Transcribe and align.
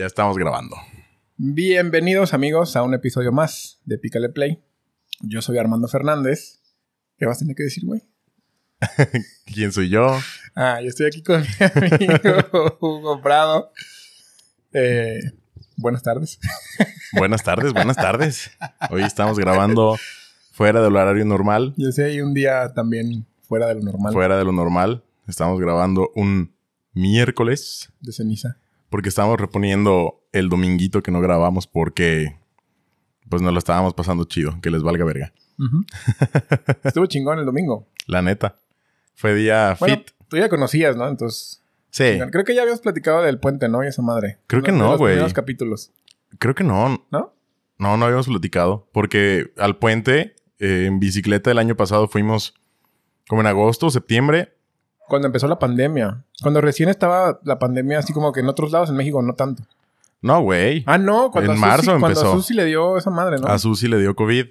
Ya 0.00 0.06
estamos 0.06 0.38
grabando. 0.38 0.76
Bienvenidos 1.36 2.32
amigos 2.32 2.74
a 2.74 2.82
un 2.82 2.94
episodio 2.94 3.32
más 3.32 3.82
de 3.84 3.98
Pícale 3.98 4.30
Play. 4.30 4.64
Yo 5.20 5.42
soy 5.42 5.58
Armando 5.58 5.88
Fernández. 5.88 6.62
¿Qué 7.18 7.26
vas 7.26 7.36
a 7.36 7.40
tener 7.40 7.54
que 7.54 7.64
decir, 7.64 7.84
güey? 7.84 8.00
¿Quién 9.44 9.72
soy 9.72 9.90
yo? 9.90 10.18
Ah, 10.54 10.80
yo 10.80 10.88
estoy 10.88 11.04
aquí 11.04 11.22
con 11.22 11.42
mi 12.00 12.06
amigo 12.06 12.78
Hugo 12.80 13.20
Prado. 13.20 13.72
Eh, 14.72 15.20
buenas 15.76 16.02
tardes. 16.02 16.40
Buenas 17.12 17.42
tardes, 17.42 17.74
buenas 17.74 17.96
tardes. 17.96 18.52
Hoy 18.88 19.02
estamos 19.02 19.38
grabando 19.38 19.98
fuera 20.52 20.80
del 20.80 20.96
horario 20.96 21.26
normal. 21.26 21.74
Yo 21.76 21.92
sé, 21.92 22.04
hay 22.04 22.22
un 22.22 22.32
día 22.32 22.72
también 22.72 23.26
fuera 23.42 23.66
de 23.66 23.74
lo 23.74 23.82
normal. 23.82 24.14
Fuera 24.14 24.38
de 24.38 24.46
lo 24.46 24.52
normal. 24.52 25.04
Estamos 25.28 25.60
grabando 25.60 26.10
un 26.14 26.54
miércoles. 26.94 27.92
De 28.00 28.12
ceniza. 28.12 28.59
Porque 28.90 29.08
estamos 29.08 29.40
reponiendo 29.40 30.20
el 30.32 30.48
dominguito 30.48 31.02
que 31.02 31.10
no 31.10 31.20
grabamos 31.20 31.66
porque 31.66 32.36
pues 33.28 33.40
nos 33.42 33.52
lo 33.52 33.58
estábamos 33.58 33.94
pasando 33.94 34.24
chido, 34.24 34.60
que 34.60 34.70
les 34.70 34.82
valga 34.82 35.04
verga. 35.04 35.32
Estuvo 36.84 37.06
chingón 37.06 37.38
el 37.38 37.46
domingo. 37.46 37.86
La 38.06 38.22
neta. 38.22 38.56
Fue 39.14 39.34
día 39.34 39.76
Bueno, 39.78 39.96
fit. 39.96 40.10
tú 40.28 40.36
ya 40.36 40.48
conocías, 40.48 40.96
¿no? 40.96 41.06
Entonces, 41.08 41.62
Sí, 41.92 42.18
creo 42.30 42.44
que 42.44 42.54
ya 42.54 42.62
habíamos 42.62 42.80
platicado 42.80 43.22
del 43.22 43.40
puente, 43.40 43.68
¿no? 43.68 43.82
Y 43.82 43.88
esa 43.88 44.00
madre. 44.00 44.38
Creo 44.46 44.62
que 44.62 44.70
no, 44.70 44.90
los 44.90 44.98
güey. 44.98 45.14
primeros 45.14 45.32
capítulos, 45.34 45.92
creo 46.38 46.54
que 46.54 46.62
no. 46.62 47.04
¿no? 47.10 47.34
No, 47.78 47.96
no 47.96 48.04
habíamos 48.04 48.28
platicado. 48.28 48.88
Porque 48.92 49.52
al 49.56 49.76
puente, 49.78 50.36
eh, 50.60 50.84
en 50.86 51.00
bicicleta 51.00 51.50
el 51.50 51.58
año 51.58 51.76
pasado 51.76 52.06
fuimos 52.06 52.54
como 53.28 53.40
en 53.40 53.48
agosto 53.48 53.90
septiembre. 53.90 54.56
Cuando 55.10 55.26
empezó 55.26 55.46
la 55.46 55.58
pandemia. 55.58 56.24
Cuando 56.40 56.62
recién 56.62 56.88
estaba 56.88 57.38
la 57.44 57.58
pandemia, 57.58 57.98
así 57.98 58.14
como 58.14 58.32
que 58.32 58.40
en 58.40 58.48
otros 58.48 58.72
lados, 58.72 58.88
en 58.88 58.96
México, 58.96 59.20
no 59.20 59.34
tanto. 59.34 59.62
No, 60.22 60.40
güey. 60.40 60.82
Ah, 60.86 60.96
no, 60.96 61.30
cuando 61.30 61.52
En 61.52 61.58
a 61.58 61.60
Susi- 61.60 61.66
marzo 61.68 61.90
cuando 61.92 62.06
empezó. 62.08 62.32
a 62.32 62.36
Susi 62.36 62.54
le 62.54 62.64
dio 62.64 62.96
esa 62.96 63.10
madre, 63.10 63.36
¿no? 63.38 63.46
A 63.46 63.58
Susi 63.58 63.88
le 63.88 63.98
dio 63.98 64.14
COVID. 64.16 64.46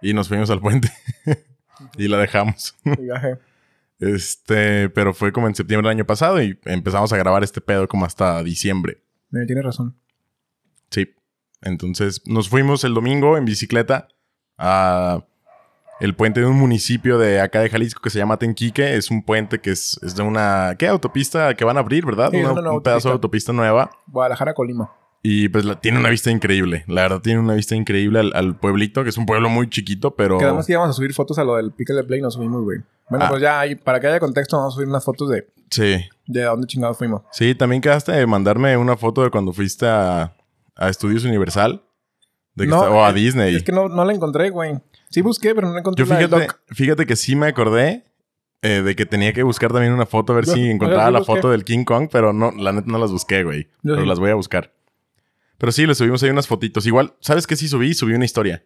Y 0.00 0.14
nos 0.14 0.28
fuimos 0.28 0.48
al 0.48 0.60
puente. 0.60 0.90
y 1.98 2.08
la 2.08 2.16
dejamos. 2.18 2.74
Viaje. 2.84 3.36
Este, 3.98 4.88
pero 4.90 5.14
fue 5.14 5.32
como 5.32 5.46
en 5.48 5.54
septiembre 5.54 5.88
del 5.88 5.96
año 5.98 6.06
pasado 6.06 6.42
y 6.42 6.58
empezamos 6.64 7.12
a 7.12 7.16
grabar 7.16 7.42
este 7.42 7.60
pedo 7.60 7.88
como 7.88 8.04
hasta 8.04 8.42
diciembre. 8.42 9.02
Eh, 9.32 9.46
Tienes 9.46 9.64
razón. 9.64 9.94
Sí. 10.90 11.14
Entonces 11.62 12.22
nos 12.26 12.48
fuimos 12.48 12.84
el 12.84 12.94
domingo 12.94 13.36
en 13.38 13.46
bicicleta 13.46 14.08
a 14.58 15.24
el 16.00 16.14
puente 16.14 16.40
de 16.40 16.46
un 16.46 16.56
municipio 16.56 17.18
de 17.18 17.40
acá 17.40 17.60
de 17.60 17.70
Jalisco 17.70 18.00
que 18.02 18.10
se 18.10 18.18
llama 18.18 18.38
Tenquique. 18.38 18.96
Es 18.96 19.10
un 19.10 19.22
puente 19.22 19.60
que 19.60 19.70
es, 19.70 19.98
es 20.02 20.14
de 20.14 20.22
una... 20.22 20.74
¿Qué? 20.78 20.88
Autopista 20.88 21.54
que 21.54 21.64
van 21.64 21.76
a 21.76 21.80
abrir, 21.80 22.04
¿verdad? 22.04 22.30
Sí, 22.30 22.38
es 22.38 22.44
Una- 22.44 22.60
una 22.60 22.72
un 22.72 22.82
pedazo 22.82 23.08
de 23.08 23.14
autopista 23.14 23.52
nueva. 23.52 23.90
Guadalajara, 24.06 24.54
Colima. 24.54 24.92
Y 25.22 25.48
pues 25.48 25.64
la- 25.64 25.80
tiene 25.80 25.98
una 25.98 26.08
vista 26.10 26.30
increíble. 26.30 26.84
La 26.86 27.02
verdad 27.02 27.20
tiene 27.20 27.40
una 27.40 27.54
vista 27.54 27.74
increíble 27.74 28.20
al, 28.20 28.32
al 28.34 28.56
pueblito, 28.58 29.02
que 29.02 29.10
es 29.10 29.16
un 29.18 29.26
pueblo 29.26 29.48
muy 29.48 29.68
chiquito, 29.70 30.14
pero... 30.14 30.38
Quedamos 30.38 30.66
que 30.66 30.72
íbamos 30.72 30.90
a 30.90 30.92
subir 30.92 31.12
fotos 31.14 31.38
a 31.38 31.44
lo 31.44 31.56
del 31.56 31.72
Pickle 31.72 32.04
Play 32.04 32.20
y 32.20 32.22
nos 32.22 32.34
subimos, 32.34 32.62
güey. 32.62 32.78
Bueno, 33.08 33.24
Ah. 33.24 33.28
pues 33.28 33.40
ya 33.42 33.62
para 33.84 33.98
que 34.00 34.06
haya 34.08 34.20
contexto, 34.20 34.56
vamos 34.56 34.74
a 34.74 34.76
subir 34.76 34.88
unas 34.88 35.04
fotos 35.04 35.30
de, 35.30 35.46
Sí. 35.70 35.96
de 36.26 36.42
dónde 36.42 36.66
chingados 36.66 36.98
fuimos. 36.98 37.22
Sí, 37.32 37.54
también 37.54 37.80
quedaste 37.80 38.12
de 38.12 38.26
mandarme 38.26 38.76
una 38.76 38.96
foto 38.96 39.22
de 39.22 39.30
cuando 39.30 39.52
fuiste 39.52 39.86
a, 39.86 40.34
a 40.76 40.88
Estudios 40.88 41.24
Universal. 41.24 41.82
De 42.54 42.64
que 42.64 42.70
No, 42.70 42.76
está- 42.76 42.90
o 42.90 43.04
a 43.04 43.12
Disney. 43.12 43.54
Es 43.56 43.62
que 43.64 43.72
no, 43.72 43.88
no 43.88 44.04
la 44.04 44.12
encontré, 44.14 44.50
güey. 44.50 44.78
Sí 45.10 45.20
busqué, 45.22 45.54
pero 45.54 45.70
no 45.70 45.78
encontré. 45.78 46.04
Yo 46.04 46.12
la 46.12 46.18
fíjate, 46.18 46.48
fíjate 46.68 47.06
que 47.06 47.16
sí 47.16 47.36
me 47.36 47.46
acordé 47.46 48.04
eh, 48.62 48.82
de 48.82 48.96
que 48.96 49.06
tenía 49.06 49.32
que 49.32 49.42
buscar 49.42 49.72
también 49.72 49.92
una 49.92 50.06
foto 50.06 50.32
a 50.32 50.36
ver 50.36 50.44
Yo- 50.46 50.54
si 50.54 50.68
encontraba 50.70 51.10
la 51.10 51.22
foto 51.24 51.50
del 51.50 51.64
King 51.64 51.84
Kong, 51.84 52.08
pero 52.10 52.32
no, 52.32 52.50
la 52.52 52.72
neta 52.72 52.86
no 52.90 52.98
las 52.98 53.10
busqué, 53.12 53.44
güey. 53.44 53.64
Yo 53.82 53.92
Pero 53.94 54.02
sí. 54.02 54.06
las 54.08 54.18
voy 54.18 54.30
a 54.30 54.34
buscar. 54.34 54.72
Pero 55.58 55.72
sí, 55.72 55.86
le 55.86 55.94
subimos 55.94 56.22
ahí 56.22 56.30
unas 56.30 56.46
fotitos. 56.46 56.86
Igual, 56.86 57.14
¿sabes 57.20 57.46
qué 57.46 57.56
sí 57.56 57.68
subí? 57.68 57.94
Subí 57.94 58.12
una 58.14 58.24
historia. 58.24 58.64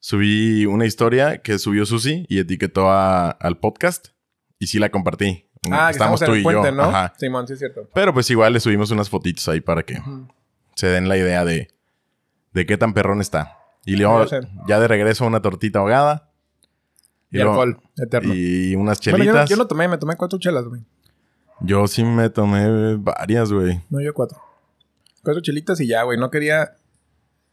Subí 0.00 0.66
una 0.66 0.84
historia 0.86 1.38
que 1.38 1.58
subió 1.58 1.86
Susi 1.86 2.26
y 2.28 2.38
etiquetó 2.38 2.90
a- 2.90 3.30
al 3.30 3.58
podcast. 3.58 4.08
Y 4.58 4.66
sí 4.66 4.78
la 4.78 4.90
compartí. 4.90 5.48
Ah, 5.70 5.86
que 5.88 5.92
estamos 5.92 6.20
en 6.22 6.26
tú 6.26 6.34
el 6.34 6.40
y 6.40 6.42
puente, 6.42 6.68
yo. 6.68 6.74
¿no? 6.74 6.82
Ajá. 6.84 7.14
Simón, 7.18 7.46
sí 7.46 7.54
es 7.54 7.58
cierto. 7.58 7.88
Pero 7.94 8.12
pues 8.12 8.28
igual 8.30 8.52
le 8.52 8.60
subimos 8.60 8.90
unas 8.90 9.08
fotitos 9.08 9.48
ahí 9.48 9.60
para 9.60 9.82
que 9.82 9.98
se 10.74 10.88
den 10.88 11.08
la 11.08 11.16
idea 11.16 11.44
de, 11.44 11.68
de 12.52 12.66
qué 12.66 12.76
tan 12.76 12.92
perrón 12.94 13.20
está. 13.20 13.58
Y 13.86 13.96
luego, 13.96 14.24
Ya 14.66 14.80
de 14.80 14.88
regreso, 14.88 15.26
una 15.26 15.42
tortita 15.42 15.78
ahogada. 15.80 16.30
Y, 17.30 17.38
luego- 17.38 17.62
alcohol, 17.62 17.82
eterno. 17.96 18.32
Y 18.34 18.74
unas 18.76 19.00
Bueno, 19.00 19.18
yo, 19.18 19.24
chelitas. 19.24 19.50
yo 19.50 19.56
no 19.56 19.66
tomé, 19.66 19.88
me 19.88 19.98
tomé 19.98 20.16
cuatro 20.16 20.38
chelas, 20.38 20.64
güey. 20.66 20.82
Yo 21.60 21.86
sí 21.86 22.04
me 22.04 22.30
tomé 22.30 22.96
varias, 22.96 23.52
güey. 23.52 23.80
No, 23.90 24.00
yo 24.00 24.14
cuatro. 24.14 24.38
Cuatro 25.22 25.42
chelitas 25.42 25.80
y 25.80 25.86
ya, 25.88 26.02
güey. 26.02 26.18
No 26.18 26.30
quería... 26.30 26.76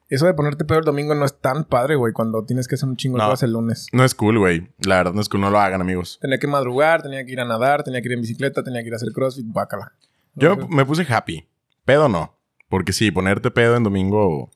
Eso 0.10 0.26
de 0.26 0.34
ponerte 0.34 0.66
pedo 0.66 0.80
el 0.80 0.84
domingo 0.86 1.16
no 1.16 1.24
es 1.24 1.40
tan 1.40 1.64
padre, 1.64 1.96
güey, 1.96 2.12
cuando 2.12 2.44
tienes 2.44 2.68
que 2.68 2.76
hacer 2.76 2.90
un 2.90 2.98
chingo 2.98 3.18
de 3.18 3.24
No. 3.24 3.30
cosas 3.30 3.44
el 3.44 3.54
lunes. 3.54 3.88
No 3.94 4.04
es 4.04 4.14
cool, 4.14 4.40
güey. 4.40 4.70
La 4.80 4.98
verdad 4.98 5.14
no 5.14 5.22
es 5.22 5.30
cool. 5.30 5.40
No 5.40 5.50
lo 5.50 5.58
hagan, 5.60 5.80
amigos. 5.80 6.20
Tenía 6.22 6.38
que 6.38 6.48
madrugar, 6.48 7.02
tenía 7.02 7.26
que 7.26 7.32
ir 7.32 7.40
a 7.40 7.46
nadar, 7.46 7.84
tenía 7.84 8.02
que 8.02 8.08
ir 8.10 8.14
en 8.14 8.22
bicicleta, 8.22 8.62
tenía 8.62 8.82
que 8.82 8.88
ir 8.88 8.94
a 8.94 8.98
hacer 8.98 9.14
crossfit, 9.14 9.46
bácala. 9.48 9.94
Yo 10.36 10.58
me 10.68 10.86
puse 10.86 11.06
happy. 11.12 11.48
Pedo 11.86 12.10
no. 12.10 12.36
Porque 12.68 12.92
sí, 12.92 13.10
ponerte 13.10 13.52
pedo 13.52 13.78
en 13.78 13.84
domingo 13.84 14.50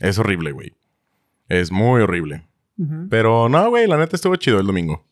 es 0.00 0.18
horrible, 0.18 0.52
güey. 0.52 0.74
Es 1.50 1.70
muy 1.70 2.00
horrible. 2.00 2.46
Pero 3.10 3.50
no, 3.50 3.68
güey, 3.68 3.86
la 3.86 3.98
neta 3.98 4.16
estuvo 4.16 4.34
chido 4.36 4.58
el 4.58 4.66
domingo. 4.66 5.04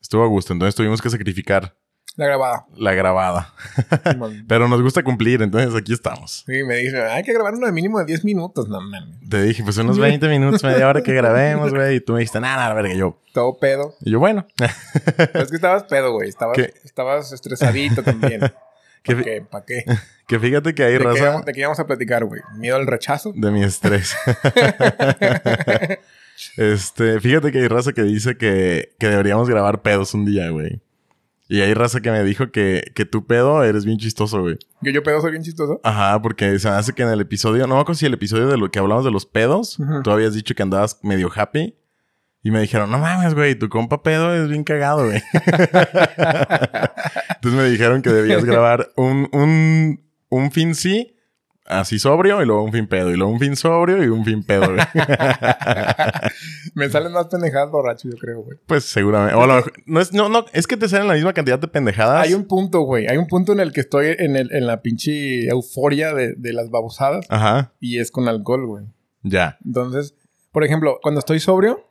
Estuvo 0.00 0.22
a 0.22 0.28
gusto. 0.28 0.52
Entonces 0.52 0.76
tuvimos 0.76 1.02
que 1.02 1.10
sacrificar 1.10 1.74
La 2.16 2.26
grabada. 2.26 2.66
la 2.76 2.94
grabada. 2.94 3.52
Pero 4.46 4.68
nos 4.68 4.80
gusta 4.80 5.02
cumplir, 5.02 5.42
entonces 5.42 5.74
aquí 5.74 5.92
estamos. 5.92 6.44
Sí, 6.46 6.62
me 6.62 6.76
dice, 6.76 7.02
hay 7.02 7.24
que 7.24 7.32
grabar 7.32 7.54
uno 7.54 7.66
de 7.66 7.72
mínimo 7.72 7.98
de 7.98 8.04
10 8.04 8.24
minutos. 8.24 8.68
No 8.68 8.80
mames. 8.80 9.28
Te 9.28 9.42
dije, 9.42 9.64
pues 9.64 9.76
unos 9.78 9.98
20 9.98 10.28
minutos, 10.28 10.62
media 10.62 10.86
hora 10.88 11.02
que 11.02 11.12
grabemos, 11.14 11.72
güey. 11.74 11.96
Y 11.96 12.00
tú 12.00 12.12
me 12.12 12.20
dijiste, 12.20 12.38
nada, 12.38 12.56
nada, 12.58 12.74
verga. 12.74 12.94
Yo, 12.94 13.18
Todo 13.32 13.56
pedo. 13.56 13.94
y 14.02 14.12
yo, 14.12 14.20
bueno. 14.20 14.46
Pero 14.56 15.40
es 15.42 15.50
que 15.50 15.56
estabas 15.56 15.82
pedo, 15.84 16.12
güey. 16.12 16.28
Estabas, 16.28 16.56
¿Qué? 16.56 16.74
estabas 16.84 17.32
estresadito 17.32 18.02
también. 18.04 18.40
¿Qué 19.04 19.12
¿Para 19.12 19.24
qué? 19.24 19.42
¿Para 19.42 19.64
qué? 19.66 19.84
que 20.26 20.40
fíjate 20.40 20.74
que 20.74 20.82
hay 20.82 20.94
¿De 20.94 20.98
raza 20.98 21.42
de 21.44 21.52
qué 21.52 21.60
íbamos 21.60 21.78
a 21.78 21.86
platicar, 21.86 22.24
güey? 22.24 22.40
¿Miedo 22.56 22.76
al 22.76 22.86
rechazo? 22.86 23.32
de 23.36 23.50
mi 23.50 23.62
estrés. 23.62 24.16
este, 26.56 27.20
fíjate 27.20 27.52
que 27.52 27.58
hay 27.58 27.68
raza 27.68 27.92
que 27.92 28.02
dice 28.02 28.36
que, 28.36 28.94
que 28.98 29.08
deberíamos 29.08 29.48
grabar 29.48 29.82
pedos 29.82 30.14
un 30.14 30.24
día, 30.24 30.48
güey. 30.48 30.80
Y 31.46 31.60
hay 31.60 31.74
raza 31.74 32.00
que 32.00 32.10
me 32.10 32.24
dijo 32.24 32.50
que, 32.50 32.92
que 32.94 33.04
tú 33.04 33.26
pedo 33.26 33.62
eres 33.62 33.84
bien 33.84 33.98
chistoso, 33.98 34.40
güey. 34.40 34.56
¿Que 34.82 34.94
yo 34.94 35.02
pedo 35.02 35.20
soy 35.20 35.32
bien 35.32 35.42
chistoso? 35.42 35.78
Ajá, 35.84 36.20
porque 36.22 36.58
se 36.58 36.70
me 36.70 36.76
hace 36.76 36.94
que 36.94 37.02
en 37.02 37.10
el 37.10 37.20
episodio, 37.20 37.66
no 37.66 37.74
me 37.74 37.82
acuerdo 37.82 37.98
si 37.98 38.06
el 38.06 38.14
episodio 38.14 38.48
de 38.48 38.56
lo 38.56 38.70
que 38.70 38.78
hablamos 38.78 39.04
de 39.04 39.10
los 39.10 39.26
pedos, 39.26 39.76
tú 40.02 40.10
habías 40.10 40.32
dicho 40.32 40.54
que 40.54 40.62
andabas 40.62 40.98
medio 41.02 41.30
happy. 41.34 41.76
Y 42.46 42.50
me 42.50 42.60
dijeron, 42.60 42.90
no 42.90 42.98
mames, 42.98 43.34
güey, 43.34 43.54
tu 43.58 43.68
compa 43.70 44.02
pedo 44.02 44.34
es 44.34 44.48
bien 44.50 44.62
cagado, 44.64 45.06
güey. 45.06 45.22
Entonces 47.36 47.52
me 47.60 47.64
dijeron 47.70 48.02
que 48.02 48.10
debías 48.10 48.44
grabar 48.44 48.90
un, 48.96 49.28
un, 49.32 50.00
un 50.28 50.50
fin 50.52 50.74
sí, 50.74 51.16
así 51.64 51.98
sobrio, 51.98 52.42
y 52.42 52.46
luego 52.46 52.62
un 52.62 52.72
fin 52.72 52.86
pedo, 52.86 53.10
y 53.10 53.16
luego 53.16 53.32
un 53.32 53.40
fin 53.40 53.56
sobrio 53.56 54.02
y 54.04 54.08
un 54.08 54.24
fin 54.26 54.42
pedo, 54.44 54.74
güey. 54.74 54.84
Me 56.74 56.88
salen 56.90 57.12
más 57.12 57.26
pendejadas 57.28 57.70
borracho, 57.70 58.08
yo 58.10 58.16
creo, 58.18 58.42
güey. 58.42 58.58
pues 58.66 58.84
seguramente. 58.84 59.34
O 59.36 59.42
a 59.42 59.46
lo 59.46 59.54
mejor- 59.56 59.72
no, 59.86 60.00
es, 60.00 60.12
no, 60.12 60.28
no, 60.28 60.44
es 60.52 60.66
que 60.66 60.76
te 60.76 60.88
salen 60.88 61.08
la 61.08 61.14
misma 61.14 61.32
cantidad 61.32 61.58
de 61.58 61.68
pendejadas. 61.68 62.24
Hay 62.26 62.34
un 62.34 62.46
punto, 62.46 62.80
güey. 62.80 63.06
Hay 63.06 63.16
un 63.16 63.26
punto 63.26 63.52
en 63.52 63.60
el 63.60 63.72
que 63.72 63.80
estoy 63.80 64.14
en, 64.18 64.36
el, 64.36 64.52
en 64.52 64.66
la 64.66 64.82
pinche 64.82 65.46
euforia 65.48 66.12
de, 66.12 66.34
de 66.36 66.52
las 66.52 66.68
babosadas 66.70 67.24
Ajá, 67.30 67.72
y 67.80 67.98
es 68.00 68.10
con 68.10 68.28
alcohol, 68.28 68.66
güey. 68.66 68.84
ya. 69.22 69.56
Entonces, 69.64 70.14
por 70.52 70.62
ejemplo, 70.64 70.98
cuando 71.02 71.20
estoy 71.20 71.40
sobrio, 71.40 71.86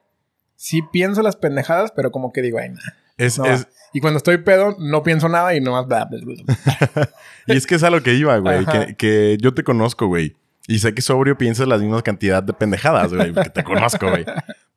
sí 0.55 0.81
pienso 0.91 1.21
las 1.21 1.35
pendejadas, 1.35 1.91
pero 1.95 2.11
como 2.11 2.31
que 2.31 2.41
digo, 2.41 2.59
ay, 2.59 2.69
nah, 2.69 2.81
Es, 3.17 3.37
no. 3.37 3.45
es, 3.45 3.67
Y 3.93 3.99
cuando 3.99 4.17
estoy 4.17 4.37
pedo, 4.37 4.75
no 4.79 5.03
pienso 5.03 5.29
nada 5.29 5.55
y 5.55 5.61
nomás... 5.61 5.85
y 7.47 7.55
es 7.55 7.67
que 7.67 7.75
es 7.75 7.83
a 7.83 7.89
lo 7.89 8.01
que 8.03 8.13
iba, 8.13 8.37
güey. 8.37 8.65
Que, 8.65 8.95
que 8.95 9.37
yo 9.39 9.53
te 9.53 9.63
conozco, 9.63 10.07
güey. 10.07 10.35
Y 10.67 10.79
sé 10.79 10.93
que 10.93 11.01
sobrio 11.01 11.37
piensas 11.37 11.67
la 11.67 11.77
misma 11.77 12.01
cantidad 12.01 12.41
de 12.41 12.53
pendejadas, 12.53 13.13
güey. 13.13 13.33
Porque 13.33 13.49
te 13.49 13.63
conozco, 13.63 14.09
güey. 14.09 14.25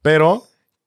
Pero 0.02 0.44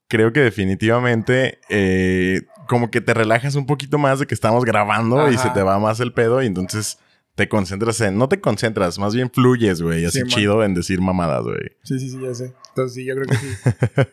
creo 0.09 0.33
que 0.33 0.41
definitivamente 0.41 1.59
eh, 1.69 2.41
como 2.67 2.91
que 2.91 2.99
te 2.99 3.13
relajas 3.13 3.55
un 3.55 3.65
poquito 3.65 3.97
más 3.97 4.19
de 4.19 4.27
que 4.27 4.33
estamos 4.33 4.65
grabando 4.65 5.31
y 5.31 5.37
se 5.37 5.49
te 5.51 5.63
va 5.63 5.79
más 5.79 5.99
el 5.99 6.11
pedo 6.11 6.41
y 6.43 6.47
entonces 6.47 6.97
te 7.39 7.47
concentras 7.47 8.01
en... 8.01 8.17
No 8.17 8.27
te 8.27 8.41
concentras, 8.41 8.99
más 8.99 9.15
bien 9.15 9.31
fluyes, 9.31 9.81
güey. 9.81 10.03
Así 10.03 10.19
Sí, 10.19 10.27
chido 10.27 10.61
en 10.61 10.73
decir 10.73 10.99
mamadas, 10.99 11.43
güey. 11.43 11.71
Sí, 11.83 11.97
sí, 11.97 12.09
sí, 12.09 12.19
ya 12.21 12.33
sé. 12.33 12.53
Entonces 12.67 12.95
sí, 12.95 13.05
yo 13.05 13.15
creo 13.15 13.27
que 13.27 13.35
sí. 13.37 13.47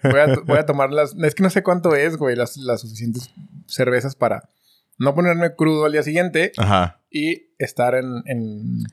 Voy 0.05 0.21
a, 0.21 0.27
voy 0.47 0.59
a 0.59 0.65
tomar 0.65 0.93
las... 0.93 1.13
Es 1.17 1.35
que 1.35 1.43
no 1.43 1.51
sé 1.51 1.65
cuánto 1.65 1.97
es, 1.97 2.17
güey, 2.19 2.37
las, 2.37 2.57
las 2.57 2.83
suficientes 2.83 3.33
cervezas 3.67 4.15
para 4.15 4.49
no 4.97 5.13
ponerme 5.17 5.57
crudo 5.57 5.87
al 5.87 5.93
día 5.93 6.05
siguiente 6.05 6.53
Ajá. 6.57 7.01
y 7.11 7.49
estar 7.59 7.97
en, 7.97 8.23
en, 8.27 8.85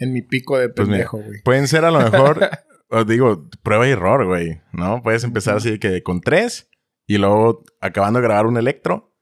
en 0.00 0.12
mi 0.12 0.22
pico 0.22 0.58
de 0.58 0.68
Pues 0.68 0.88
pendejo, 0.88 1.18
güey. 1.18 1.40
Pueden 1.44 1.68
ser 1.68 1.84
a 1.84 1.92
lo 1.92 2.00
mejor, 2.00 2.50
os 2.88 3.06
digo, 3.06 3.48
prueba 3.62 3.86
y 3.86 3.92
error, 3.92 4.26
güey, 4.26 4.62
¿no? 4.72 5.00
Puedes 5.00 5.22
empezar 5.22 5.56
así 5.58 5.78
que 5.78 6.02
con 6.02 6.20
tres 6.20 6.68
y 7.06 7.18
luego 7.18 7.62
acabando 7.80 8.18
de 8.18 8.24
grabar 8.26 8.46
un 8.46 8.56
electro 8.56 9.13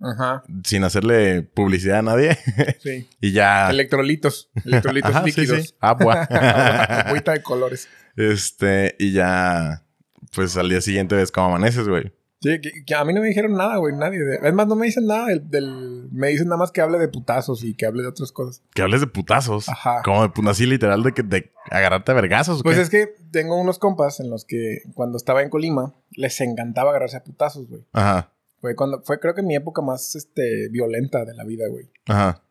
Ajá. 0.00 0.42
sin 0.64 0.84
hacerle 0.84 1.42
publicidad 1.42 1.98
a 1.98 2.02
nadie. 2.02 2.38
Sí. 2.80 3.08
y 3.20 3.32
ya. 3.32 3.68
Electrolitos. 3.70 4.50
Electrolitos 4.64 5.10
Ajá, 5.14 5.24
líquidos. 5.24 5.62
sí. 5.68 5.74
Agua. 5.80 6.22
Agüita 6.22 7.32
de 7.32 7.42
colores. 7.42 7.88
este, 8.16 8.94
y 8.98 9.12
ya. 9.12 9.84
Pues 10.34 10.56
al 10.56 10.68
día 10.68 10.80
siguiente 10.80 11.14
ves 11.16 11.32
cómo 11.32 11.46
amaneces, 11.48 11.88
güey. 11.88 12.12
Sí, 12.40 12.60
que, 12.60 12.84
que 12.86 12.94
a 12.94 13.04
mí 13.04 13.12
no 13.12 13.20
me 13.20 13.26
dijeron 13.26 13.54
nada, 13.54 13.78
güey, 13.78 13.96
nadie. 13.96 14.20
de- 14.20 14.38
Es 14.46 14.54
más, 14.54 14.68
no 14.68 14.76
me 14.76 14.86
dicen 14.86 15.06
nada 15.06 15.26
del, 15.26 15.50
del- 15.50 16.08
Me 16.12 16.28
dicen 16.28 16.46
nada 16.46 16.58
más 16.58 16.70
que 16.70 16.80
hable 16.80 16.98
de 16.98 17.08
putazos 17.08 17.64
y 17.64 17.74
que 17.74 17.84
hable 17.86 18.02
de 18.02 18.08
otras 18.08 18.30
cosas. 18.30 18.62
Que 18.74 18.82
hables 18.82 19.00
de 19.00 19.08
putazos. 19.08 19.68
Ajá. 19.68 20.02
Como 20.04 20.22
de 20.22 20.28
pu- 20.28 20.48
así 20.48 20.64
literal 20.66 21.02
de 21.02 21.12
que 21.14 21.24
de 21.24 21.50
agarrarte 21.70 22.12
a 22.12 22.14
vergazos. 22.14 22.60
¿o 22.60 22.62
Pues 22.62 22.76
qué? 22.76 22.82
es 22.82 22.90
que 22.90 23.08
tengo 23.32 23.60
unos 23.60 23.80
compas 23.80 24.20
en 24.20 24.30
los 24.30 24.44
que 24.44 24.82
cuando 24.94 25.16
estaba 25.16 25.42
en 25.42 25.50
Colima 25.50 25.94
les 26.12 26.40
encantaba 26.40 26.90
agarrarse 26.90 27.16
a 27.16 27.24
putazos, 27.24 27.66
güey. 27.68 27.82
Ajá. 27.92 28.30
Fue 28.60 28.74
cuando 28.74 29.00
fue 29.02 29.20
creo 29.20 29.34
que 29.34 29.42
mi 29.42 29.54
época 29.54 29.82
más 29.82 30.14
este 30.16 30.68
violenta 30.70 31.24
de 31.24 31.34
la 31.34 31.44
vida, 31.44 31.66
güey. 31.68 31.90
Ajá. 32.06 32.42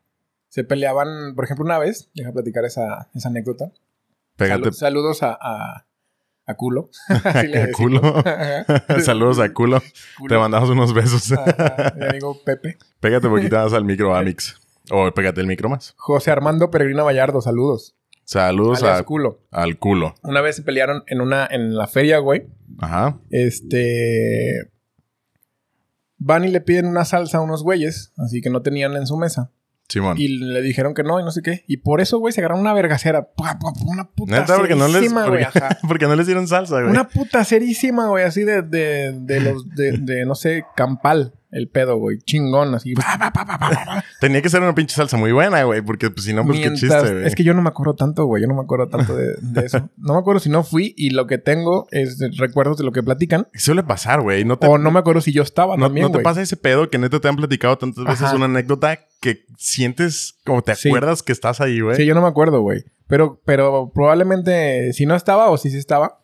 Se 0.48 0.64
peleaban, 0.64 1.34
por 1.34 1.44
ejemplo, 1.44 1.64
una 1.64 1.78
vez, 1.78 2.10
deja 2.14 2.32
platicar 2.32 2.64
esa, 2.64 3.10
esa 3.14 3.28
anécdota. 3.28 3.70
Pégate. 4.36 4.70
Salu- 4.70 4.72
saludos 4.72 5.22
a, 5.22 5.36
a, 5.40 5.86
a 6.46 6.54
culo. 6.54 6.88
A 7.08 7.44
culo. 7.76 8.00
Saludos 9.04 9.38
a 9.40 9.52
culo. 9.52 9.82
Culo. 10.18 10.34
Te 10.34 10.38
mandamos 10.40 10.70
unos 10.70 10.94
besos. 10.94 11.32
Ajá, 11.32 11.92
Mi 11.96 12.06
amigo 12.06 12.40
Pepe. 12.44 12.78
Pégate 13.00 13.28
poquito 13.28 13.56
más 13.56 13.72
al 13.74 13.84
micro, 13.84 14.14
Amix. 14.14 14.58
O 14.90 15.10
pégate 15.12 15.42
el 15.42 15.46
micro 15.46 15.68
más. 15.68 15.92
José 15.98 16.30
Armando 16.30 16.70
Peregrina 16.70 17.02
Vallardo, 17.02 17.42
saludos. 17.42 17.94
Saludos 18.24 18.82
a- 18.82 19.02
culo. 19.04 19.40
al 19.50 19.78
culo. 19.78 20.14
Una 20.22 20.40
vez 20.40 20.56
se 20.56 20.62
pelearon 20.62 21.02
en 21.08 21.20
una 21.20 21.46
en 21.50 21.76
la 21.76 21.86
feria, 21.86 22.18
güey. 22.18 22.46
Ajá. 22.78 23.18
Este 23.30 24.70
van 26.18 26.44
y 26.44 26.48
le 26.48 26.60
piden 26.60 26.86
una 26.86 27.04
salsa 27.04 27.38
a 27.38 27.40
unos 27.40 27.62
güeyes, 27.62 28.12
así 28.18 28.40
que 28.40 28.50
no 28.50 28.62
tenían 28.62 28.94
en 28.96 29.06
su 29.06 29.16
mesa. 29.16 29.50
Simón. 29.88 30.18
Y 30.18 30.28
le 30.28 30.60
dijeron 30.60 30.92
que 30.92 31.02
no 31.02 31.18
y 31.18 31.24
no 31.24 31.30
sé 31.30 31.40
qué. 31.40 31.64
Y 31.66 31.78
por 31.78 32.02
eso, 32.02 32.18
güey, 32.18 32.34
se 32.34 32.42
agarraron 32.42 32.60
una 32.60 32.74
vergacera. 32.74 33.30
Una 33.86 34.10
puta 34.10 34.40
Neta, 34.40 34.56
porque 34.56 34.74
no 34.74 34.86
les. 34.86 34.96
serísima, 34.96 35.26
güey, 35.26 35.44
Porque, 35.44 35.60
porque 35.88 36.06
no 36.06 36.14
les 36.14 36.26
dieron 36.26 36.46
salsa, 36.46 36.80
güey. 36.80 36.90
Una 36.90 37.08
puta 37.08 37.42
serísima, 37.44 38.08
güey, 38.08 38.24
así 38.24 38.44
de, 38.44 38.60
de, 38.60 39.18
de 39.18 39.40
los, 39.40 39.66
de, 39.70 39.92
de, 39.92 40.26
no 40.26 40.34
sé, 40.34 40.64
campal, 40.76 41.32
el 41.50 41.68
pedo, 41.68 41.96
güey. 41.96 42.18
Chingón, 42.18 42.74
así. 42.74 42.94
Tenía 44.20 44.42
que 44.42 44.48
ser 44.48 44.60
una 44.62 44.74
pinche 44.74 44.94
salsa 44.94 45.16
muy 45.16 45.32
buena, 45.32 45.62
güey. 45.64 45.82
Porque 45.82 46.10
pues 46.10 46.24
si 46.26 46.32
no, 46.32 46.44
pues 46.44 46.58
Mientras- 46.58 46.80
qué 46.80 46.88
chiste, 46.88 47.12
güey. 47.14 47.26
Es 47.26 47.34
que 47.34 47.44
yo 47.44 47.54
no 47.54 47.62
me 47.62 47.68
acuerdo 47.68 47.94
tanto, 47.94 48.24
güey. 48.26 48.42
Yo 48.42 48.48
no 48.48 48.54
me 48.54 48.62
acuerdo 48.62 48.88
tanto 48.88 49.16
de, 49.16 49.34
de 49.40 49.66
eso. 49.66 49.88
No 49.96 50.14
me 50.14 50.18
acuerdo 50.20 50.40
si 50.40 50.50
no 50.50 50.62
fui 50.62 50.94
y 50.96 51.10
lo 51.10 51.26
que 51.26 51.38
tengo 51.38 51.86
es 51.90 52.18
recuerdos 52.36 52.76
de 52.78 52.84
lo 52.84 52.92
que 52.92 53.02
platican. 53.02 53.48
Suele 53.54 53.82
pasar, 53.82 54.20
güey. 54.20 54.44
No 54.44 54.58
te, 54.58 54.66
O 54.66 54.78
no 54.78 54.90
me 54.90 54.98
acuerdo 54.98 55.20
si 55.20 55.32
yo 55.32 55.42
estaba 55.42 55.76
no, 55.76 55.86
también, 55.86 56.04
no 56.04 56.10
te 56.10 56.14
güey. 56.18 56.24
pasa 56.24 56.42
ese 56.42 56.56
pedo 56.56 56.90
que 56.90 56.98
neta 56.98 57.20
te 57.20 57.28
han 57.28 57.36
platicado 57.36 57.78
tantas 57.78 58.04
veces 58.04 58.22
Ajá. 58.22 58.36
una 58.36 58.44
anécdota 58.46 58.98
que 59.20 59.44
sientes 59.56 60.38
como 60.44 60.62
te 60.62 60.74
Sí. 60.74 60.88
acuerdas 60.88 61.22
que 61.22 61.32
estás 61.32 61.60
ahí, 61.60 61.80
güey. 61.80 61.96
Sí, 61.96 62.04
yo 62.06 62.14
no 62.14 62.22
me 62.22 62.28
acuerdo, 62.28 62.60
güey. 62.60 62.84
Pero, 63.06 63.40
pero 63.44 63.90
probablemente 63.94 64.92
si 64.92 65.06
no 65.06 65.14
estaba 65.14 65.48
o 65.50 65.56
si 65.56 65.70
sí 65.70 65.78
estaba. 65.78 66.20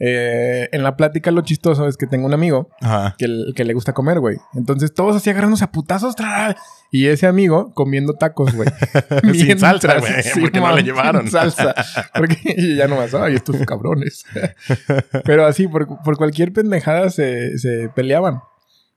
Eh, 0.00 0.68
en 0.72 0.82
la 0.82 0.96
plática 0.96 1.30
lo 1.30 1.40
chistoso 1.42 1.88
es 1.88 1.96
que 1.96 2.06
tengo 2.06 2.26
un 2.26 2.34
amigo 2.34 2.68
Ajá. 2.80 3.14
que, 3.18 3.26
que 3.56 3.64
le 3.64 3.74
gusta 3.74 3.92
comer, 3.92 4.20
güey. 4.20 4.36
Entonces 4.54 4.94
todos 4.94 5.16
así 5.16 5.30
agarrándose 5.30 5.64
a 5.64 5.72
putazos. 5.72 6.14
tra- 6.16 6.56
Y 6.90 7.06
ese 7.06 7.26
amigo 7.26 7.72
comiendo 7.74 8.14
tacos, 8.14 8.54
güey. 8.54 8.68
Sin 9.34 9.58
salsa, 9.58 9.98
güey. 9.98 10.12
porque 10.40 10.60
no 10.60 10.74
le 10.74 10.82
llevaron. 10.82 11.22
sin 11.22 11.32
salsa. 11.32 11.74
Porque 12.14 12.36
ya 12.76 12.86
no 12.88 12.96
más, 12.96 13.12
ay, 13.14 13.34
estos 13.34 13.56
cabrones. 13.66 14.24
Pero 15.24 15.44
así, 15.46 15.66
por, 15.68 16.02
por 16.02 16.16
cualquier 16.16 16.52
pendejada 16.52 17.10
se, 17.10 17.58
se 17.58 17.88
peleaban. 17.94 18.40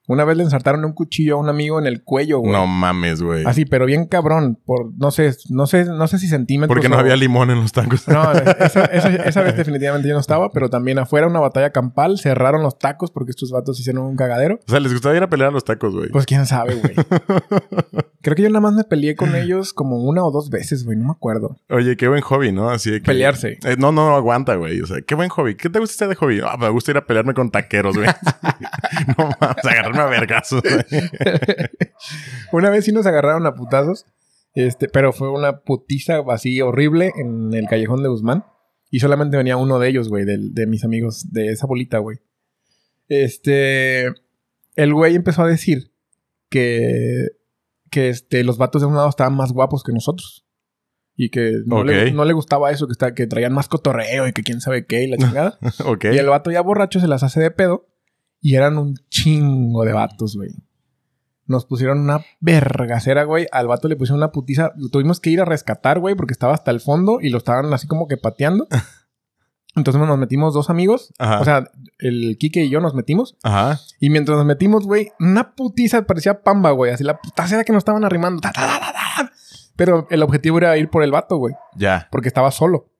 Una 0.07 0.25
vez 0.25 0.35
le 0.35 0.43
ensartaron 0.43 0.83
un 0.83 0.93
cuchillo 0.93 1.35
a 1.35 1.37
un 1.39 1.47
amigo 1.47 1.79
en 1.79 1.85
el 1.87 2.03
cuello, 2.03 2.39
güey. 2.39 2.51
No 2.51 2.67
mames, 2.67 3.21
güey. 3.21 3.45
Así, 3.45 3.65
pero 3.65 3.85
bien 3.85 4.05
cabrón. 4.07 4.59
Por, 4.65 4.91
no 4.97 5.11
sé, 5.11 5.31
no 5.49 5.67
sé, 5.67 5.85
no 5.85 6.07
sé 6.07 6.17
si 6.19 6.27
centímetros. 6.27 6.75
Porque 6.75 6.89
no 6.89 6.97
o- 6.97 6.99
había 6.99 7.15
limón 7.15 7.49
en 7.51 7.61
los 7.61 7.71
tacos. 7.71 8.07
No, 8.07 8.31
esa, 8.31 8.85
esa- 8.85 9.09
esa 9.25 9.41
vez 9.41 9.55
definitivamente 9.55 10.07
yo 10.07 10.13
no 10.15 10.19
estaba, 10.19 10.49
pero 10.51 10.69
también 10.69 10.99
afuera 10.99 11.27
una 11.27 11.39
batalla 11.39 11.71
campal, 11.71 12.17
cerraron 12.17 12.61
los 12.63 12.77
tacos 12.79 13.11
porque 13.11 13.31
estos 13.31 13.51
vatos 13.51 13.79
hicieron 13.79 14.03
un 14.05 14.15
cagadero. 14.15 14.55
O 14.67 14.71
sea, 14.71 14.79
les 14.79 14.91
gustaba 14.91 15.15
ir 15.15 15.23
a 15.23 15.29
pelear 15.29 15.49
a 15.49 15.53
los 15.53 15.63
tacos, 15.63 15.93
güey. 15.95 16.09
Pues 16.09 16.25
quién 16.25 16.45
sabe, 16.45 16.75
güey. 16.75 16.93
Creo 18.21 18.35
que 18.35 18.43
yo 18.43 18.49
nada 18.49 18.59
más 18.61 18.73
me 18.73 18.83
peleé 18.83 19.15
con 19.15 19.35
ellos 19.35 19.73
como 19.73 19.97
una 20.03 20.23
o 20.23 20.31
dos 20.31 20.49
veces, 20.49 20.83
güey, 20.85 20.97
no 20.97 21.05
me 21.05 21.11
acuerdo. 21.11 21.57
Oye, 21.69 21.95
qué 21.97 22.07
buen 22.07 22.21
hobby, 22.21 22.51
¿no? 22.51 22.69
Así 22.69 22.91
de 22.91 22.99
que... 23.01 23.05
Pelearse. 23.05 23.57
Eh, 23.63 23.75
no, 23.77 23.91
no, 23.91 24.15
aguanta, 24.15 24.55
güey. 24.55 24.81
O 24.81 24.85
sea, 24.87 24.97
qué 25.01 25.15
buen 25.15 25.29
hobby. 25.29 25.55
¿Qué 25.55 25.69
te 25.69 25.79
gusta 25.79 25.93
hacer 25.95 26.07
de 26.09 26.15
hobby? 26.15 26.39
Ah, 26.43 26.57
me 26.57 26.69
gusta 26.69 26.91
ir 26.91 26.97
a 26.97 27.05
pelearme 27.05 27.33
con 27.33 27.49
taqueros, 27.49 27.95
güey. 27.97 28.09
no 29.17 29.29
mames, 29.39 29.65
agarrarme 29.65 30.00
a 30.01 30.09
vergazos. 30.09 30.61
Una 32.51 32.69
vez 32.69 32.85
sí 32.85 32.91
nos 32.91 33.05
agarraron 33.05 33.45
a 33.45 33.55
putazos, 33.55 34.05
este, 34.53 34.87
pero 34.89 35.13
fue 35.13 35.29
una 35.31 35.59
putiza 35.61 36.21
así 36.29 36.61
horrible 36.61 37.11
en 37.17 37.53
el 37.53 37.67
callejón 37.67 38.03
de 38.03 38.09
Guzmán. 38.09 38.45
Y 38.89 38.99
solamente 38.99 39.37
venía 39.37 39.55
uno 39.55 39.79
de 39.79 39.87
ellos, 39.87 40.09
güey, 40.09 40.25
del- 40.25 40.53
de, 40.53 40.67
mis 40.67 40.83
amigos, 40.83 41.31
de 41.31 41.47
esa 41.51 41.65
bolita, 41.65 41.99
güey. 41.99 42.17
Este, 43.07 44.07
el 44.75 44.93
güey 44.93 45.15
empezó 45.15 45.43
a 45.43 45.47
decir 45.47 45.91
que, 46.49 47.27
que 47.89 48.09
este, 48.09 48.43
los 48.43 48.57
vatos 48.57 48.81
de 48.81 48.87
un 48.87 48.95
lado 48.95 49.07
estaban 49.09 49.35
más 49.35 49.53
guapos 49.53 49.83
que 49.83 49.93
nosotros. 49.93 50.45
Y 51.15 51.29
que 51.29 51.61
no, 51.65 51.83
le, 51.83 52.11
no 52.13 52.25
le 52.25 52.33
gustaba 52.33 52.71
eso, 52.71 52.87
que, 52.87 52.93
está, 52.93 53.13
que 53.13 53.27
traían 53.27 53.53
más 53.53 53.67
cotorreo 53.67 54.27
y 54.27 54.33
que 54.33 54.43
quién 54.43 54.59
sabe 54.59 54.85
qué 54.85 55.03
y 55.03 55.07
la 55.07 55.17
chingada. 55.27 55.57
Y 56.13 56.17
el 56.17 56.27
vato 56.27 56.51
ya 56.51 56.61
borracho 56.61 56.99
se 56.99 57.07
las 57.07 57.23
hace 57.23 57.39
de 57.41 57.51
pedo. 57.51 57.87
Y 58.41 58.55
eran 58.55 58.77
un 58.77 58.95
chingo 59.09 59.85
de 59.85 59.93
vatos, 59.93 60.35
güey. 60.35 60.49
Nos 61.45 61.65
pusieron 61.65 61.99
una 61.99 62.21
vergacera, 62.39 63.23
güey. 63.23 63.45
Al 63.51 63.67
vato 63.67 63.87
le 63.87 63.95
pusieron 63.95 64.19
una 64.19 64.31
putiza. 64.31 64.71
Lo 64.77 64.89
tuvimos 64.89 65.19
que 65.19 65.29
ir 65.29 65.41
a 65.41 65.45
rescatar, 65.45 65.99
güey, 65.99 66.15
porque 66.15 66.33
estaba 66.33 66.53
hasta 66.53 66.71
el 66.71 66.79
fondo 66.79 67.19
y 67.21 67.29
lo 67.29 67.37
estaban 67.37 67.71
así 67.73 67.87
como 67.87 68.07
que 68.07 68.17
pateando. 68.17 68.67
Entonces 69.75 70.01
nos 70.01 70.17
metimos 70.17 70.53
dos 70.53 70.69
amigos. 70.69 71.13
Ajá. 71.17 71.39
O 71.39 71.45
sea, 71.45 71.63
el 71.99 72.37
Kike 72.37 72.65
y 72.65 72.69
yo 72.69 72.81
nos 72.81 72.93
metimos. 72.93 73.37
Ajá. 73.43 73.79
Y 73.99 74.09
mientras 74.09 74.37
nos 74.37 74.45
metimos, 74.45 74.85
güey, 74.85 75.11
una 75.19 75.55
putiza 75.55 76.01
parecía 76.03 76.41
pamba, 76.41 76.71
güey. 76.71 76.91
Así 76.91 77.03
la 77.03 77.19
putacera 77.19 77.63
que 77.63 77.71
nos 77.71 77.81
estaban 77.81 78.03
arrimando. 78.03 78.41
Ta, 78.41 78.51
ta, 78.51 78.61
ta, 78.67 78.79
ta, 78.79 78.93
ta. 78.93 79.31
Pero 79.77 80.07
el 80.09 80.23
objetivo 80.23 80.57
era 80.57 80.77
ir 80.77 80.89
por 80.89 81.03
el 81.03 81.11
vato, 81.11 81.37
güey 81.37 81.55
Ya. 81.75 82.07
porque 82.11 82.27
estaba 82.27 82.51
solo. 82.51 82.90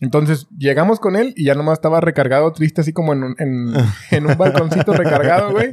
Entonces 0.00 0.46
llegamos 0.58 1.00
con 1.00 1.16
él 1.16 1.32
y 1.36 1.44
ya 1.46 1.54
nomás 1.54 1.74
estaba 1.78 2.00
recargado, 2.00 2.52
triste, 2.52 2.80
así 2.80 2.92
como 2.92 3.12
en 3.12 3.22
un, 3.24 3.34
en, 3.38 3.74
en 4.10 4.26
un 4.26 4.36
balconcito 4.36 4.92
recargado, 4.94 5.52
güey. 5.52 5.72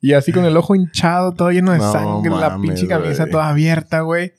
Y 0.00 0.14
así 0.14 0.32
con 0.32 0.44
el 0.44 0.56
ojo 0.56 0.74
hinchado, 0.74 1.32
todo 1.32 1.50
lleno 1.50 1.72
de 1.72 1.78
No 1.78 1.92
sangre, 1.92 2.30
la 2.30 2.56
pinche 2.58 2.86
camisa 2.88 3.26
toda 3.26 3.48
abierta, 3.50 4.00
güey. 4.00 4.32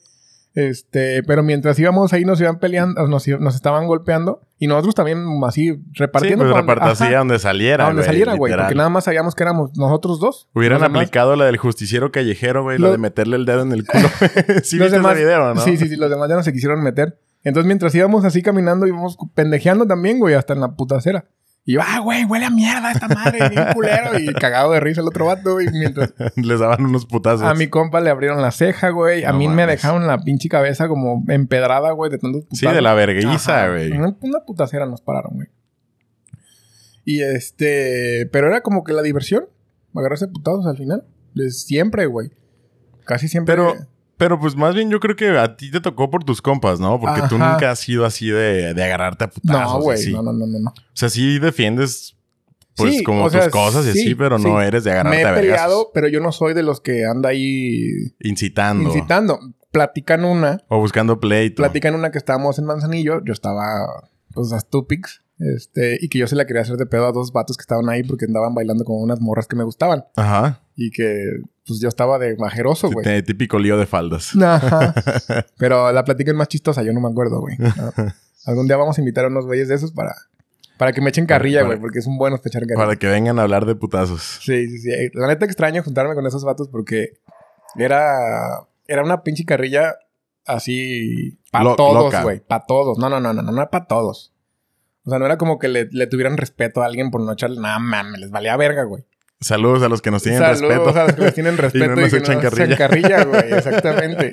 Este, 0.54 1.22
pero 1.22 1.42
mientras 1.42 1.78
íbamos 1.78 2.12
ahí 2.12 2.26
nos 2.26 2.38
iban 2.40 2.58
peleando, 2.58 3.06
nos, 3.08 3.26
nos 3.26 3.54
estaban 3.54 3.86
golpeando 3.86 4.42
y 4.58 4.66
nosotros 4.66 4.94
también 4.94 5.24
así 5.46 5.68
Sí, 5.72 5.82
repartiendo. 5.94 6.44
pues 6.44 6.52
pa' 6.52 6.58
donde- 6.58 6.74
repartas 6.74 7.00
así 7.00 7.14
a 7.14 7.18
donde 7.20 7.38
saliera, 7.38 7.84
a 7.84 7.86
donde 7.86 8.02
güey, 8.02 8.06
saliera, 8.06 8.34
güey, 8.34 8.54
porque 8.54 8.74
nada 8.74 8.90
más 8.90 9.04
sabíamos 9.04 9.34
que 9.34 9.44
éramos 9.44 9.70
nosotros 9.78 10.20
dos. 10.20 10.50
Hubieran 10.54 10.82
demás- 10.82 11.00
aplicado 11.04 11.36
la 11.36 11.46
del 11.46 11.56
justiciero 11.56 12.12
callejero, 12.12 12.64
güey, 12.64 12.78
la 12.78 12.90
de 12.90 12.98
meterle 12.98 13.36
el 13.36 13.46
dedo 13.46 13.62
en 13.62 13.72
el 13.72 13.86
culo. 13.86 14.08
sí, 14.62 14.76
los 14.76 14.90
viste 14.90 14.90
demás- 14.90 15.14
ese 15.14 15.24
video, 15.24 15.54
¿no? 15.54 15.60
Sí, 15.62 15.78
sí, 15.78 15.88
sí, 15.88 15.96
los 15.96 16.10
demás 16.10 16.28
ya 16.28 16.34
no 16.36 16.42
se 16.42 16.52
quisieron 16.52 16.82
meter. 16.82 17.18
Entonces, 17.44 17.66
mientras 17.66 17.94
íbamos 17.94 18.24
así 18.24 18.42
caminando, 18.42 18.86
íbamos 18.86 19.16
pendejeando 19.34 19.86
también, 19.86 20.18
güey, 20.18 20.34
hasta 20.34 20.52
en 20.52 20.60
la 20.60 20.72
puta 20.76 20.96
acera. 20.96 21.24
Y 21.64 21.74
yo, 21.74 21.80
ah, 21.80 22.00
güey, 22.00 22.24
huele 22.24 22.46
a 22.46 22.50
mierda 22.50 22.90
esta 22.90 23.06
madre, 23.06 23.48
bien 23.48 23.64
culero. 23.74 24.18
Y 24.18 24.32
cagado 24.34 24.72
de 24.72 24.80
risa 24.80 25.00
el 25.00 25.06
otro 25.06 25.26
vato, 25.26 25.52
güey. 25.54 25.68
Mientras 25.70 26.12
Les 26.36 26.58
daban 26.58 26.84
unos 26.84 27.06
putazos. 27.06 27.42
a 27.42 27.54
mi 27.54 27.68
compa 27.68 28.00
le 28.00 28.10
abrieron 28.10 28.42
la 28.42 28.50
ceja, 28.50 28.88
güey. 28.90 29.24
A 29.24 29.30
No 29.32 29.38
mí 29.38 29.46
me 29.48 29.66
dejaron 29.66 30.06
la 30.08 30.18
pinche 30.18 30.48
cabeza 30.48 30.88
como 30.88 31.22
empedrada, 31.28 31.92
güey, 31.92 32.10
de 32.10 32.18
tantos 32.18 32.44
Sí, 32.52 32.66
de 32.66 32.80
la 32.82 32.94
verguiza, 32.94 33.62
Ajá. 33.64 33.70
güey. 33.72 33.92
Una, 33.92 34.16
una 34.20 34.40
putacera 34.40 34.86
nos 34.86 35.02
pararon, 35.02 35.34
güey. 35.34 35.48
Y 37.04 37.22
este... 37.22 38.28
Pero 38.32 38.48
era 38.48 38.60
como 38.62 38.82
que 38.84 38.92
la 38.92 39.02
diversión. 39.02 39.44
Agarrarse 39.94 40.26
putados 40.28 40.66
al 40.66 40.76
final. 40.76 41.04
Siempre, 41.50 42.06
güey. 42.06 42.30
Casi 43.04 43.28
siempre... 43.28 43.54
Pero, 43.54 43.74
pero 44.22 44.38
pues 44.38 44.54
más 44.54 44.72
bien 44.72 44.88
yo 44.88 45.00
creo 45.00 45.16
que 45.16 45.36
a 45.36 45.56
ti 45.56 45.68
te 45.72 45.80
tocó 45.80 46.08
por 46.08 46.22
tus 46.22 46.40
compas, 46.40 46.78
¿no? 46.78 47.00
Porque 47.00 47.22
tú 47.28 47.38
nunca 47.38 47.72
has 47.72 47.80
sido 47.80 48.04
así 48.06 48.28
de, 48.28 48.72
de 48.72 48.84
agarrarte 48.84 49.24
a 49.24 49.30
putazos. 49.30 49.72
No, 49.74 49.80
güey. 49.80 50.12
No, 50.12 50.22
no, 50.22 50.32
no, 50.32 50.46
no. 50.46 50.70
O 50.70 50.74
sea, 50.92 51.08
sí 51.08 51.40
defiendes 51.40 52.14
pues 52.76 52.98
Sí, 52.98 53.02
como 53.02 53.28
sea, 53.30 53.42
tus 53.44 53.52
cosas 53.52 53.84
y 53.86 53.92
sí, 53.92 54.00
así, 54.00 54.14
pero 54.14 54.38
sí. 54.38 54.44
no 54.44 54.62
eres 54.62 54.84
de 54.84 54.92
agarrarte 54.92 55.16
Me 55.18 55.22
he 55.24 55.26
a 55.26 55.34
peleado, 55.34 55.90
pero 55.92 56.06
yo 56.06 56.20
no 56.20 56.30
soy 56.30 56.54
de 56.54 56.62
los 56.62 56.80
que 56.80 57.04
anda 57.04 57.30
ahí 57.30 57.84
Incitando. 58.20 58.90
incitando. 58.90 59.40
Platican 59.72 60.24
una, 60.24 60.62
O 60.68 60.78
buscando 60.78 61.18
pleito. 61.18 61.56
platican 61.56 61.94
una 61.96 62.12
que 62.12 62.18
estábamos 62.18 62.58
en 62.60 62.66
Manzanillo, 62.66 63.24
yo 63.24 63.32
estaba 63.32 63.64
pues 64.34 64.52
a 64.52 64.60
Stupix, 64.60 65.21
este, 65.56 65.98
y 66.00 66.08
que 66.08 66.18
yo 66.18 66.26
se 66.26 66.36
la 66.36 66.46
quería 66.46 66.62
hacer 66.62 66.76
de 66.76 66.86
pedo 66.86 67.06
a 67.06 67.12
dos 67.12 67.32
vatos 67.32 67.56
que 67.56 67.62
estaban 67.62 67.88
ahí 67.88 68.02
porque 68.02 68.26
andaban 68.26 68.54
bailando 68.54 68.84
con 68.84 68.96
unas 69.02 69.20
morras 69.20 69.46
que 69.46 69.56
me 69.56 69.64
gustaban 69.64 70.04
Ajá. 70.16 70.60
y 70.76 70.90
que 70.90 71.16
pues 71.66 71.80
yo 71.80 71.88
estaba 71.88 72.18
de 72.18 72.36
majeroso, 72.36 72.88
Sí, 72.88 72.94
güey. 72.94 73.04
tiene 73.04 73.22
típico 73.22 73.58
lío 73.58 73.76
de 73.76 73.86
faldas. 73.86 74.34
Ajá. 74.36 74.94
Pero 75.58 75.90
la 75.92 76.04
plática 76.04 76.30
es 76.30 76.36
más 76.36 76.48
chistosa, 76.48 76.82
yo 76.82 76.92
no 76.92 77.00
me 77.00 77.08
acuerdo, 77.08 77.40
güey. 77.40 77.56
Ah, 78.44 78.50
Algún 78.50 78.66
día 78.66 78.76
vamos 78.76 78.98
a 78.98 79.00
invitar 79.00 79.24
a 79.24 79.28
unos 79.28 79.46
güeyes 79.46 79.68
de 79.68 79.76
esos 79.76 79.92
para 79.92 80.12
para 80.76 80.92
que 80.92 81.00
me 81.00 81.10
echen 81.10 81.26
carrilla, 81.26 81.62
güey, 81.62 81.78
porque 81.78 82.00
es 82.00 82.06
un 82.08 82.18
bueno 82.18 82.36
echar 82.44 82.62
carrilla. 82.62 82.76
Para 82.76 82.96
que 82.96 83.06
vengan 83.06 83.38
a 83.38 83.42
hablar 83.42 83.66
de 83.66 83.76
putazos. 83.76 84.40
Sí, 84.42 84.66
sí, 84.68 84.78
sí. 84.78 84.90
La 85.14 85.28
neta 85.28 85.44
extraño 85.46 85.82
juntarme 85.84 86.14
con 86.16 86.26
esos 86.26 86.44
vatos 86.44 86.68
porque 86.68 87.18
Era, 87.76 88.66
era 88.88 89.04
una 89.04 89.22
pinche 89.22 89.44
carrilla 89.44 89.94
así 90.44 91.38
para 91.50 91.76
todos, 91.76 92.12
güey. 92.22 92.40
Para 92.40 92.64
todos. 92.66 92.98
No, 92.98 93.08
no, 93.08 93.20
no, 93.20 93.32
no, 93.32 93.42
no, 93.42 93.52
no 93.52 93.70
para 93.70 93.86
todos. 93.86 94.31
O 95.04 95.10
sea, 95.10 95.18
no 95.18 95.26
era 95.26 95.36
como 95.38 95.58
que 95.58 95.68
le, 95.68 95.88
le 95.90 96.06
tuvieran 96.06 96.36
respeto 96.36 96.82
a 96.82 96.86
alguien 96.86 97.10
por 97.10 97.20
no 97.20 97.32
echarle 97.32 97.60
nada, 97.60 97.78
mames, 97.78 98.20
les 98.20 98.30
valía 98.30 98.56
verga, 98.56 98.84
güey. 98.84 99.04
Saludos 99.40 99.82
a 99.82 99.88
los 99.88 100.00
que 100.00 100.12
nos 100.12 100.22
tienen 100.22 100.40
Saludos 100.40 100.60
respeto. 100.60 101.00
a 101.00 101.04
los 101.04 101.14
que 101.14 101.22
les 101.22 101.34
tienen 101.34 101.56
respeto 101.58 101.96
nos 101.96 102.10
que 102.10 102.16
echan 102.18 102.34
nos 102.40 102.44
carrilla. 102.44 102.76
carrilla, 102.76 103.24
güey. 103.24 103.42
Exactamente. 103.52 104.32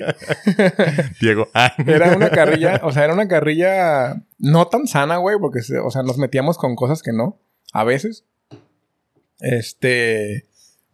Diego. 1.20 1.48
Ah. 1.52 1.74
Era 1.84 2.16
una 2.16 2.30
carrilla, 2.30 2.80
o 2.84 2.92
sea, 2.92 3.04
era 3.04 3.12
una 3.14 3.26
carrilla 3.26 4.22
no 4.38 4.68
tan 4.68 4.86
sana, 4.86 5.16
güey, 5.16 5.36
porque, 5.40 5.58
o 5.82 5.90
sea, 5.90 6.02
nos 6.04 6.16
metíamos 6.18 6.58
con 6.58 6.76
cosas 6.76 7.02
que 7.02 7.12
no, 7.12 7.40
a 7.72 7.82
veces. 7.82 8.24
Este, 9.40 10.46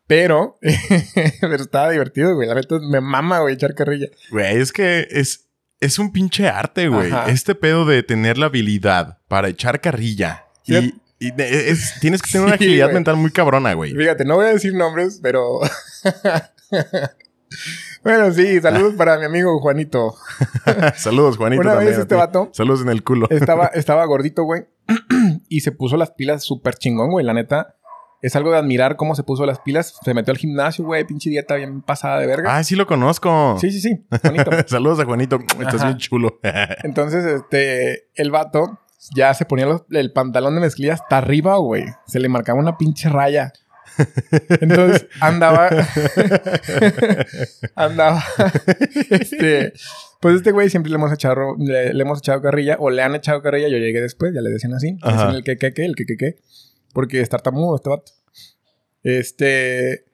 pero, 0.07 0.57
pero 1.41 1.57
estaba 1.57 1.91
divertido, 1.91 2.35
güey. 2.35 2.49
La 2.49 2.55
neta 2.55 2.79
me 2.81 3.01
mama, 3.03 3.41
güey, 3.41 3.55
echar 3.55 3.75
carrilla. 3.75 4.09
Güey, 4.31 4.57
es 4.57 4.73
que 4.73 5.07
es, 5.11 5.46
es 5.81 5.99
un 5.99 6.13
pinche 6.13 6.49
arte, 6.49 6.89
güey. 6.89 7.11
Ajá. 7.13 7.31
Este 7.31 7.55
pedo 7.55 7.85
de 7.85 8.03
tener 8.03 8.39
la 8.39 8.47
habilidad 8.47 9.19
para 9.29 9.49
echar 9.49 9.81
carrilla. 9.81 10.45
Y, 10.65 10.95
es- 11.39 11.95
tienes 12.01 12.23
que 12.23 12.31
tener 12.31 12.47
una 12.47 12.55
agilidad 12.57 12.87
güey. 12.87 12.95
mental 12.95 13.17
muy 13.17 13.31
cabrona, 13.31 13.73
güey. 13.75 13.95
Fíjate, 13.95 14.25
no 14.25 14.37
voy 14.37 14.47
a 14.47 14.51
decir 14.51 14.75
nombres, 14.75 15.21
pero. 15.23 15.61
bueno, 18.05 18.33
sí, 18.33 18.61
saludos 18.61 18.95
para 18.95 19.19
mi 19.19 19.25
amigo 19.25 19.59
Juanito. 19.61 20.15
Saludos, 20.97 21.37
Juanito. 21.37 21.61
Una 21.63 21.73
también 21.73 21.93
vez 21.93 22.01
este 22.01 22.15
vato 22.15 22.51
Saludos 22.53 22.83
en 22.83 22.89
el 22.91 23.03
culo. 23.05 23.29
estaba, 23.31 23.67
estaba 23.69 24.05
gordito, 24.05 24.43
güey, 24.45 24.67
y 25.49 25.61
se 25.61 25.73
puso 25.73 25.97
las 25.97 26.11
pilas 26.13 26.45
súper 26.45 26.75
chingón, 26.75 27.11
güey, 27.11 27.25
la 27.25 27.35
neta. 27.35 27.77
Es 28.27 28.35
algo 28.35 28.51
de 28.51 28.59
admirar 28.59 28.97
cómo 28.97 29.15
se 29.15 29.23
puso 29.23 29.47
las 29.47 29.61
pilas. 29.61 29.95
Se 30.05 30.13
metió 30.13 30.33
al 30.33 30.39
gimnasio, 30.39 30.85
güey, 30.85 31.05
pinche 31.05 31.31
dieta 31.31 31.55
bien 31.55 31.81
pasada 31.81 32.19
de 32.19 32.27
verga. 32.27 32.57
Ah, 32.57 32.65
sí 32.65 32.75
lo 32.75 32.85
conozco. 32.85 33.57
Sí, 33.61 33.71
sí, 33.71 33.81
sí, 33.81 34.05
Juanito. 34.21 34.51
Saludos 34.67 34.99
a 34.99 35.05
Juanito. 35.05 35.39
Estás 35.61 35.85
bien 35.85 35.97
chulo. 35.99 36.41
Entonces, 36.83 37.25
este, 37.25 38.09
el 38.17 38.33
vato 38.33 38.81
ya 39.15 39.33
se 39.35 39.45
ponía 39.45 39.67
los- 39.67 39.83
el 39.93 40.13
pantalón 40.13 40.57
de 40.57 40.63
mezclilla 40.63 40.95
hasta 40.95 41.19
arriba, 41.19 41.57
güey. 41.59 41.85
Se 42.09 42.19
le 42.19 42.29
marcaba 42.29 42.59
una 42.59 42.77
pinche 42.77 43.09
raya. 43.09 43.53
Entonces, 44.61 45.07
andaba. 45.21 45.69
andaba. 47.77 48.25
este. 49.11 49.73
Pues 50.21 50.37
este 50.37 50.51
güey 50.51 50.71
siempre 50.71 50.91
le 50.91 50.97
hemos 50.97 51.13
echado, 51.13 51.55
le, 51.59 51.93
le 51.95 52.03
hemos 52.03 52.19
echado 52.19 52.41
carrilla, 52.41 52.77
o 52.81 52.91
le 52.91 53.03
han 53.03 53.15
echado 53.15 53.43
carrilla, 53.43 53.69
yo 53.69 53.77
llegué 53.77 54.01
después, 54.01 54.33
ya 54.35 54.41
le 54.41 54.51
decían 54.51 54.73
así. 54.75 54.97
Ajá. 55.03 55.13
decían 55.13 55.35
el 55.37 55.45
que, 55.45 55.57
que, 55.57 55.73
que, 55.73 55.85
el 55.85 55.95
que, 55.95 56.05
que, 56.07 56.17
que. 56.17 56.37
Porque 56.97 57.21
es 57.21 57.29
tartamudo 57.29 57.77
este 57.77 57.91
vato. 57.91 58.13
Este. 59.03 60.07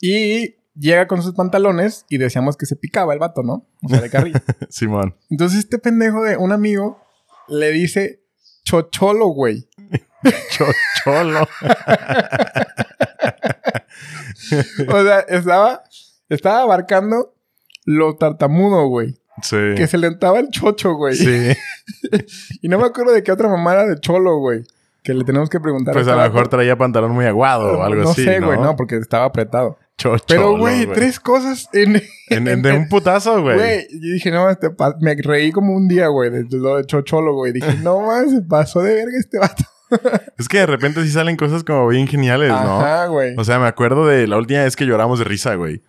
Y 0.00 0.54
llega 0.78 1.08
con 1.08 1.20
sus 1.20 1.34
pantalones 1.34 2.04
y 2.08 2.18
decíamos 2.18 2.56
que 2.56 2.64
se 2.64 2.76
picaba 2.76 3.12
el 3.12 3.18
vato, 3.18 3.42
¿no? 3.42 3.66
O 3.82 3.88
sea, 3.88 4.00
de 4.00 4.08
carrilla. 4.08 4.40
Simón. 4.70 5.16
Entonces 5.30 5.58
este 5.58 5.78
pendejo 5.80 6.22
de 6.22 6.36
un 6.36 6.52
amigo 6.52 7.02
le 7.48 7.72
dice 7.72 8.22
chocholo, 8.62 9.26
güey. 9.30 9.68
Cho- 10.52 10.72
cholo. 11.02 11.40
O 14.88 15.02
sea, 15.02 15.20
estaba, 15.28 15.82
estaba 16.28 16.62
abarcando 16.62 17.34
lo 17.84 18.16
tartamudo, 18.16 18.86
güey. 18.88 19.18
Sí. 19.42 19.56
Que 19.76 19.88
se 19.88 19.98
le 19.98 20.06
entraba 20.06 20.38
el 20.38 20.50
chocho, 20.50 20.94
güey. 20.94 21.16
Sí. 21.16 21.52
Y 22.62 22.68
no 22.68 22.78
me 22.78 22.86
acuerdo 22.86 23.12
de 23.12 23.22
qué 23.24 23.32
otra 23.32 23.48
mamada 23.48 23.86
de 23.86 23.98
cholo, 23.98 24.38
güey. 24.38 24.62
Que 25.08 25.14
le 25.14 25.24
tenemos 25.24 25.48
que 25.48 25.58
preguntar. 25.58 25.94
Pues 25.94 26.06
a 26.06 26.14
lo 26.16 26.20
mejor 26.22 26.48
traía 26.48 26.76
pantalón 26.76 27.12
muy 27.12 27.24
aguado 27.24 27.78
o 27.78 27.82
algo 27.82 28.02
no 28.02 28.10
así. 28.10 28.24
sé, 28.24 28.40
¿no? 28.40 28.48
güey, 28.48 28.58
no, 28.60 28.76
porque 28.76 28.96
estaba 28.98 29.24
apretado. 29.24 29.78
Cho- 29.96 30.16
Pero, 30.28 30.58
güey, 30.58 30.84
tres 30.86 31.18
cosas 31.18 31.66
en... 31.72 32.02
En, 32.28 32.46
en- 32.46 32.60
de 32.60 32.72
un 32.74 32.90
putazo, 32.90 33.40
güey. 33.40 33.56
Güey, 33.56 33.86
yo 33.90 34.12
dije, 34.12 34.30
no, 34.30 34.50
este 34.50 34.68
me 35.00 35.14
reí 35.14 35.50
como 35.50 35.72
un 35.74 35.88
día, 35.88 36.08
güey, 36.08 36.28
de 36.28 36.44
lo 36.50 36.76
de 36.76 36.84
chocholo, 36.84 37.32
güey. 37.32 37.52
Dije, 37.54 37.74
no 37.82 38.02
más, 38.02 38.30
se 38.30 38.42
pasó 38.42 38.82
de 38.82 38.96
verga 38.96 39.16
este 39.18 39.38
vato. 39.38 39.64
Es 40.38 40.46
que 40.46 40.58
de 40.58 40.66
repente 40.66 41.02
sí 41.02 41.08
salen 41.10 41.36
cosas 41.38 41.64
como 41.64 41.88
bien 41.88 42.06
geniales, 42.06 42.50
¿no? 42.50 42.80
Ajá, 42.82 43.06
güey. 43.06 43.34
O 43.38 43.44
sea, 43.44 43.58
me 43.58 43.66
acuerdo 43.66 44.06
de 44.06 44.26
la 44.26 44.36
última 44.36 44.62
vez 44.62 44.76
que 44.76 44.84
lloramos 44.84 45.20
de 45.20 45.24
risa, 45.24 45.54
güey. 45.54 45.80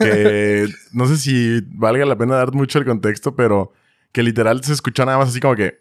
Que 0.00 0.66
no 0.94 1.06
sé 1.06 1.18
si 1.18 1.60
valga 1.74 2.06
la 2.06 2.16
pena 2.16 2.36
dar 2.36 2.52
mucho 2.54 2.78
el 2.78 2.86
contexto, 2.86 3.36
pero 3.36 3.70
que 4.12 4.22
literal 4.22 4.64
se 4.64 4.72
escuchó 4.72 5.04
nada 5.04 5.18
más 5.18 5.28
así 5.28 5.40
como 5.40 5.56
que. 5.56 5.80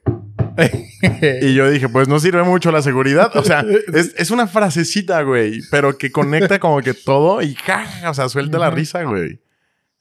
Y 1.41 1.53
yo 1.55 1.69
dije, 1.69 1.89
pues 1.89 2.07
no 2.07 2.19
sirve 2.19 2.43
mucho 2.43 2.71
la 2.71 2.81
seguridad. 2.81 3.35
O 3.35 3.43
sea, 3.43 3.63
es, 3.93 4.13
es 4.17 4.31
una 4.31 4.47
frasecita, 4.47 5.21
güey, 5.23 5.61
pero 5.71 5.97
que 5.97 6.11
conecta 6.11 6.59
como 6.59 6.81
que 6.81 6.93
todo 6.93 7.41
y 7.41 7.55
ja, 7.55 7.85
o 8.09 8.13
sea, 8.13 8.29
suelta 8.29 8.57
la 8.59 8.69
risa, 8.69 9.03
güey. 9.03 9.41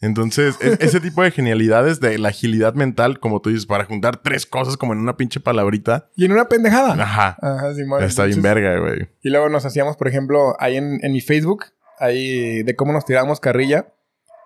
Entonces, 0.03 0.57
es- 0.61 0.79
ese 0.81 0.99
tipo 1.01 1.23
de 1.23 1.31
genialidades 1.31 2.01
de 2.01 2.17
la 2.19 2.29
agilidad 2.31 2.73
mental, 2.75 3.21
como 3.21 3.41
tú 3.43 3.51
dices, 3.51 3.67
para 3.67 3.85
juntar 3.85 4.17
tres 4.23 4.47
cosas 4.47 4.77
como 4.79 4.95
en 4.95 4.99
una 4.99 5.17
pinche 5.17 5.41
palabrita. 5.41 6.09
Y 6.17 6.25
en 6.25 6.33
una 6.33 6.49
pendejada. 6.49 6.95
Ajá. 6.95 7.37
Ajá, 7.41 7.75
Simón. 7.75 8.03
Está 8.03 8.25
bien 8.25 8.41
verga, 8.41 8.79
güey. 8.79 9.09
Y 9.23 9.29
luego 9.31 9.49
nos 9.51 9.67
hacíamos, 9.67 9.97
por 9.99 10.09
ejemplo, 10.09 10.57
ahí 10.59 10.77
en, 10.77 10.99
en 11.05 11.13
mi 11.13 11.21
Facebook, 11.21 11.67
ahí 11.99 12.63
de 12.63 12.75
cómo 12.77 12.93
nos 12.95 13.05
tirábamos 13.05 13.41
carrilla. 13.41 13.93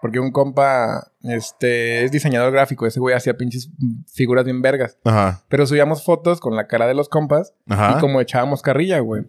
Porque 0.05 0.21
un 0.21 0.33
compa, 0.33 1.13
este, 1.23 2.05
es 2.05 2.13
diseñador 2.13 2.53
gráfico. 2.53 2.87
Ese 2.87 3.01
güey 3.01 3.15
hacía 3.17 3.39
pinches 3.39 3.71
figuras 4.13 4.45
bien 4.45 4.61
vergas. 4.61 4.99
Ajá. 5.03 5.43
Pero 5.49 5.67
subíamos 5.67 6.05
fotos 6.05 6.41
con 6.41 6.55
la 6.57 6.67
cara 6.67 6.87
de 6.87 6.93
los 6.93 7.09
compas 7.09 7.55
Ajá. 7.67 7.95
y 7.97 8.01
como 8.03 8.21
echábamos 8.21 8.61
carrilla, 8.61 8.99
güey. 8.99 9.25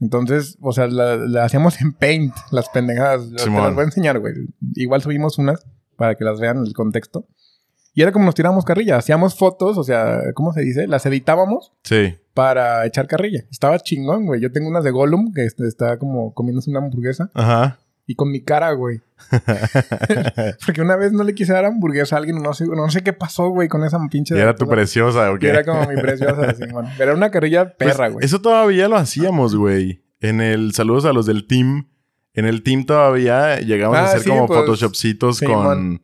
Entonces, 0.00 0.56
o 0.60 0.70
sea, 0.72 0.86
la, 0.86 1.16
la 1.16 1.44
hacíamos 1.44 1.80
en 1.80 1.94
Paint, 1.94 2.32
las 2.52 2.68
pendejadas. 2.68 3.28
Te 3.28 3.50
las 3.50 3.74
voy 3.74 3.82
a 3.82 3.86
enseñar, 3.86 4.20
güey. 4.20 4.34
Igual 4.76 5.02
subimos 5.02 5.36
unas 5.38 5.66
para 5.96 6.14
que 6.14 6.22
las 6.22 6.38
vean 6.38 6.58
el 6.64 6.74
contexto. 6.74 7.26
Y 7.92 8.02
era 8.02 8.12
como 8.12 8.24
nos 8.24 8.36
tirábamos 8.36 8.64
carrilla. 8.64 8.98
Hacíamos 8.98 9.34
fotos, 9.36 9.76
o 9.78 9.82
sea, 9.82 10.20
¿cómo 10.34 10.52
se 10.52 10.60
dice? 10.60 10.86
Las 10.86 11.06
editábamos 11.06 11.72
Sí. 11.82 12.14
para 12.34 12.86
echar 12.86 13.08
carrilla. 13.08 13.46
Estaba 13.50 13.80
chingón, 13.80 14.26
güey. 14.26 14.40
Yo 14.40 14.52
tengo 14.52 14.68
unas 14.68 14.84
de 14.84 14.92
Gollum 14.92 15.32
que 15.32 15.44
este, 15.44 15.66
está 15.66 15.98
como 15.98 16.32
comiéndose 16.34 16.70
una 16.70 16.78
hamburguesa 16.78 17.32
Ajá. 17.34 17.80
Y 18.06 18.14
con 18.16 18.30
mi 18.30 18.42
cara, 18.42 18.72
güey. 18.72 19.00
Porque 20.66 20.82
una 20.82 20.96
vez 20.96 21.12
no 21.12 21.24
le 21.24 21.34
quise 21.34 21.52
dar 21.52 21.64
hamburguesa 21.64 22.16
a 22.16 22.18
alguien, 22.18 22.42
no 22.42 22.52
sé, 22.54 22.66
no 22.66 22.90
sé 22.90 23.02
qué 23.02 23.12
pasó, 23.12 23.48
güey, 23.48 23.68
con 23.68 23.84
esa 23.84 23.98
pinche. 24.10 24.36
Y 24.36 24.40
era 24.40 24.54
tu 24.54 24.66
preciosa, 24.68 25.30
¿o 25.30 25.36
Y 25.36 25.38
qué? 25.38 25.48
era 25.48 25.64
como 25.64 25.86
mi 25.88 25.96
preciosa, 26.00 26.54
Simón. 26.58 26.86
Pero 26.96 27.10
era 27.10 27.16
una 27.16 27.30
carrilla 27.30 27.74
Pues, 27.76 27.92
perra, 27.92 28.08
güey. 28.08 28.24
Eso 28.24 28.40
todavía 28.40 28.88
lo 28.88 28.96
hacíamos, 28.96 29.56
güey. 29.56 30.02
En 30.20 30.40
el 30.40 30.72
saludos 30.74 31.04
a 31.04 31.12
los 31.12 31.26
del 31.26 31.46
team. 31.46 31.88
En 32.34 32.46
el 32.46 32.62
team 32.62 32.84
todavía 32.84 33.60
llegamos 33.60 33.96
a 33.96 34.02
Ah, 34.02 34.04
hacer 34.06 34.20
sí, 34.22 34.28
como 34.28 34.46
pues, 34.46 34.58
photoshopcitos 34.60 35.38
sí, 35.38 35.46
con, 35.46 35.64
man. 35.64 36.02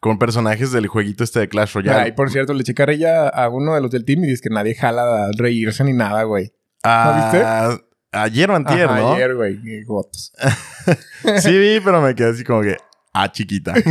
con 0.00 0.18
personajes 0.18 0.72
del 0.72 0.88
jueguito 0.88 1.22
este 1.22 1.40
de 1.40 1.48
Clash 1.48 1.74
Royale. 1.74 2.00
Ay, 2.02 2.12
por 2.12 2.30
cierto, 2.30 2.52
le 2.54 2.62
eché 2.62 2.74
carrilla 2.74 3.28
a 3.28 3.48
uno 3.48 3.74
de 3.74 3.80
los 3.80 3.90
del 3.90 4.04
team 4.04 4.24
y 4.24 4.28
dice 4.28 4.42
que 4.48 4.52
nadie 4.54 4.74
jala 4.74 5.26
a 5.26 5.30
reírse 5.36 5.84
ni 5.84 5.92
nada, 5.92 6.24
güey. 6.24 6.52
Ah, 6.82 7.76
Ayer 8.12 8.50
o 8.50 8.56
antier, 8.56 8.88
Ajá, 8.88 9.00
¿no? 9.00 9.12
Ayer, 9.12 9.34
güey. 9.34 9.84
Gotos. 9.84 10.32
Sí 11.42 11.56
vi, 11.58 11.80
pero 11.80 12.00
me 12.00 12.14
quedé 12.14 12.30
así 12.30 12.44
como 12.44 12.62
que... 12.62 12.78
Ah, 13.12 13.30
chiquita. 13.32 13.74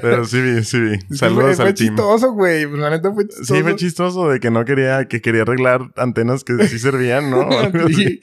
pero 0.00 0.24
sí 0.24 0.40
vi, 0.40 0.64
sí 0.64 0.80
vi. 0.80 0.98
Saludos 1.16 1.56
fue, 1.56 1.66
al 1.66 1.70
fue 1.70 1.72
team. 1.74 1.88
chistoso, 1.96 2.32
güey. 2.32 2.66
Pues, 2.66 2.80
la 2.80 2.90
neta 2.90 3.12
fue 3.12 3.26
chistoso. 3.26 3.54
Sí, 3.54 3.62
fue 3.62 3.76
chistoso 3.76 4.28
de 4.30 4.40
que 4.40 4.50
no 4.50 4.64
quería, 4.64 5.06
que 5.06 5.20
quería 5.20 5.42
arreglar 5.42 5.82
antenas 5.96 6.44
que 6.44 6.66
sí 6.68 6.78
servían, 6.78 7.30
¿no? 7.30 7.48
Sí. 7.88 8.20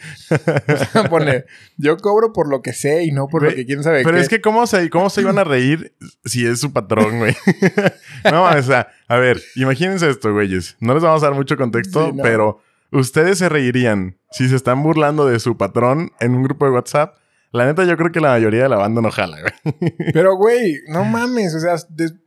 Pone, 1.09 1.45
yo 1.77 1.97
cobro 1.97 2.33
por 2.33 2.47
lo 2.49 2.61
que 2.61 2.73
sé 2.73 3.03
y 3.03 3.11
no 3.11 3.27
por 3.27 3.43
lo 3.43 3.53
que 3.53 3.65
quién 3.65 3.83
sabe 3.83 4.03
Pero 4.03 4.15
qué. 4.17 4.21
es 4.23 4.29
que 4.29 4.41
¿cómo 4.41 4.65
se, 4.67 4.89
cómo 4.89 5.09
se 5.09 5.21
iban 5.21 5.37
a 5.39 5.43
reír 5.43 5.93
si 6.23 6.45
es 6.45 6.59
su 6.59 6.71
patrón, 6.73 7.19
güey. 7.19 7.35
no, 8.31 8.43
o 8.45 8.61
sea, 8.63 8.87
a 9.07 9.17
ver, 9.17 9.41
imagínense 9.55 10.09
esto, 10.09 10.33
güeyes. 10.33 10.75
No 10.79 10.93
les 10.93 11.03
vamos 11.03 11.23
a 11.23 11.27
dar 11.27 11.35
mucho 11.35 11.57
contexto, 11.57 12.07
Sí, 12.07 12.13
no. 12.15 12.23
pero 12.23 12.59
ustedes 12.91 13.37
se 13.39 13.49
reirían 13.49 14.17
si 14.31 14.47
se 14.49 14.55
están 14.55 14.81
burlando 14.83 15.25
de 15.27 15.39
su 15.39 15.57
patrón 15.57 16.11
en 16.19 16.35
un 16.35 16.43
grupo 16.43 16.65
de 16.65 16.71
WhatsApp. 16.71 17.15
La 17.55 17.65
neta, 17.65 17.85
yo 17.85 17.95
creo 17.97 18.11
que 18.11 18.19
la 18.19 18.29
mayoría 18.31 18.63
de 18.63 18.69
la 18.69 18.77
banda 18.77 19.01
no 19.01 19.11
jala, 19.11 19.37
güey. 19.41 19.73
Pero, 20.13 20.35
güey, 20.35 20.77
no 20.89 21.05
mames. 21.05 21.55
O 21.55 21.59
sea, 21.59 21.75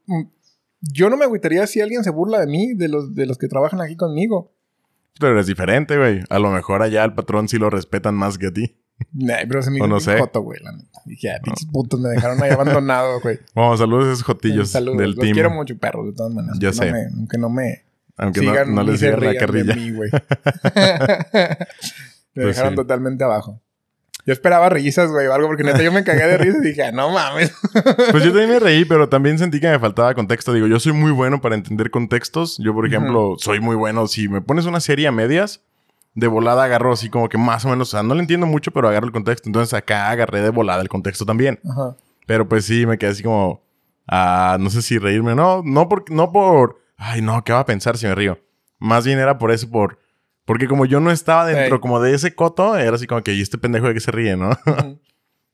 mm, 0.07 0.23
yo 0.81 1.11
no 1.11 1.17
me 1.17 1.25
agüitaría 1.25 1.67
si 1.67 1.81
alguien 1.81 2.05
se 2.05 2.11
burla 2.11 2.41
de 2.41 2.47
mí, 2.47 2.75
de 2.75 2.89
los, 2.89 3.15
de 3.15 3.27
los 3.27 3.37
que 3.39 3.49
trabajan 3.49 3.81
aquí 3.81 3.97
conmigo. 3.97 4.53
Pero 5.21 5.39
es 5.41 5.47
diferente, 5.47 5.97
güey. 5.97 6.21
A 6.31 6.39
lo 6.39 6.51
mejor 6.51 6.83
allá 6.83 7.03
al 7.05 7.15
patrón 7.15 7.49
sí 7.49 7.59
lo 7.59 7.71
respetan 7.71 8.15
más 8.15 8.39
que 8.39 8.47
a 8.49 8.53
ti. 8.53 8.77
Nah, 9.13 9.37
pero 9.47 9.63
se 9.63 9.71
me 9.71 9.77
hizo 9.79 9.87
no 9.87 10.01
sé. 10.01 10.19
joto, 10.19 10.41
güey, 10.43 10.61
la 10.63 10.73
neta. 10.73 11.01
Dije, 11.05 11.31
ah, 11.31 11.41
pinches 11.43 11.67
putos, 11.67 12.01
me 12.01 12.09
dejaron 12.09 12.43
ahí 12.43 12.51
abandonado, 12.51 13.21
güey. 13.21 13.39
Vamos, 13.55 13.79
saludos 13.79 14.07
a 14.07 14.13
esos 14.13 14.23
jotillos 14.25 14.71
Saludos. 14.71 14.99
del 14.99 15.11
Los 15.11 15.19
team. 15.21 15.35
quiero 15.35 15.51
mucho, 15.51 15.77
perros, 15.79 16.07
de 16.07 16.13
todas 16.15 16.33
maneras. 16.33 16.59
Ya 16.61 16.69
Aunque 16.69 16.85
sé. 16.85 16.91
No 16.91 16.97
me, 16.97 17.05
aunque 17.17 17.39
no 17.39 17.49
me 17.51 17.85
Aunque 18.17 18.41
sigan 18.41 18.75
no 18.75 18.83
les 18.83 18.99
se 19.01 19.07
digan 19.07 19.21
la 19.21 19.31
rían 19.31 19.35
de 19.35 19.39
carrilla. 19.47 19.75
mí, 19.77 19.91
güey. 19.93 20.11
me 22.35 22.43
Pues 22.43 22.47
dejaron 22.57 22.71
sí. 22.73 22.77
totalmente 22.77 23.25
abajo. 23.25 23.61
Yo 24.29 24.35
esperaba 24.35 24.69
risas, 24.69 25.11
güey, 25.11 25.27
o 25.27 25.33
algo, 25.33 25.47
porque 25.47 25.65
neta 25.65 25.83
yo 25.83 25.91
me 25.91 26.05
cagué 26.05 26.27
de 26.27 26.37
risa 26.37 26.59
y 26.59 26.61
dije, 26.61 26.83
ah, 26.83 26.93
no 26.93 27.09
mames. 27.09 27.51
Pues 28.11 28.23
yo 28.23 28.29
también 28.29 28.51
me 28.51 28.59
reí, 28.59 28.85
pero 28.85 29.09
también 29.09 29.39
sentí 29.39 29.59
que 29.59 29.71
me 29.71 29.79
faltaba 29.79 30.13
contexto. 30.13 30.53
Digo, 30.53 30.67
yo 30.67 30.79
soy 30.79 30.93
muy 30.93 31.13
bueno 31.13 31.41
para 31.41 31.55
entender 31.55 31.91
contextos. 31.91 32.59
Yo, 32.59 32.75
por 32.75 32.87
ejemplo, 32.87 33.37
soy 33.39 33.61
muy 33.61 33.75
bueno. 33.75 34.07
Si 34.07 34.29
me 34.29 34.43
pones 34.43 34.67
una 34.67 34.81
serie 34.81 35.07
a 35.07 35.13
medias, 35.13 35.63
de 36.15 36.27
volada 36.27 36.65
agarro 36.65 36.93
así 36.93 37.09
como 37.09 37.31
que 37.31 37.39
más 37.39 37.65
o 37.65 37.71
menos, 37.71 37.89
o 37.89 37.91
sea, 37.93 38.03
no 38.03 38.15
le 38.15 38.21
entiendo 38.21 38.45
mucho, 38.45 38.71
pero 38.71 38.87
agarro 38.91 39.07
el 39.07 39.13
contexto. 39.13 39.49
Entonces 39.49 39.73
acá 39.73 40.11
agarré 40.11 40.43
de 40.43 40.51
volada 40.51 40.83
el 40.83 40.91
contexto 40.91 41.25
también. 41.25 41.59
Pero 42.27 42.47
pues 42.47 42.67
sí, 42.67 42.85
me 42.85 42.99
quedé 42.99 43.13
así 43.13 43.23
como, 43.23 43.63
ah, 44.07 44.59
no 44.61 44.69
sé 44.69 44.83
si 44.83 44.99
reírme. 44.99 45.35
No, 45.37 45.63
no 45.65 45.89
por, 45.89 46.11
no 46.11 46.33
por, 46.33 46.83
ay, 46.99 47.23
no, 47.23 47.43
¿qué 47.45 47.55
va 47.55 47.61
a 47.61 47.67
pensar 47.67 47.97
si 47.97 48.07
me 48.07 48.15
río? 48.15 48.39
Más 48.79 49.07
bien 49.07 49.21
era 49.21 49.39
por 49.39 49.53
eso, 49.53 49.71
por, 49.71 49.99
porque 50.49 50.67
como 50.67 50.85
yo 50.87 50.99
no 50.99 51.13
estaba 51.13 51.47
dentro 51.47 51.81
como 51.81 52.01
de 52.01 52.15
ese 52.15 52.35
coto, 52.35 52.77
era 52.77 52.97
así 52.97 53.07
como 53.07 53.23
que, 53.23 53.35
¿y 53.35 53.41
este 53.43 53.59
pendejo 53.59 53.87
de 53.87 53.95
que 53.95 54.01
se 54.01 54.11
ríe, 54.11 54.37
no? 54.37 54.51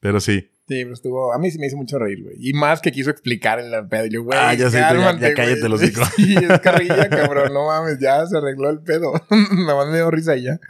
Pero 0.00 0.20
sí. 0.20 0.50
Sí, 0.68 0.82
pero 0.82 0.92
estuvo. 0.94 1.32
A 1.34 1.38
mí 1.38 1.50
sí 1.50 1.58
me 1.58 1.66
hizo 1.66 1.76
mucho 1.76 1.98
reír, 1.98 2.22
güey. 2.22 2.36
Y 2.38 2.52
más 2.54 2.80
que 2.80 2.92
quiso 2.92 3.10
explicar 3.10 3.58
en 3.58 3.70
la 3.70 3.86
pedo. 3.86 4.06
Y 4.06 4.10
yo, 4.10 4.22
güey. 4.22 4.38
Ah, 4.38 4.52
ya 4.54 4.66
tú 4.66 4.72
ya- 4.74 4.88
cálmate, 4.88 5.20
ya 5.20 5.34
cállate 5.34 5.60
el 5.66 5.72
hocico. 5.72 6.02
Sí, 6.16 6.36
es 6.36 6.60
carrilla, 6.60 7.08
cabrón. 7.10 7.52
No 7.54 7.66
mames, 7.66 7.98
ya 8.00 8.24
se 8.26 8.36
arregló 8.36 8.68
el 8.70 8.80
pedo. 8.80 9.12
Nada 9.30 9.74
más 9.76 9.88
me 9.88 9.96
dio 9.96 10.10
risa 10.10 10.36
y 10.36 10.44
ya. 10.44 10.60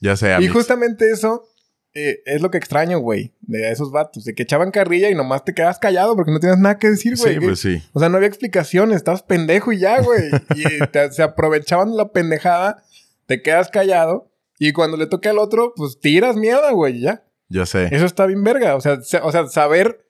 Ya 0.00 0.16
sé, 0.16 0.34
Y 0.40 0.48
justamente 0.48 1.10
eso 1.10 1.44
eh, 1.94 2.22
es 2.26 2.40
lo 2.42 2.50
que 2.50 2.58
extraño, 2.58 2.98
güey, 2.98 3.32
de 3.40 3.70
esos 3.70 3.90
vatos. 3.90 4.24
De 4.24 4.34
que 4.34 4.42
echaban 4.44 4.70
carrilla 4.70 5.10
y 5.10 5.14
nomás 5.14 5.44
te 5.44 5.54
quedas 5.54 5.78
callado 5.78 6.14
porque 6.16 6.30
no 6.32 6.40
tienes 6.40 6.58
nada 6.58 6.78
que 6.78 6.88
decir, 6.90 7.14
güey. 7.16 7.34
Sí, 7.34 7.40
pues 7.40 7.60
sí. 7.60 7.82
O 7.92 8.00
sea, 8.00 8.08
no 8.08 8.16
había 8.16 8.28
explicaciones, 8.28 8.96
estabas 8.96 9.22
pendejo 9.22 9.72
y 9.72 9.78
ya, 9.78 10.00
güey. 10.00 10.22
Y 10.54 10.64
te- 10.92 11.10
se 11.12 11.22
aprovechaban 11.22 11.90
de 11.90 11.96
la 11.96 12.12
pendejada, 12.12 12.82
te 13.26 13.42
quedas 13.42 13.68
callado. 13.70 14.30
Y 14.58 14.72
cuando 14.72 14.96
le 14.96 15.06
toca 15.06 15.30
al 15.30 15.38
otro, 15.38 15.72
pues 15.76 15.98
tiras 16.00 16.36
mierda, 16.36 16.72
güey, 16.72 16.96
y 16.98 17.00
ya. 17.02 17.24
Ya 17.48 17.64
sé. 17.64 17.88
Eso 17.92 18.04
está 18.06 18.26
bien 18.26 18.42
verga. 18.44 18.74
O 18.76 18.80
sea, 18.80 19.00
se- 19.00 19.18
o 19.20 19.30
sea, 19.32 19.46
saber 19.46 20.04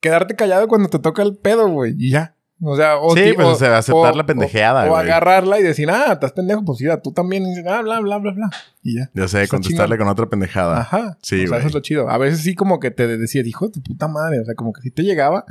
quedarte 0.00 0.34
callado 0.36 0.68
cuando 0.68 0.88
te 0.88 0.98
toca 0.98 1.22
el 1.22 1.36
pedo, 1.36 1.68
güey. 1.68 1.94
Y 1.98 2.10
ya. 2.10 2.36
O 2.66 2.76
sea, 2.76 2.96
o 2.98 3.14
Sí, 3.14 3.32
pues, 3.34 3.46
o 3.46 3.54
sea, 3.54 3.78
aceptar 3.78 4.16
la 4.16 4.22
o- 4.22 4.26
pendejeada, 4.26 4.90
O, 4.90 4.96
agarrarla 4.96 5.58
y 5.60 5.62
decir, 5.62 5.90
ah, 5.90 6.12
estás 6.12 6.32
pendejo, 6.32 6.64
pues 6.64 6.80
mira, 6.80 7.00
tú 7.00 7.12
también. 7.12 7.44
Y 7.46 7.58
ah, 7.68 7.82
bla, 7.82 8.00
bla, 8.00 8.18
bla, 8.18 8.32
bla. 8.32 8.50
Y 8.82 8.96
ya. 8.98 9.10
Ya 9.14 9.28
sé, 9.28 9.46
contestarle 9.48 9.94
chingón. 9.96 10.06
con 10.06 10.12
otra 10.12 10.26
pendejada. 10.26 10.80
Ajá. 10.80 11.18
Sí, 11.22 11.44
o 11.44 11.48
sea, 11.48 11.58
eso 11.58 11.68
es 11.68 11.74
lo 11.74 11.80
chido. 11.80 12.08
A 12.08 12.18
veces 12.18 12.40
sí 12.40 12.54
como 12.54 12.80
que 12.80 12.90
te 12.90 13.06
decías, 13.18 13.46
hijo 13.46 13.66
de 13.66 13.72
tu 13.72 13.82
puta 13.82 14.08
madre. 14.08 14.40
O 14.40 14.44
sea, 14.44 14.54
como 14.54 14.72
que 14.72 14.80
sí 14.82 14.90
te 14.90 15.02
llegaba. 15.02 15.44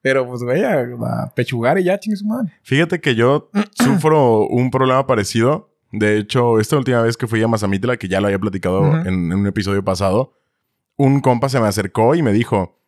Pero 0.00 0.26
pues, 0.26 0.42
güey, 0.42 0.64
a, 0.64 1.32
pechugar 1.34 1.78
y 1.78 1.84
ya, 1.84 1.98
chingue 1.98 2.16
su 2.16 2.26
madre. 2.26 2.52
Fíjate 2.62 3.00
que 3.00 3.14
yo 3.14 3.50
sufro 3.74 4.46
un 4.48 4.70
problema 4.70 5.06
parecido. 5.06 5.70
De 5.92 6.18
hecho, 6.18 6.58
esta 6.58 6.76
última 6.76 7.02
vez 7.02 7.16
que 7.16 7.26
fui 7.26 7.42
a 7.42 7.48
Mazamitla, 7.48 7.96
que 7.98 8.08
ya 8.08 8.20
lo 8.20 8.26
había 8.26 8.38
platicado 8.38 8.80
Ujú. 8.80 8.96
en, 8.96 9.06
en 9.06 9.32
un 9.34 9.46
episodio 9.46 9.84
pasado, 9.84 10.32
un 10.96 11.20
compa 11.20 11.48
se 11.48 11.60
me 11.60 11.66
acercó 11.68 12.14
y 12.14 12.22
me 12.22 12.32
dijo, 12.32 12.78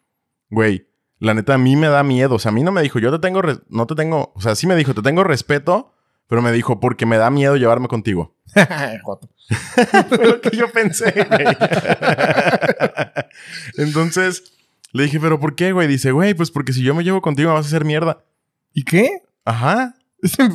güey, 0.51 0.87
la 1.25 1.35
neta 1.35 1.55
a 1.55 1.59
mí 1.59 1.77
me 1.77 1.89
da 1.89 2.03
miedo. 2.03 2.35
O 2.35 2.39
sea, 2.39 2.51
a 2.51 2.53
mí 2.53 2.63
no 2.63 2.73
me 2.73 2.83
dijo, 2.83 2.99
yo 2.99 3.11
te 3.11 3.19
tengo, 3.19 3.43
no 3.69 3.87
te 3.87 3.95
tengo, 3.95 4.33
o 4.35 4.41
sea, 4.41 4.55
sí 4.55 4.67
me 4.67 4.77
dijo, 4.77 4.95
te 4.95 5.03
tengo 5.03 5.25
respeto, 5.25 5.93
pero 6.29 6.43
me 6.43 6.53
dijo, 6.53 6.81
porque 6.81 7.07
me 7.07 7.17
da 7.17 7.31
miedo 7.31 7.57
llevarme 7.57 7.89
contigo. 7.89 8.37
Fue 10.09 10.27
lo 10.27 10.41
que 10.41 10.57
yo 10.57 10.71
pensé, 10.71 11.13
güey. 11.29 11.47
Entonces, 13.79 14.53
le 14.93 15.05
dije, 15.05 15.19
pero 15.21 15.41
¿por 15.41 15.55
qué, 15.55 15.73
güey? 15.73 15.89
Dice, 15.89 16.13
güey, 16.13 16.35
pues 16.35 16.51
porque 16.51 16.73
si 16.73 16.83
yo 16.83 16.95
me 16.95 17.05
llevo 17.05 17.21
contigo 17.21 17.51
me 17.51 17.55
vas 17.55 17.67
a 17.67 17.69
hacer 17.69 17.85
mierda. 17.85 18.25
¿Y 18.73 18.85
qué? 18.85 19.23
Ajá. 19.45 19.95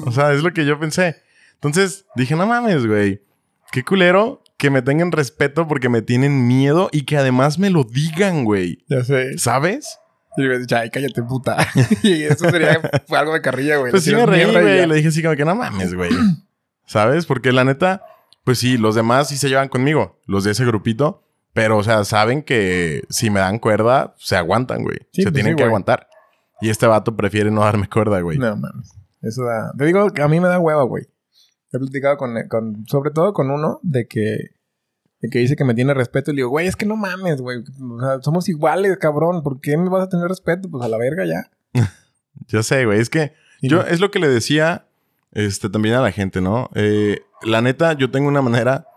O 0.05 0.11
sea, 0.11 0.33
es 0.33 0.41
lo 0.41 0.53
que 0.53 0.65
yo 0.65 0.79
pensé. 0.79 1.17
Entonces 1.55 2.05
dije, 2.15 2.35
no 2.35 2.47
mames, 2.47 2.85
güey. 2.85 3.21
Qué 3.71 3.83
culero 3.83 4.41
que 4.57 4.69
me 4.69 4.81
tengan 4.81 5.11
respeto 5.11 5.67
porque 5.67 5.89
me 5.89 6.01
tienen 6.01 6.47
miedo 6.47 6.89
y 6.91 7.03
que 7.03 7.17
además 7.17 7.59
me 7.59 7.69
lo 7.69 7.83
digan, 7.83 8.45
güey. 8.45 8.83
ya 8.87 9.03
sé. 9.03 9.37
¿Sabes? 9.37 9.99
Y 10.39 10.45
hubiera 10.45 10.59
dicho, 10.59 10.77
ay, 10.77 10.89
cállate, 10.89 11.21
puta. 11.21 11.57
y 12.03 12.23
eso 12.23 12.49
sería 12.49 12.79
fue 13.05 13.19
algo 13.19 13.33
de 13.33 13.41
carrilla, 13.41 13.75
güey. 13.75 13.91
Pues 13.91 14.05
sí 14.05 14.15
me 14.15 14.25
reí, 14.25 14.49
güey. 14.49 14.77
ya. 14.77 14.87
Le 14.87 14.95
dije 14.95 15.09
así 15.09 15.21
como 15.21 15.35
que 15.35 15.43
no 15.43 15.53
mames, 15.53 15.93
güey. 15.93 16.11
¿Sabes? 16.85 17.25
Porque 17.25 17.51
la 17.51 17.65
neta, 17.65 18.03
pues 18.45 18.59
sí, 18.59 18.77
los 18.77 18.95
demás 18.95 19.27
sí 19.27 19.35
se 19.35 19.49
llevan 19.49 19.67
conmigo. 19.67 20.17
Los 20.25 20.45
de 20.45 20.51
ese 20.51 20.63
grupito. 20.65 21.25
Pero, 21.51 21.77
o 21.77 21.83
sea, 21.83 22.05
saben 22.05 22.41
que 22.41 23.03
si 23.09 23.29
me 23.29 23.41
dan 23.41 23.59
cuerda, 23.59 24.15
se 24.17 24.37
aguantan, 24.37 24.83
güey. 24.83 24.99
Sí, 25.11 25.23
se 25.23 25.23
pues 25.23 25.33
tienen 25.33 25.53
sí, 25.53 25.57
que 25.57 25.63
güey. 25.63 25.67
aguantar. 25.67 26.07
Y 26.61 26.69
este 26.69 26.87
vato 26.87 27.17
prefiere 27.17 27.51
no 27.51 27.61
darme 27.61 27.89
cuerda, 27.89 28.21
güey. 28.21 28.37
No 28.37 28.55
mames. 28.55 28.93
Eso 29.21 29.43
da. 29.43 29.73
Te 29.77 29.83
digo 29.83 30.07
a 30.21 30.27
mí 30.29 30.39
me 30.39 30.47
da 30.47 30.57
hueva, 30.57 30.83
güey. 30.83 31.03
He 31.73 31.79
platicado 31.79 32.15
con, 32.15 32.33
con. 32.47 32.85
Sobre 32.87 33.11
todo 33.11 33.33
con 33.33 33.51
uno 33.51 33.81
de 33.83 34.07
que. 34.07 34.37
De 35.21 35.29
que 35.29 35.39
dice 35.39 35.55
que 35.55 35.65
me 35.65 35.73
tiene 35.73 35.93
respeto. 35.93 36.31
Y 36.31 36.35
le 36.35 36.39
digo, 36.39 36.49
güey, 36.49 36.67
es 36.67 36.75
que 36.75 36.85
no 36.85 36.95
mames, 36.95 37.41
güey. 37.41 37.59
O 37.59 37.99
sea, 37.99 38.21
somos 38.21 38.47
iguales, 38.47 38.97
cabrón. 38.97 39.43
¿Por 39.43 39.59
qué 39.59 39.77
me 39.77 39.89
vas 39.89 40.03
a 40.03 40.09
tener 40.09 40.27
respeto? 40.27 40.69
Pues 40.69 40.83
a 40.83 40.87
la 40.87 40.97
verga 40.97 41.25
ya. 41.25 41.49
Yo 42.47 42.63
sé, 42.63 42.85
güey. 42.85 42.99
Es 42.99 43.09
que 43.09 43.33
Y 43.61 43.69
Yo 43.69 43.77
no. 43.77 43.87
es 43.87 43.99
lo 43.99 44.11
que 44.11 44.19
le 44.19 44.27
decía 44.29 44.87
este, 45.31 45.69
también 45.69 45.95
a 45.95 46.01
la 46.01 46.11
gente, 46.11 46.41
¿no? 46.41 46.69
Eh, 46.73 47.21
la 47.41 47.61
neta, 47.61 47.93
yo 47.93 48.09
tengo 48.11 48.27
una 48.27 48.41
manera. 48.41 48.87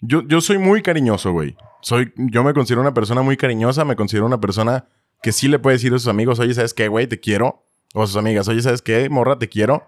Yo, 0.00 0.22
yo 0.22 0.40
soy 0.40 0.58
muy 0.58 0.82
cariñoso, 0.82 1.32
güey. 1.32 1.56
Soy, 1.82 2.12
yo 2.16 2.44
me 2.44 2.54
considero 2.54 2.80
una 2.80 2.94
persona 2.94 3.22
muy 3.22 3.36
cariñosa, 3.36 3.84
me 3.84 3.96
considero 3.96 4.26
una 4.26 4.40
persona 4.40 4.86
que 5.22 5.32
sí 5.32 5.48
le 5.48 5.58
puede 5.58 5.76
decir 5.76 5.92
a 5.92 5.98
sus 5.98 6.08
amigos, 6.08 6.38
oye, 6.38 6.54
¿sabes 6.54 6.74
qué, 6.74 6.88
güey? 6.88 7.06
Te 7.06 7.18
quiero. 7.20 7.64
O 7.94 8.02
a 8.02 8.06
sus 8.06 8.16
amigas, 8.16 8.48
oye, 8.48 8.60
¿sabes 8.62 8.82
qué, 8.82 9.08
morra? 9.08 9.38
Te 9.38 9.48
quiero. 9.48 9.86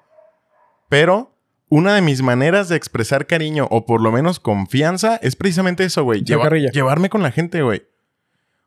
Pero 0.89 1.36
una 1.69 1.95
de 1.95 2.01
mis 2.03 2.23
maneras 2.23 2.69
de 2.69 2.77
expresar 2.77 3.27
cariño, 3.27 3.67
o 3.71 3.87
por 3.87 4.01
lo 4.01 4.13
menos 4.13 4.39
confianza, 4.41 5.17
es 5.17 5.35
precisamente 5.37 5.85
eso, 5.85 6.05
güey. 6.05 6.23
Lleva- 6.23 6.45
llevarme 6.71 7.09
con 7.11 7.23
la 7.23 7.33
gente, 7.33 7.63
güey. 7.63 7.83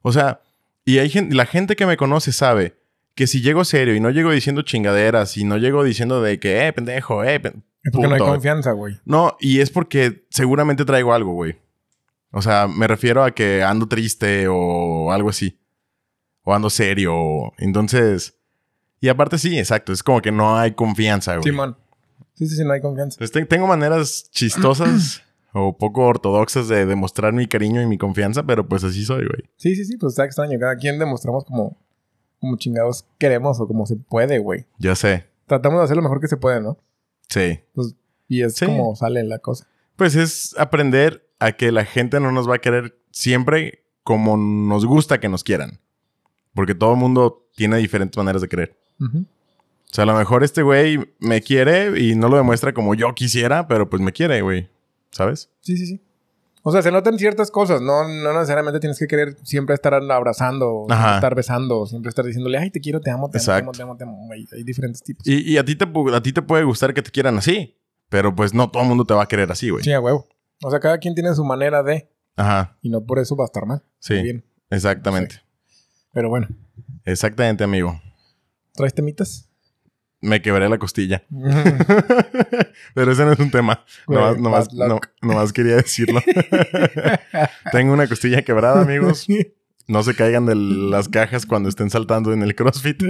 O 0.02 0.12
sea, 0.12 0.42
y 0.86 0.98
hay 1.00 1.10
gente, 1.10 1.36
la 1.36 1.46
gente 1.46 1.76
que 1.76 1.86
me 1.86 1.98
conoce 1.98 2.32
sabe 2.32 2.78
que 3.16 3.28
si 3.28 3.42
llego 3.42 3.64
serio 3.66 3.96
y 3.96 4.00
no 4.00 4.10
llego 4.10 4.32
diciendo 4.32 4.62
chingaderas 4.62 5.36
y 5.38 5.44
no 5.44 5.58
llego 5.58 5.84
diciendo 5.84 6.22
de 6.22 6.40
que, 6.40 6.68
eh, 6.68 6.74
pendejo, 6.74 7.24
eh, 7.24 7.40
pen- 7.40 7.64
Es 7.84 7.92
porque 7.94 8.08
no 8.08 8.14
hay 8.16 8.20
confianza, 8.22 8.72
güey. 8.74 9.00
No, 9.06 9.36
y 9.40 9.60
es 9.62 9.70
porque 9.72 10.26
seguramente 10.30 10.84
traigo 10.86 11.14
algo, 11.14 11.34
güey. 11.34 11.58
O 12.32 12.42
sea, 12.42 12.68
me 12.68 12.88
refiero 12.88 13.24
a 13.24 13.32
que 13.32 13.64
ando 13.64 13.88
triste 13.88 14.48
o 14.50 15.12
algo 15.12 15.30
así. 15.30 15.58
O 16.44 16.54
ando 16.54 16.70
serio. 16.70 17.54
Entonces. 17.58 18.36
Y 19.02 19.08
aparte, 19.08 19.38
sí, 19.38 19.58
exacto. 19.58 19.92
Es 19.94 20.04
como 20.04 20.22
que 20.22 20.32
no 20.32 20.58
hay 20.58 20.72
confianza, 20.74 21.34
güey. 21.38 21.44
Simón. 21.44 21.78
Sí, 21.80 21.89
sí, 22.48 22.56
sí, 22.56 22.64
no 22.64 22.72
hay 22.74 22.82
confianza. 22.82 23.16
Entonces, 23.16 23.32
te- 23.34 23.46
tengo 23.46 23.68
maneras 23.68 24.30
chistosas 24.32 25.22
o 25.54 25.78
poco 25.78 26.02
ortodoxas 26.06 26.68
de 26.68 26.86
demostrar 26.86 27.34
mi 27.34 27.48
cariño 27.48 27.82
y 27.82 27.86
mi 27.88 27.98
confianza, 27.98 28.44
pero 28.44 28.68
pues 28.68 28.84
así 28.84 29.04
soy, 29.06 29.26
güey. 29.28 29.50
Sí, 29.58 29.76
sí, 29.76 29.86
sí, 29.86 29.98
pues 29.98 30.14
está 30.14 30.26
extraño. 30.26 30.58
Cada 30.60 30.76
quien 30.78 31.00
demostramos 31.00 31.44
como, 31.46 31.78
como 32.40 32.58
chingados 32.58 33.06
queremos 33.18 33.60
o 33.60 33.68
como 33.68 33.86
se 33.86 33.96
puede, 33.96 34.40
güey. 34.40 34.66
Ya 34.78 34.96
sé. 34.96 35.26
Tratamos 35.48 35.80
de 35.80 35.86
hacer 35.86 35.96
lo 35.98 36.04
mejor 36.04 36.22
que 36.22 36.28
se 36.28 36.38
puede, 36.38 36.62
¿no? 36.62 36.78
Sí. 37.30 37.60
Pues, 37.74 37.96
y 38.28 38.44
es 38.44 38.56
Sí. 38.56 38.66
como 38.66 38.96
sale 38.96 39.24
la 39.24 39.40
cosa. 39.40 39.68
Pues 39.96 40.16
es 40.16 40.56
aprender 40.58 41.28
a 41.40 41.54
que 41.54 41.72
la 41.72 41.84
gente 41.86 42.20
no 42.20 42.32
nos 42.32 42.48
va 42.50 42.56
a 42.56 42.60
querer 42.60 42.98
siempre 43.12 43.84
como 44.04 44.38
nos 44.38 44.86
gusta 44.86 45.20
que 45.20 45.30
nos 45.30 45.44
quieran. 45.44 45.80
Porque 46.54 46.76
todo 46.76 46.92
el 46.94 46.98
mundo 46.98 47.48
tiene 47.56 47.78
diferentes 47.78 48.18
maneras 48.18 48.42
de 48.42 48.48
querer. 48.50 48.78
Ujú. 49.00 49.26
O 49.92 49.96
sea, 49.96 50.04
a 50.04 50.08
lo 50.08 50.14
mejor 50.16 50.44
este 50.44 50.62
güey 50.62 51.00
me 51.20 51.42
quiere 51.42 52.00
y 52.00 52.16
no 52.16 52.28
lo 52.30 52.38
demuestra 52.38 52.74
como 52.74 52.94
yo 52.96 53.14
quisiera, 53.16 53.68
pero 53.68 53.90
pues 53.90 54.02
me 54.02 54.12
quiere, 54.12 54.42
güey. 54.42 54.70
¿Sabes? 55.12 55.50
Sí, 55.62 55.78
sí, 55.78 55.88
sí. 55.88 56.02
O 56.62 56.72
sea, 56.72 56.82
se 56.84 56.92
notan 56.92 57.18
ciertas 57.18 57.50
cosas. 57.50 57.82
No, 57.82 58.08
no 58.08 58.34
necesariamente 58.34 58.80
tienes 58.80 59.00
que 59.00 59.08
querer 59.08 59.38
siempre 59.44 59.74
estar 59.74 59.94
abrazando, 59.96 60.86
siempre 60.88 61.16
estar 61.16 61.34
besando, 61.36 61.86
siempre 61.88 62.10
estar 62.10 62.24
diciéndole, 62.26 62.58
ay, 62.60 62.70
te 62.70 62.80
quiero, 62.82 63.00
te 63.02 63.10
amo, 63.10 63.30
te 63.30 63.40
amo, 63.40 63.46
te 63.46 63.52
amo, 63.52 63.58
Exacto. 63.72 63.78
te 63.78 63.82
amo, 63.84 63.98
te 63.98 64.04
amo. 64.04 64.30
Hay, 64.34 64.46
hay 64.52 64.64
diferentes 64.64 65.02
tipos. 65.02 65.26
Y, 65.26 65.54
y 65.54 65.58
a, 65.58 65.66
ti 65.66 65.76
te, 65.76 65.86
a 66.14 66.22
ti 66.22 66.34
te 66.34 66.42
puede 66.44 66.64
gustar 66.66 66.94
que 66.94 67.02
te 67.02 67.10
quieran 67.10 67.38
así, 67.38 67.76
pero 68.10 68.36
pues 68.36 68.54
no 68.54 68.70
todo 68.70 68.84
el 68.84 68.90
mundo 68.90 69.06
te 69.06 69.14
va 69.16 69.24
a 69.24 69.28
querer 69.28 69.52
así, 69.52 69.70
güey. 69.72 69.84
Sí, 69.84 69.92
a 69.94 70.00
huevo. 70.00 70.28
O 70.62 70.70
sea, 70.70 70.80
cada 70.80 71.00
quien 71.00 71.16
tiene 71.16 71.34
su 71.34 71.44
manera 71.46 71.82
de, 71.82 72.12
Ajá, 72.36 72.78
y 72.82 72.90
no 72.90 73.02
por 73.06 73.18
eso 73.20 73.36
va 73.36 73.46
a 73.46 73.48
estar 73.48 73.66
mal. 73.66 73.82
sí, 74.00 74.14
Muy 74.16 74.24
bien. 74.24 74.46
exactamente. 74.70 75.38
Pero 76.14 76.30
bueno, 76.30 76.48
Exactamente, 77.06 77.64
amigo. 77.64 78.00
¿traes 78.76 78.94
temitas? 78.94 79.49
Me 80.22 80.42
quebré 80.42 80.68
la 80.68 80.78
costilla. 80.78 81.24
pero 82.94 83.12
ese 83.12 83.24
no 83.24 83.32
es 83.32 83.40
un 83.40 83.52
tema. 83.52 83.86
Güey, 84.06 84.20
Nomás, 84.40 84.74
nomás, 84.74 85.00
nomás 85.22 85.54
quería 85.54 85.78
decirlo. 85.78 86.22
Tengo 87.72 87.94
una 87.94 88.08
costilla 88.08 88.42
quebrada, 88.42 88.82
amigos. 88.82 89.28
No 89.88 90.04
se 90.04 90.16
caigan 90.16 90.46
de 90.46 90.56
las 90.56 91.08
cajas 91.08 91.46
cuando 91.46 91.70
estén 91.70 91.90
saltando 91.90 92.34
en 92.34 92.44
el 92.44 92.54
CrossFit. 92.54 93.02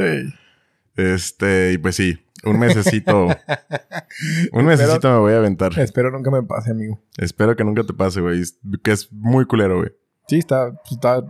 Este, 0.95 1.73
y 1.73 1.77
pues 1.77 1.95
sí, 1.95 2.19
un 2.43 2.59
mesecito. 2.59 3.27
un 4.51 4.65
mesecito 4.65 5.11
me 5.11 5.17
voy 5.17 5.33
a 5.33 5.37
aventar. 5.37 5.77
Espero 5.79 6.11
nunca 6.11 6.29
me 6.29 6.43
pase, 6.43 6.71
amigo. 6.71 7.01
Espero 7.17 7.55
que 7.55 7.63
nunca 7.63 7.83
te 7.83 7.93
pase, 7.93 8.21
güey. 8.21 8.43
Que 8.83 8.91
es 8.91 9.11
muy 9.11 9.45
culero, 9.45 9.79
güey. 9.79 9.91
Sí, 10.27 10.37
está, 10.37 10.71
pues, 10.71 10.91
está 10.91 11.25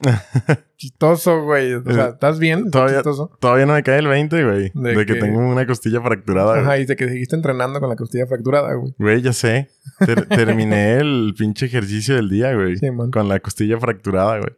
chistoso, 0.78 1.42
güey. 1.42 1.74
O 1.74 1.82
sea, 1.84 2.08
¿estás 2.08 2.38
bien? 2.38 2.70
Todavía, 2.70 2.96
chistoso. 2.98 3.36
todavía 3.40 3.66
no 3.66 3.74
me 3.74 3.82
cae 3.82 3.98
el 3.98 4.06
20, 4.08 4.44
güey. 4.44 4.70
¿De 4.74 4.94
De, 4.94 5.04
que 5.06 5.16
tengo 5.16 5.40
una 5.40 5.66
costilla 5.66 6.00
fracturada, 6.00 6.52
güey. 6.52 6.62
Ajá, 6.62 6.78
y 6.78 6.86
de 6.86 6.96
que 6.96 7.06
seguiste 7.08 7.36
entrenando 7.36 7.80
con 7.80 7.90
la 7.90 7.96
costilla 7.96 8.26
fracturada, 8.26 8.72
güey. 8.74 8.94
Güey, 8.98 9.20
ya 9.20 9.32
sé. 9.34 9.68
Ter- 9.98 10.26
terminé 10.28 10.94
el 10.96 11.34
pinche 11.36 11.66
ejercicio 11.66 12.14
del 12.14 12.30
día, 12.30 12.54
güey. 12.54 12.76
Sí, 12.78 12.90
man. 12.90 13.10
con 13.10 13.28
la 13.28 13.40
costilla 13.40 13.78
fracturada, 13.78 14.38
güey. 14.38 14.52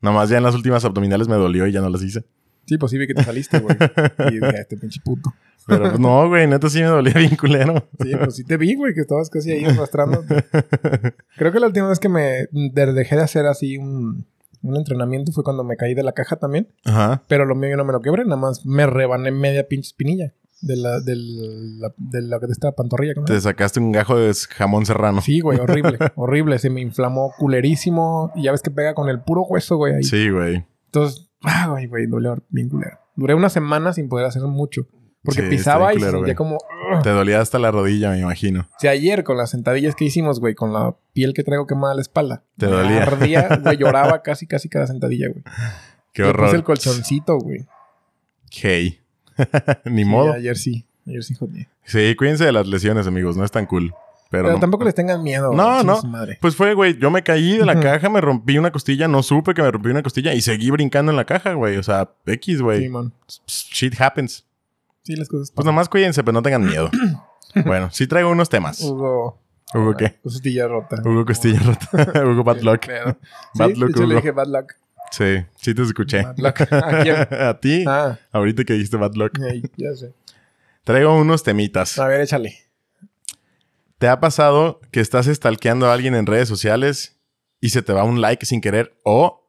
Nomás 0.00 0.28
ya 0.30 0.38
en 0.38 0.42
las 0.42 0.54
últimas 0.54 0.84
abdominales 0.84 1.28
me 1.28 1.36
dolió 1.36 1.66
y 1.66 1.72
ya 1.72 1.80
no 1.80 1.88
las 1.90 2.02
hice. 2.02 2.24
Sí, 2.66 2.78
pues 2.78 2.90
sí 2.90 2.98
vi 2.98 3.06
que 3.06 3.14
te 3.14 3.22
saliste, 3.22 3.60
güey. 3.60 3.76
y 4.30 4.40
dije, 4.40 4.58
este 4.60 4.76
pinche 4.76 5.00
puto. 5.04 5.32
Pero 5.68 5.82
pues, 5.90 5.98
no, 6.00 6.28
güey, 6.28 6.46
neta 6.46 6.68
sí 6.70 6.78
me 6.80 6.86
dolía 6.86 7.12
bien 7.14 7.36
culero. 7.36 7.88
Sí, 8.02 8.12
pues 8.16 8.36
sí 8.36 8.44
te 8.44 8.56
vi, 8.56 8.74
güey, 8.74 8.94
que 8.94 9.00
estabas 9.02 9.28
casi 9.30 9.50
ahí 9.52 9.64
arrastrando. 9.64 10.24
Creo 11.36 11.52
que 11.52 11.60
la 11.60 11.66
última 11.66 11.88
vez 11.88 11.98
que 11.98 12.08
me 12.08 12.46
de- 12.52 12.92
dejé 12.92 13.16
de 13.16 13.22
hacer 13.22 13.46
así 13.46 13.76
un, 13.78 14.26
un 14.68 14.76
entrenamiento 14.76 15.32
fue 15.32 15.44
cuando 15.44 15.64
me 15.64 15.76
caí 15.76 15.94
de 15.94 16.02
la 16.02 16.12
caja 16.12 16.36
también. 16.36 16.68
Ajá. 16.84 17.22
Pero 17.28 17.44
lo 17.44 17.54
mío 17.54 17.70
yo 17.70 17.76
no 17.76 17.84
me 17.84 17.92
lo 17.92 18.00
quebré, 18.00 18.24
nada 18.24 18.36
más 18.36 18.64
me 18.66 18.86
rebané 18.86 19.30
media 19.30 19.66
pinche 19.68 19.88
espinilla 19.88 20.32
de 20.62 20.76
la, 20.76 21.00
del, 21.00 21.80
la, 21.80 21.94
de 21.96 22.22
la 22.22 22.38
de 22.38 22.46
esta 22.50 22.72
pantorrilla. 22.72 23.14
¿cómo 23.14 23.26
se 23.26 23.34
Te 23.34 23.40
sacaste 23.40 23.80
un 23.80 23.92
gajo 23.92 24.16
de 24.16 24.32
jamón 24.50 24.86
serrano. 24.86 25.20
Sí, 25.20 25.40
güey, 25.40 25.58
horrible, 25.58 25.98
horrible. 26.16 26.58
Se 26.58 26.70
me 26.70 26.80
inflamó 26.80 27.32
culerísimo. 27.38 28.32
Y 28.34 28.44
ya 28.44 28.52
ves 28.52 28.62
que 28.62 28.70
pega 28.70 28.94
con 28.94 29.08
el 29.08 29.20
puro 29.20 29.42
hueso, 29.42 29.76
güey, 29.76 29.94
ahí. 29.94 30.02
Sí, 30.02 30.30
güey. 30.30 30.64
Entonces, 30.86 31.30
ah, 31.42 31.68
güey, 31.70 31.86
güey, 31.86 32.06
dolió 32.06 32.42
bien 32.48 32.68
culero. 32.68 32.98
Duré 33.14 33.34
una 33.34 33.48
semana 33.48 33.92
sin 33.92 34.08
poder 34.08 34.26
hacer 34.26 34.42
mucho. 34.42 34.86
Porque 35.26 35.42
Sí, 35.42 35.48
pisaba 35.48 35.92
y 35.92 36.00
se 36.00 36.10
sentía 36.10 36.34
como... 36.34 36.56
Te 37.02 37.10
dolía 37.10 37.40
hasta 37.40 37.58
la 37.58 37.70
rodilla, 37.70 38.10
me 38.10 38.20
imagino. 38.20 38.60
O 38.70 38.78
sea, 38.78 38.92
ayer 38.92 39.24
con 39.24 39.36
las 39.36 39.50
sentadillas 39.50 39.94
que 39.94 40.04
hicimos, 40.06 40.40
güey, 40.40 40.54
con 40.54 40.72
la 40.72 40.94
piel 41.12 41.34
que 41.34 41.42
traigo 41.44 41.66
quemada 41.66 41.92
a 41.92 41.96
la 41.96 42.02
espalda. 42.02 42.42
Te 42.56 42.66
dolía. 42.66 43.02
Ardía, 43.02 43.48
güey, 43.62 43.76
lloraba 43.76 44.22
casi, 44.22 44.46
casi 44.46 44.68
cada 44.70 44.86
sentadilla, 44.86 45.28
güey. 45.28 45.42
Qué 46.12 46.22
Le 46.22 46.28
puse 46.32 46.42
horror. 46.44 46.54
el 46.56 46.64
colchoncito, 46.64 47.36
güey. 47.38 47.66
Hey. 48.50 49.00
Ni 49.84 50.04
Sí, 50.04 50.08
modo. 50.08 50.32
ayer 50.32 50.56
sí. 50.56 50.86
Ayer 51.06 51.22
sí 51.22 51.34
jodí. 51.34 51.66
Sí, 51.84 52.14
cuídense 52.16 52.44
de 52.44 52.52
las 52.52 52.66
lesiones, 52.66 53.06
amigos. 53.06 53.36
No 53.36 53.44
es 53.44 53.50
tan 53.50 53.66
cool. 53.66 53.92
Pero, 54.30 54.44
Pero 54.44 54.54
no. 54.54 54.60
tampoco 54.60 54.84
les 54.84 54.94
tengan 54.94 55.22
miedo. 55.22 55.52
No, 55.52 55.82
no. 55.84 56.02
Madre. 56.02 56.38
Pues 56.40 56.56
fue, 56.56 56.74
güey, 56.74 56.98
yo 56.98 57.10
me 57.12 57.22
caí 57.22 57.58
de 57.58 57.64
la 57.66 57.78
caja, 57.78 58.08
me 58.08 58.20
rompí 58.20 58.58
una 58.58 58.72
costilla, 58.72 59.06
no 59.06 59.22
supe 59.22 59.54
que 59.54 59.62
me 59.62 59.70
rompí 59.70 59.88
una 59.90 60.02
costilla 60.02 60.34
y 60.34 60.40
seguí 60.40 60.70
brincando 60.70 61.12
en 61.12 61.16
la 61.16 61.24
caja, 61.26 61.52
güey. 61.52 61.76
O 61.76 61.82
sea, 61.82 62.10
X, 62.26 62.60
güey. 62.62 62.82
Sí, 62.82 62.88
man. 62.88 63.12
Shit 63.46 64.00
happens. 64.00 64.45
Sí, 65.06 65.14
las 65.14 65.28
cosas 65.28 65.50
Pues 65.52 65.64
pasan. 65.64 65.66
nomás 65.74 65.88
cuídense, 65.88 66.24
pero 66.24 66.32
no 66.32 66.42
tengan 66.42 66.64
miedo. 66.64 66.90
bueno, 67.64 67.90
sí 67.92 68.06
traigo 68.08 68.28
unos 68.30 68.48
temas. 68.48 68.80
Hugo... 68.80 69.40
¿Hugo 69.72 69.94
qué? 69.96 70.18
Costilla 70.22 70.66
rota. 70.68 70.96
Hugo 71.04 71.24
Costilla 71.24 71.60
rota. 71.60 71.88
Hugo 72.26 72.42
Bad 72.42 72.60
Luck. 72.62 72.86
Bad 73.54 73.68
Sí, 73.70 73.74
luck, 73.76 73.96
le 73.98 74.14
dije 74.16 74.30
bad 74.32 74.46
luck. 74.48 74.72
Sí, 75.12 75.44
sí 75.56 75.74
te 75.74 75.82
escuché. 75.82 76.22
Bad 76.22 76.38
luck. 76.38 76.60
¿A 76.72 77.02
quién? 77.02 77.16
A 77.40 77.60
ti. 77.60 77.84
Ah, 77.86 78.18
Ahorita 78.32 78.64
que 78.64 78.72
dijiste 78.72 78.96
Bad 78.96 79.14
Luck. 79.14 79.38
ya 79.76 79.94
sé. 79.94 80.12
Traigo 80.82 81.16
unos 81.16 81.42
temitas. 81.44 81.98
A 82.00 82.06
ver, 82.08 82.20
échale. 82.22 82.56
¿Te 83.98 84.08
ha 84.08 84.20
pasado 84.20 84.80
que 84.90 85.00
estás 85.00 85.26
stalkeando 85.26 85.86
a 85.86 85.94
alguien 85.94 86.14
en 86.14 86.26
redes 86.26 86.48
sociales 86.48 87.18
y 87.60 87.70
se 87.70 87.82
te 87.82 87.92
va 87.92 88.04
un 88.04 88.20
like 88.20 88.44
sin 88.44 88.60
querer? 88.60 88.96
¿O 89.04 89.48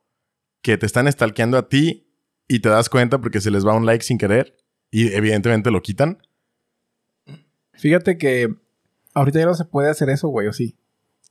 que 0.61 0.77
te 0.77 0.85
están 0.85 1.11
stalkeando 1.11 1.57
a 1.57 1.67
ti 1.69 2.07
y 2.47 2.59
te 2.59 2.69
das 2.69 2.89
cuenta 2.89 3.19
porque 3.19 3.41
se 3.41 3.51
les 3.51 3.65
va 3.65 3.73
un 3.73 3.85
like 3.85 4.03
sin 4.03 4.17
querer 4.17 4.55
y 4.91 5.13
evidentemente 5.13 5.71
lo 5.71 5.81
quitan? 5.81 6.19
Fíjate 7.73 8.17
que 8.17 8.55
ahorita 9.13 9.39
ya 9.39 9.45
no 9.45 9.53
se 9.53 9.65
puede 9.65 9.89
hacer 9.89 10.09
eso, 10.09 10.27
güey, 10.29 10.47
o 10.47 10.53
sí. 10.53 10.75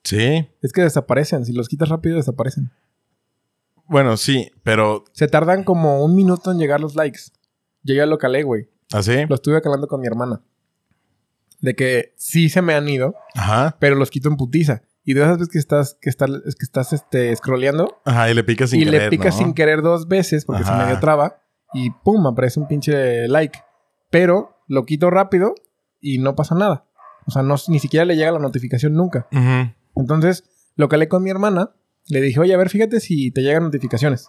Sí. 0.04 0.48
Es 0.62 0.72
que 0.72 0.82
desaparecen. 0.82 1.44
Si 1.44 1.52
los 1.52 1.68
quitas 1.68 1.88
rápido, 1.88 2.16
desaparecen. 2.16 2.70
Bueno, 3.88 4.16
sí, 4.16 4.50
pero 4.62 5.04
Se 5.12 5.28
tardan 5.28 5.64
como 5.64 6.04
un 6.04 6.14
minuto 6.14 6.50
en 6.52 6.58
llegar 6.58 6.80
los 6.80 6.94
likes. 6.94 7.20
Yo 7.82 7.94
ya 7.94 8.06
lo 8.06 8.18
calé, 8.18 8.42
güey. 8.42 8.68
así. 8.92 9.26
Lo 9.28 9.34
estuve 9.34 9.60
calando 9.62 9.88
con 9.88 10.00
mi 10.00 10.06
hermana. 10.06 10.40
De 11.60 11.74
que 11.74 12.12
sí 12.16 12.48
se 12.48 12.62
me 12.62 12.74
han 12.74 12.88
ido, 12.88 13.14
Ajá. 13.34 13.76
pero 13.80 13.96
los 13.96 14.10
quito 14.10 14.28
en 14.28 14.36
putiza. 14.36 14.82
Y 15.04 15.14
de 15.14 15.22
esas 15.22 15.38
veces 15.38 15.52
que 15.52 15.58
estás, 15.58 15.96
que 16.00 16.10
estás, 16.10 16.30
es 16.46 16.54
que 16.56 16.64
estás 16.64 16.92
este, 16.92 17.34
scrolleando 17.36 18.00
Ajá, 18.04 18.28
y 18.30 18.34
le 18.34 18.42
picas 18.44 18.70
sin 18.70 18.82
y 18.82 18.84
querer. 18.84 19.02
le 19.04 19.08
picas 19.10 19.34
¿no? 19.36 19.44
sin 19.44 19.54
querer 19.54 19.80
dos 19.82 20.08
veces 20.08 20.44
porque 20.44 20.64
se 20.64 20.70
Ajá. 20.70 20.84
medio 20.84 20.98
traba 21.00 21.40
y 21.72 21.90
pum, 21.90 22.26
aparece 22.26 22.61
un 22.61 22.68
pinche 22.68 23.29
like. 23.29 23.59
Pero 24.11 24.57
lo 24.68 24.85
quito 24.85 25.11
rápido 25.11 25.55
y 26.00 26.18
no 26.18 26.35
pasa 26.35 26.55
nada. 26.55 26.87
O 27.26 27.31
sea, 27.31 27.42
no, 27.42 27.57
ni 27.68 27.79
siquiera 27.79 28.05
le 28.05 28.16
llega 28.16 28.33
la 28.33 28.38
notificación 28.38 28.94
nunca. 28.94 29.29
Entonces, 29.94 30.44
lo 30.76 30.88
calé 30.88 31.09
con 31.09 31.22
mi 31.22 31.31
hermana. 31.31 31.70
Le 32.09 32.20
dije, 32.20 32.38
oye, 32.38 32.55
a 32.55 32.57
ver, 32.57 32.70
fíjate 32.70 33.00
si 33.00 33.31
te 33.33 33.42
llegan 33.42 33.64
notificaciones. 33.64 34.29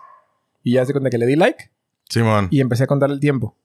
Y 0.64 0.74
ya 0.74 0.86
se 0.86 0.94
cuenta 0.94 1.10
que 1.10 1.18
le 1.18 1.28
di 1.28 1.36
like 1.36 1.72
Simón. 2.10 2.48
y 2.50 2.60
empecé 2.62 2.84
a 2.86 2.88
contar 2.88 3.12
el 3.12 3.20
tiempo. 3.20 3.56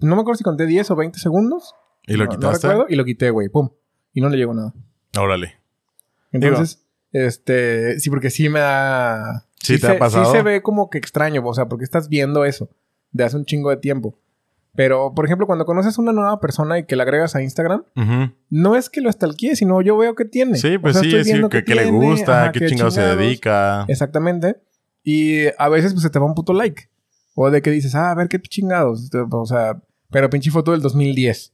No 0.00 0.14
me 0.14 0.20
acuerdo 0.20 0.36
si 0.36 0.44
conté 0.44 0.66
10 0.66 0.90
o 0.90 0.96
20 0.96 1.18
segundos. 1.18 1.74
¿Y, 2.06 2.14
lo 2.14 2.24
no, 2.24 2.32
no 2.32 2.36
quitaste? 2.36 2.68
recuerdo. 2.68 2.92
Y 2.92 2.96
lo 2.96 3.04
quité, 3.04 3.30
güey. 3.30 3.48
Pum. 3.48 3.70
Y 4.12 4.20
no 4.20 4.28
le 4.28 4.36
llegó 4.36 4.52
nada. 4.52 4.74
Órale. 5.18 5.54
Entonces, 6.30 6.84
este... 7.12 7.98
Sí, 8.00 8.10
porque 8.10 8.30
sí 8.30 8.48
me 8.48 8.60
da... 8.60 9.46
¿Sí 9.62 9.74
te 9.74 9.86
se, 9.86 9.92
ha 9.92 9.98
pasado? 9.98 10.24
Sí 10.24 10.32
se 10.32 10.42
ve 10.42 10.62
como 10.62 10.90
que 10.90 10.98
extraño. 10.98 11.42
O 11.44 11.54
sea, 11.54 11.66
porque 11.66 11.84
estás 11.84 12.08
viendo 12.08 12.44
eso. 12.44 12.68
De 13.10 13.24
hace 13.24 13.36
un 13.36 13.44
chingo 13.44 13.70
de 13.70 13.76
tiempo. 13.76 14.18
Pero, 14.74 15.12
por 15.14 15.26
ejemplo, 15.26 15.46
cuando 15.46 15.66
conoces 15.66 15.98
a 15.98 16.02
una 16.02 16.12
nueva 16.12 16.40
persona 16.40 16.78
y 16.78 16.84
que 16.86 16.96
la 16.96 17.02
agregas 17.02 17.36
a 17.36 17.42
Instagram, 17.42 17.84
Ujú. 17.94 18.32
no 18.48 18.74
es 18.74 18.88
que 18.88 19.02
lo 19.02 19.12
stalkees, 19.12 19.58
sino 19.58 19.82
yo 19.82 19.98
veo 19.98 20.14
que 20.14 20.24
tiene. 20.24 20.56
Sí, 20.56 20.76
O 20.76 20.80
pues 20.80 20.94
sea, 20.94 21.02
sí, 21.02 21.08
estoy 21.08 21.24
sí, 21.24 21.30
viendo 21.32 21.50
que, 21.50 21.58
qué 21.58 21.64
que 21.64 21.74
le 21.74 21.82
tiene, 21.82 21.98
gusta, 21.98 22.44
ajá, 22.44 22.52
qué 22.52 22.66
chingado 22.66 22.90
se 22.90 23.02
dedica. 23.02 23.84
Exactamente. 23.88 24.56
Y 25.02 25.46
a 25.58 25.68
veces 25.68 25.92
pues 25.92 26.02
se 26.02 26.10
te 26.10 26.18
va 26.18 26.24
un 26.24 26.34
puto 26.34 26.54
like. 26.54 26.88
O 27.34 27.50
de 27.50 27.60
que 27.60 27.70
dices, 27.70 27.94
ah, 27.94 28.12
a 28.12 28.14
ver 28.14 28.28
qué 28.28 28.40
chingados. 28.40 29.10
O 29.30 29.46
sea, 29.46 29.82
pero 30.10 30.30
pinche 30.30 30.50
foto 30.50 30.72
del 30.72 30.80
2010. 30.80 31.52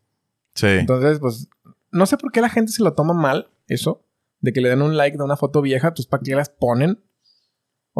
Sí. 0.54 0.66
Entonces, 0.66 1.18
pues, 1.18 1.48
no 1.90 2.06
sé 2.06 2.16
por 2.18 2.30
qué 2.30 2.40
la 2.40 2.48
gente 2.48 2.70
se 2.72 2.82
lo 2.82 2.92
toma 2.94 3.14
mal, 3.14 3.48
eso. 3.66 4.04
De 4.40 4.52
que 4.52 4.60
le 4.60 4.68
den 4.68 4.82
un 4.82 4.96
like 4.96 5.16
de 5.16 5.24
una 5.24 5.36
foto 5.36 5.60
vieja, 5.60 5.92
pues 5.92 6.06
para 6.06 6.22
qué 6.22 6.34
las 6.36 6.50
ponen. 6.50 7.00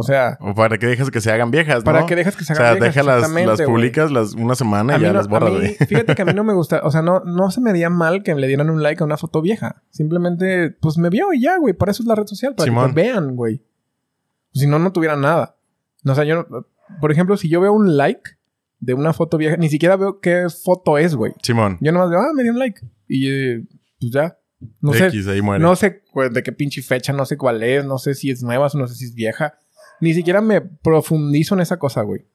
O 0.01 0.05
sea, 0.05 0.39
O 0.41 0.55
para 0.55 0.79
que 0.79 0.87
dejes 0.87 1.11
que 1.11 1.21
se 1.21 1.33
hagan 1.33 1.51
viejas, 1.51 1.79
¿no? 1.79 1.83
para 1.85 2.07
que 2.07 2.15
dejas 2.15 2.37
que 2.37 2.45
se 2.45 2.53
O 2.53 2.57
hagan 2.57 2.67
sea, 2.67 2.75
viejas, 2.75 2.95
déjalas, 2.95 3.17
exactamente, 3.17 3.49
las 3.49 3.59
güey. 3.59 3.69
publicas 3.69 4.11
las, 4.13 4.35
una 4.35 4.55
semana 4.55 4.97
y 4.97 5.01
ya 5.01 5.09
no- 5.09 5.15
las 5.15 5.27
borras, 5.27 5.53
mí-. 5.55 5.75
Fíjate 5.89 6.15
que 6.15 6.23
a 6.23 6.25
mí 6.25 6.35
no 6.35 6.45
me 6.45 6.53
gusta, 6.53 6.83
o 6.85 6.91
sea, 6.93 7.03
no, 7.03 7.19
no 7.25 7.51
se 7.51 7.61
me 7.61 7.71
haría 7.71 7.91
mal 7.91 8.23
que 8.23 8.33
le 8.37 8.47
dieran 8.47 8.71
un 8.71 8.81
like 8.81 9.03
a 9.03 9.07
una 9.07 9.17
foto 9.17 9.43
vieja. 9.43 9.83
Simplemente, 9.91 10.71
pues 10.71 10.99
me 10.99 11.11
vio 11.11 11.33
y 11.33 11.41
ya, 11.41 11.59
güey. 11.59 11.75
Para 11.75 11.91
eso 11.91 12.05
es 12.05 12.07
la 12.07 12.15
red 12.15 12.27
social, 12.29 12.55
para 12.55 12.65
Simón. 12.67 12.95
que 12.95 12.95
te 12.95 13.09
vean, 13.09 13.35
güey. 13.35 13.61
Si 14.55 14.69
no, 14.69 14.79
no 14.79 14.93
tuviera 14.93 15.17
nada. 15.17 15.57
O 16.07 16.15
sea, 16.15 16.23
yo, 16.23 16.47
por 17.01 17.11
ejemplo, 17.11 17.37
si 17.37 17.49
yo 17.49 17.61
veo 17.61 17.73
un 17.73 17.97
like 17.97 18.31
de 18.79 18.95
una 18.95 19.13
foto 19.13 19.37
vieja, 19.37 19.57
ni 19.57 19.69
siquiera 19.69 19.97
veo 19.97 20.21
qué 20.21 20.47
foto 20.65 20.97
es, 20.99 21.17
güey. 21.17 21.33
Simón. 21.43 21.77
Yo 21.81 21.91
nomás 21.91 22.11
veo, 22.11 22.21
ah, 22.21 22.31
me 22.37 22.45
dio 22.45 22.53
un 22.53 22.61
like. 22.61 22.81
Y 23.09 23.29
eh, 23.29 23.65
pues 23.99 24.13
ya. 24.13 24.39
No 24.81 24.93
sé, 24.93 25.07
X, 25.09 25.27
ahí 25.27 25.43
muere. 25.43 25.61
no 25.63 25.75
sé 25.75 26.03
de 26.33 26.43
qué 26.45 26.53
pinche 26.53 26.83
fecha, 26.83 27.13
no 27.13 27.25
sé 27.25 27.37
cuál 27.37 27.63
es, 27.65 27.85
no 27.85 27.99
sé 27.99 28.15
si 28.15 28.31
es 28.31 28.43
nueva, 28.45 28.69
no 28.75 28.87
sé 28.87 28.95
si 28.95 29.05
es 29.07 29.15
vieja. 29.15 29.55
Ni 30.01 30.15
siquiera 30.15 30.41
me 30.41 30.61
profundizo 30.61 31.55
en 31.55 31.61
esa 31.61 31.79
cosa, 31.79 32.03
güey. 32.03 32.27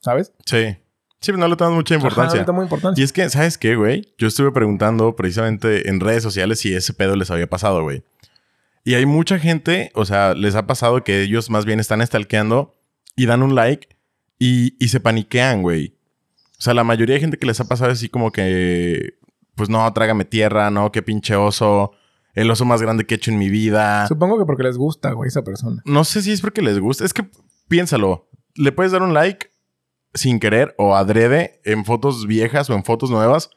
¿Sabes? 0.00 0.32
Sí. 0.46 0.76
Sí, 1.22 1.32
pero 1.32 1.38
no 1.38 1.48
le 1.48 1.56
tomas 1.56 1.74
mucha 1.74 1.94
Ajá, 1.94 2.02
importancia. 2.02 2.40
no 2.40 2.46
tomo 2.46 2.62
importancia. 2.62 3.00
y 3.00 3.04
es 3.04 3.12
que, 3.12 3.28
¿sabes 3.28 3.58
qué, 3.58 3.76
güey? 3.76 4.14
Yo 4.16 4.26
estuve 4.28 4.52
preguntando 4.52 5.14
precisamente 5.16 5.90
en 5.90 6.00
redes 6.00 6.22
sociales 6.22 6.60
si 6.60 6.74
ese 6.74 6.94
pedo 6.94 7.14
les 7.14 7.30
había 7.30 7.46
pasado, 7.46 7.82
güey. 7.82 8.02
Y 8.84 8.94
hay 8.94 9.04
mucha 9.04 9.38
gente, 9.38 9.90
o 9.94 10.06
sea, 10.06 10.32
les 10.32 10.54
ha 10.54 10.66
pasado 10.66 11.04
que 11.04 11.20
ellos 11.20 11.50
más 11.50 11.66
bien 11.66 11.78
están 11.78 12.04
stalkeando 12.06 12.74
y 13.16 13.26
dan 13.26 13.42
un 13.42 13.54
like 13.54 13.88
y, 14.38 14.74
y 14.82 14.88
se 14.88 15.00
paniquean, 15.00 15.60
güey. 15.60 15.94
O 16.58 16.62
sea, 16.62 16.72
la 16.72 16.84
mayoría 16.84 17.16
de 17.16 17.20
gente 17.20 17.36
que 17.36 17.46
les 17.46 17.60
ha 17.60 17.68
pasado 17.68 17.90
es 17.90 17.98
así 17.98 18.08
como 18.08 18.32
que, 18.32 19.14
pues 19.56 19.68
no, 19.68 19.92
trágame 19.92 20.24
tierra, 20.24 20.70
no, 20.70 20.90
qué 20.90 21.02
pinche 21.02 21.36
oso, 21.36 21.92
el 22.34 22.50
oso 22.50 22.64
más 22.64 22.80
grande 22.82 23.04
que 23.06 23.14
he 23.14 23.16
hecho 23.16 23.30
en 23.30 23.38
mi 23.38 23.48
vida. 23.48 24.06
Supongo 24.08 24.38
que 24.38 24.44
porque 24.44 24.62
les 24.62 24.76
gusta, 24.76 25.12
güey, 25.12 25.28
esa 25.28 25.42
persona. 25.42 25.82
No 25.84 26.04
sé 26.04 26.22
si 26.22 26.32
es 26.32 26.40
porque 26.40 26.62
les 26.62 26.78
gusta. 26.78 27.04
Es 27.04 27.12
que 27.14 27.24
piénsalo. 27.68 28.28
Le 28.54 28.72
puedes 28.72 28.92
dar 28.92 29.02
un 29.02 29.14
like 29.14 29.50
sin 30.14 30.40
querer 30.40 30.74
o 30.78 30.96
adrede 30.96 31.60
en 31.64 31.84
fotos 31.84 32.26
viejas 32.26 32.68
o 32.70 32.74
en 32.74 32.84
fotos 32.84 33.10
nuevas 33.10 33.50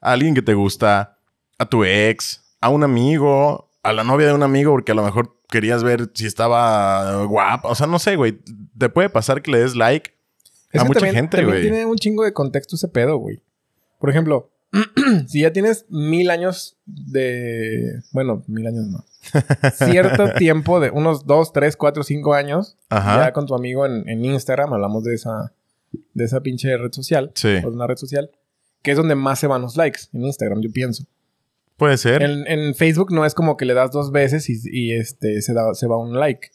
a 0.00 0.12
alguien 0.12 0.34
que 0.34 0.42
te 0.42 0.54
gusta, 0.54 1.18
a 1.58 1.66
tu 1.66 1.84
ex, 1.84 2.54
a 2.60 2.68
un 2.68 2.84
amigo, 2.84 3.70
a 3.82 3.92
la 3.92 4.04
novia 4.04 4.26
de 4.28 4.34
un 4.34 4.42
amigo, 4.42 4.72
porque 4.72 4.92
a 4.92 4.94
lo 4.94 5.02
mejor 5.02 5.36
querías 5.48 5.82
ver 5.82 6.10
si 6.14 6.26
estaba 6.26 7.24
guapa. 7.24 7.68
O 7.68 7.74
sea, 7.74 7.86
no 7.86 7.98
sé, 7.98 8.16
güey. 8.16 8.38
Te 8.78 8.88
puede 8.88 9.08
pasar 9.10 9.42
que 9.42 9.50
le 9.50 9.58
des 9.60 9.74
like 9.76 10.12
Es 10.72 10.80
a 10.80 10.84
mucha 10.84 11.00
también- 11.00 11.14
gente, 11.16 11.36
también 11.38 11.50
güey. 11.58 11.62
tiene 11.62 11.86
un 11.86 11.96
chingo 11.96 12.24
de 12.24 12.32
contexto 12.32 12.76
ese 12.76 12.88
pedo, 12.88 13.16
güey. 13.16 13.42
Por 13.98 14.08
ejemplo, 14.10 14.50
si 15.26 15.42
ya 15.42 15.52
tienes 15.52 15.86
mil 15.88 16.30
años 16.30 16.76
de... 16.86 18.02
Bueno, 18.12 18.44
mil 18.46 18.66
años 18.66 18.86
no. 18.86 19.04
Cierto 19.74 20.32
tiempo 20.34 20.80
de 20.80 20.90
unos 20.90 21.26
dos, 21.26 21.52
tres, 21.52 21.76
cuatro, 21.76 22.02
cinco 22.02 22.34
años. 22.34 22.76
Ajá. 22.88 23.26
Ya 23.26 23.32
con 23.32 23.46
tu 23.46 23.54
amigo 23.54 23.86
en, 23.86 24.08
en 24.08 24.24
Instagram, 24.24 24.72
hablamos 24.72 25.04
de 25.04 25.14
esa, 25.14 25.52
de 26.14 26.24
esa 26.24 26.40
pinche 26.40 26.76
red 26.76 26.92
social. 26.92 27.32
Sí. 27.34 27.56
O 27.64 27.70
de 27.70 27.76
una 27.76 27.86
red 27.86 27.96
social. 27.96 28.30
Que 28.82 28.92
es 28.92 28.96
donde 28.96 29.14
más 29.14 29.38
se 29.38 29.46
van 29.46 29.62
los 29.62 29.76
likes. 29.76 30.02
En 30.12 30.24
Instagram, 30.24 30.60
yo 30.62 30.70
pienso. 30.72 31.04
Puede 31.76 31.96
ser. 31.96 32.22
En, 32.22 32.46
en 32.46 32.74
Facebook 32.74 33.12
no 33.12 33.24
es 33.24 33.34
como 33.34 33.56
que 33.56 33.64
le 33.64 33.74
das 33.74 33.90
dos 33.90 34.12
veces 34.12 34.48
y, 34.50 34.60
y, 34.64 34.92
este, 34.92 35.40
se, 35.42 35.54
da, 35.54 35.74
se 35.74 35.86
va 35.86 35.96
un 35.96 36.18
like. 36.18 36.48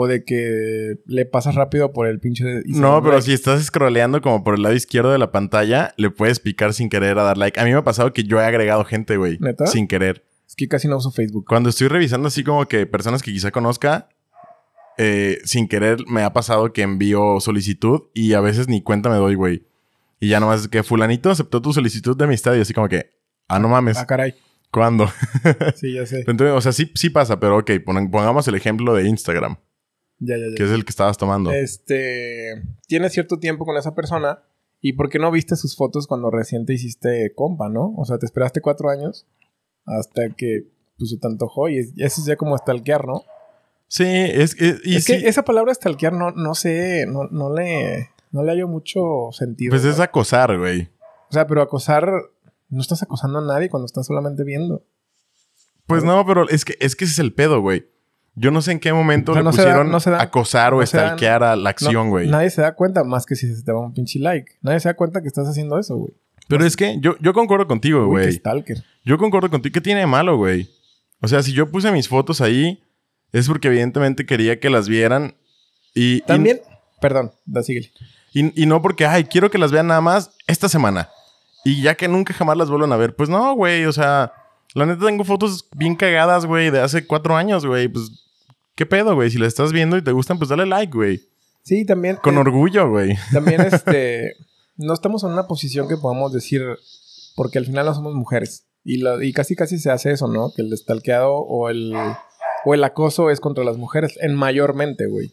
O 0.00 0.06
de 0.06 0.22
que 0.24 0.94
le 1.06 1.26
pasas 1.26 1.56
rápido 1.56 1.92
por 1.92 2.06
el 2.06 2.20
pinche... 2.20 2.44
da 2.44 2.60
No, 2.66 3.00
pero 3.02 3.14
like. 3.14 3.22
si 3.26 3.32
estás 3.32 3.60
scrolleando 3.64 4.20
como 4.20 4.44
por 4.44 4.54
el 4.54 4.62
lado 4.62 4.76
izquierdo 4.76 5.10
de 5.10 5.18
la 5.18 5.32
pantalla, 5.32 5.92
le 5.96 6.10
puedes 6.10 6.38
picar 6.38 6.72
sin 6.72 6.88
querer 6.88 7.18
a 7.18 7.24
dar 7.24 7.36
like. 7.36 7.58
A 7.58 7.64
mí 7.64 7.70
me 7.72 7.76
ha 7.78 7.82
pasado 7.84 8.12
que 8.12 8.22
yo 8.22 8.40
he 8.40 8.44
agregado 8.44 8.84
gente, 8.84 9.16
güey. 9.16 9.38
¿Neta? 9.40 9.66
Sin 9.66 9.88
querer. 9.88 10.24
Es 10.46 10.54
que 10.54 10.68
casi 10.68 10.86
no 10.86 10.96
uso 10.98 11.10
Facebook. 11.10 11.46
Cuando 11.48 11.68
estoy 11.70 11.88
revisando 11.88 12.28
así 12.28 12.44
como 12.44 12.66
que 12.68 12.86
personas 12.86 13.22
que 13.24 13.32
quizá 13.32 13.50
conozca, 13.50 14.08
eh, 14.98 15.38
sin 15.44 15.66
querer 15.68 15.98
me 16.06 16.22
ha 16.22 16.32
pasado 16.32 16.72
que 16.72 16.82
envío 16.82 17.40
solicitud 17.40 18.02
y 18.14 18.34
a 18.34 18.40
veces 18.40 18.68
ni 18.68 18.82
cuenta 18.82 19.08
me 19.10 19.16
doy, 19.16 19.34
güey. 19.34 19.66
Y 20.20 20.28
ya 20.28 20.38
nomás 20.40 20.60
es 20.62 20.68
que 20.68 20.82
fulanito 20.82 21.30
aceptó 21.30 21.60
tu 21.60 21.72
solicitud 21.72 22.16
de 22.16 22.24
amistad 22.24 22.54
y 22.54 22.60
así 22.60 22.72
como 22.72 22.88
que, 22.88 23.10
ah, 23.48 23.58
no 23.58 23.68
mames. 23.68 23.96
Ah, 23.98 24.06
caray. 24.06 24.34
¿Cuándo? 24.70 25.08
Sí, 25.76 25.94
ya 25.94 26.04
sé. 26.06 26.18
Entonces, 26.26 26.50
o 26.54 26.60
sea, 26.60 26.72
sí, 26.72 26.90
sí 26.94 27.08
pasa, 27.10 27.40
pero 27.40 27.56
ok, 27.58 27.70
pon- 27.84 28.10
pongamos 28.10 28.46
el 28.48 28.54
ejemplo 28.54 28.94
de 28.94 29.08
Instagram, 29.08 29.56
Ya, 30.20 30.36
ya, 30.36 30.46
ya. 30.50 30.54
que 30.56 30.64
es 30.64 30.70
el 30.70 30.84
que 30.84 30.90
estabas 30.90 31.16
tomando. 31.18 31.50
Este. 31.52 32.62
Tienes 32.86 33.12
cierto 33.12 33.38
tiempo 33.38 33.64
con 33.64 33.76
esa 33.76 33.94
persona. 33.94 34.42
¿Y 34.80 34.92
por 34.92 35.08
qué 35.08 35.18
no 35.18 35.30
viste 35.30 35.56
sus 35.56 35.76
fotos 35.76 36.06
cuando 36.06 36.30
recién 36.30 36.64
te 36.66 36.72
hiciste 36.74 37.32
compa, 37.34 37.68
no? 37.68 37.94
O 37.96 38.04
sea, 38.04 38.18
te 38.18 38.26
esperaste 38.26 38.60
cuatro 38.60 38.90
años 38.90 39.26
hasta 39.86 40.28
que 40.36 40.68
pues, 40.98 41.10
se 41.10 41.18
te 41.18 41.26
antojó. 41.26 41.68
Y 41.68 41.78
es- 41.78 41.92
eso 41.96 42.20
es 42.20 42.26
ya 42.26 42.36
como 42.36 42.56
stalkear, 42.56 43.04
¿no? 43.06 43.22
Sí, 43.88 44.04
es, 44.06 44.54
es- 44.60 44.80
y 44.84 44.96
es 44.96 45.04
sí, 45.04 45.12
que 45.20 45.28
esa 45.28 45.44
palabra 45.44 45.72
stalkear 45.74 46.12
no, 46.12 46.30
no 46.32 46.54
sé, 46.54 47.06
no, 47.06 47.24
no 47.30 47.52
le. 47.54 48.10
No 48.30 48.42
le 48.44 48.52
hallo 48.52 48.68
mucho 48.68 49.30
sentido. 49.32 49.70
pues 49.70 49.84
¿no? 49.84 49.90
es 49.90 50.00
acosar, 50.00 50.58
güey. 50.58 50.90
O 51.30 51.32
sea, 51.32 51.46
pero 51.46 51.62
acosar. 51.62 52.10
No 52.68 52.80
estás 52.82 53.02
acosando 53.02 53.38
a 53.38 53.46
nadie 53.46 53.70
cuando 53.70 53.86
estás 53.86 54.06
solamente 54.06 54.44
viendo. 54.44 54.84
Pues 55.86 56.04
no, 56.04 56.26
pero 56.26 56.46
es 56.50 56.66
que, 56.66 56.76
es 56.80 56.94
que 56.94 57.06
ese 57.06 57.14
es 57.14 57.18
el 57.18 57.32
pedo, 57.32 57.62
güey. 57.62 57.86
Yo 58.40 58.50
no 58.50 58.62
sé 58.62 58.72
en 58.72 58.78
qué 58.80 58.92
momento 58.92 59.32
O 59.32 59.34
sea, 59.34 59.42
le 59.42 59.44
no 59.44 59.52
se 59.52 59.58
da- 59.62 59.64
pusieron 59.68 59.90
no 59.90 60.00
se 60.00 60.10
da- 60.10 60.22
acosar 60.22 60.72
o 60.72 60.76
no 60.76 60.80
da- 60.80 60.86
stalkear 60.86 61.42
a 61.42 61.56
la 61.56 61.70
acción, 61.70 62.10
güey. 62.10 62.28
nadie 62.28 62.50
se 62.50 62.62
da 62.62 62.74
cuenta 62.74 63.02
más 63.04 63.26
que 63.26 63.34
si 63.36 63.52
se 63.54 63.62
te 63.62 63.72
va 63.72 63.80
un 63.80 63.92
pinche 63.94 64.18
like. 64.18 64.52
Nadie 64.62 64.80
se 64.80 64.88
da 64.88 64.94
cuenta 64.94 65.20
que 65.22 65.28
estás 65.28 65.46
haciendo 65.48 65.78
eso, 65.78 65.96
güey. 65.96 66.12
pero 66.48 66.64
es 66.64 66.76
que 66.76 66.98
yo, 67.00 67.16
yo 67.20 67.32
concuerdo 67.32 67.66
contigo, 67.66 68.06
güey. 68.06 68.32
stalker. 68.32 68.82
Yo 69.04 69.18
concuerdo 69.18 69.50
contigo. 69.50 69.72
¿Qué 69.72 69.80
tiene 69.80 70.00
de 70.00 70.06
malo, 70.06 70.36
güey? 70.36 70.68
O 71.20 71.28
sea, 71.28 71.42
si 71.42 71.52
yo 71.52 71.70
puse 71.70 71.90
mis 71.92 72.08
fotos 72.08 72.40
ahí, 72.40 72.82
es 73.32 73.48
porque 73.48 73.68
evidentemente 73.68 74.24
quería 74.24 74.58
que 74.60 74.70
las 74.70 74.88
vieran. 74.88 75.34
Y, 75.94 76.16
y- 76.16 76.20
También. 76.22 76.60
Perdón, 77.00 77.32
da, 77.44 77.62
síguele. 77.62 77.90
Y, 78.32 78.62
y 78.62 78.66
no 78.66 78.80
porque, 78.82 79.04
ay, 79.06 79.24
quiero 79.24 79.50
que 79.50 79.58
las 79.58 79.72
vean 79.72 79.86
nada 79.88 80.00
más 80.00 80.30
esta 80.46 80.68
semana. 80.68 81.08
Y 81.64 81.82
ya 81.82 81.94
que 81.96 82.08
nunca 82.08 82.32
jamás 82.34 82.56
las 82.56 82.70
vuelvan 82.70 82.92
a 82.92 82.96
ver. 82.96 83.14
Pues 83.16 83.28
no, 83.28 83.54
güey. 83.54 83.84
O 83.84 83.92
sea, 83.92 84.32
la 84.74 84.86
neta 84.86 85.04
tengo 85.06 85.24
fotos 85.24 85.68
bien 85.74 85.96
cagadas, 85.96 86.46
güey, 86.46 86.70
de 86.70 86.80
hace 86.80 87.06
cuatro 87.06 87.36
años, 87.36 87.66
güey. 87.66 87.88
Pues, 87.88 88.10
¿qué 88.78 88.86
pedo, 88.86 89.16
güey? 89.16 89.28
Si 89.28 89.38
las 89.38 89.48
estás 89.48 89.72
viendo 89.72 89.96
y 89.96 90.02
te 90.02 90.12
gustan, 90.12 90.38
pues 90.38 90.50
dale 90.50 90.64
like, 90.64 90.92
güey. 90.96 91.20
Sí, 91.64 91.84
también. 91.84 92.16
Con 92.22 92.36
eh, 92.36 92.38
orgullo, 92.38 92.88
güey. 92.88 93.16
También, 93.32 93.60
este. 93.72 94.36
no 94.76 94.94
estamos 94.94 95.24
en 95.24 95.30
una 95.32 95.48
posición 95.48 95.88
que 95.88 95.96
podamos 95.96 96.32
decir. 96.32 96.62
Porque 97.34 97.58
al 97.58 97.66
final 97.66 97.86
no 97.86 97.94
somos 97.94 98.14
mujeres. 98.14 98.66
Y, 98.84 98.98
lo- 98.98 99.20
y 99.20 99.32
casi 99.32 99.56
casi 99.56 99.78
se 99.78 99.90
hace 99.90 100.12
eso, 100.12 100.28
¿no? 100.28 100.52
Que 100.54 100.62
el 100.62 100.76
stalkeado 100.78 101.34
o 101.34 101.68
el. 101.68 101.92
O 102.64 102.74
el 102.74 102.84
acoso 102.84 103.30
es 103.30 103.40
contra 103.40 103.64
las 103.64 103.76
mujeres. 103.78 104.16
En 104.20 104.34
mayormente, 104.36 105.06
güey. 105.06 105.32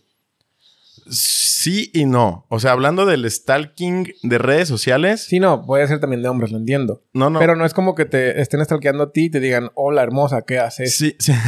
Sí 1.07 1.91
y 1.93 2.05
no. 2.05 2.45
O 2.49 2.59
sea, 2.59 2.71
hablando 2.71 3.05
del 3.05 3.29
stalking 3.29 4.13
de 4.23 4.37
redes 4.37 4.67
sociales. 4.67 5.23
Sí, 5.23 5.39
no, 5.39 5.65
puede 5.65 5.87
ser 5.87 5.99
también 5.99 6.21
de 6.21 6.29
hombres, 6.29 6.51
lo 6.51 6.57
entiendo. 6.57 7.03
No, 7.13 7.29
no. 7.29 7.39
Pero 7.39 7.55
no 7.55 7.65
es 7.65 7.73
como 7.73 7.95
que 7.95 8.05
te 8.05 8.41
estén 8.41 8.63
stalkeando 8.63 9.03
a 9.03 9.11
ti 9.11 9.25
y 9.25 9.29
te 9.29 9.39
digan, 9.39 9.69
hola 9.75 10.03
hermosa, 10.03 10.43
¿qué 10.43 10.59
haces? 10.59 10.95
Sí, 10.95 11.15
sí. 11.19 11.33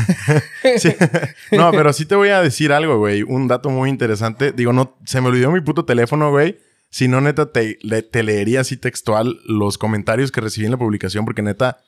Sí. 0.78 0.94
No, 1.52 1.72
pero 1.72 1.94
sí 1.94 2.06
te 2.06 2.16
voy 2.16 2.30
a 2.30 2.42
decir 2.42 2.72
algo, 2.74 2.98
güey. 2.98 3.24
Un 3.24 3.48
dato 3.48 3.70
muy 3.70 3.90
interesante. 3.90 4.52
Digo, 4.52 4.74
no, 4.74 4.98
se 5.06 5.22
me 5.22 5.28
olvidó 5.30 5.52
mi 5.52 5.62
puto 5.62 5.86
teléfono, 5.86 6.30
güey. 6.30 6.58
Si 6.90 7.08
no, 7.08 7.22
neta, 7.22 7.52
te, 7.52 7.76
te 7.76 8.24
leería 8.24 8.62
así 8.62 8.78
textual 8.78 9.40
los 9.46 9.78
comentarios 9.78 10.32
que 10.32 10.42
recibí 10.42 10.66
en 10.66 10.72
la 10.72 10.78
publicación, 10.78 11.26
porque 11.26 11.42
neta, 11.42 11.80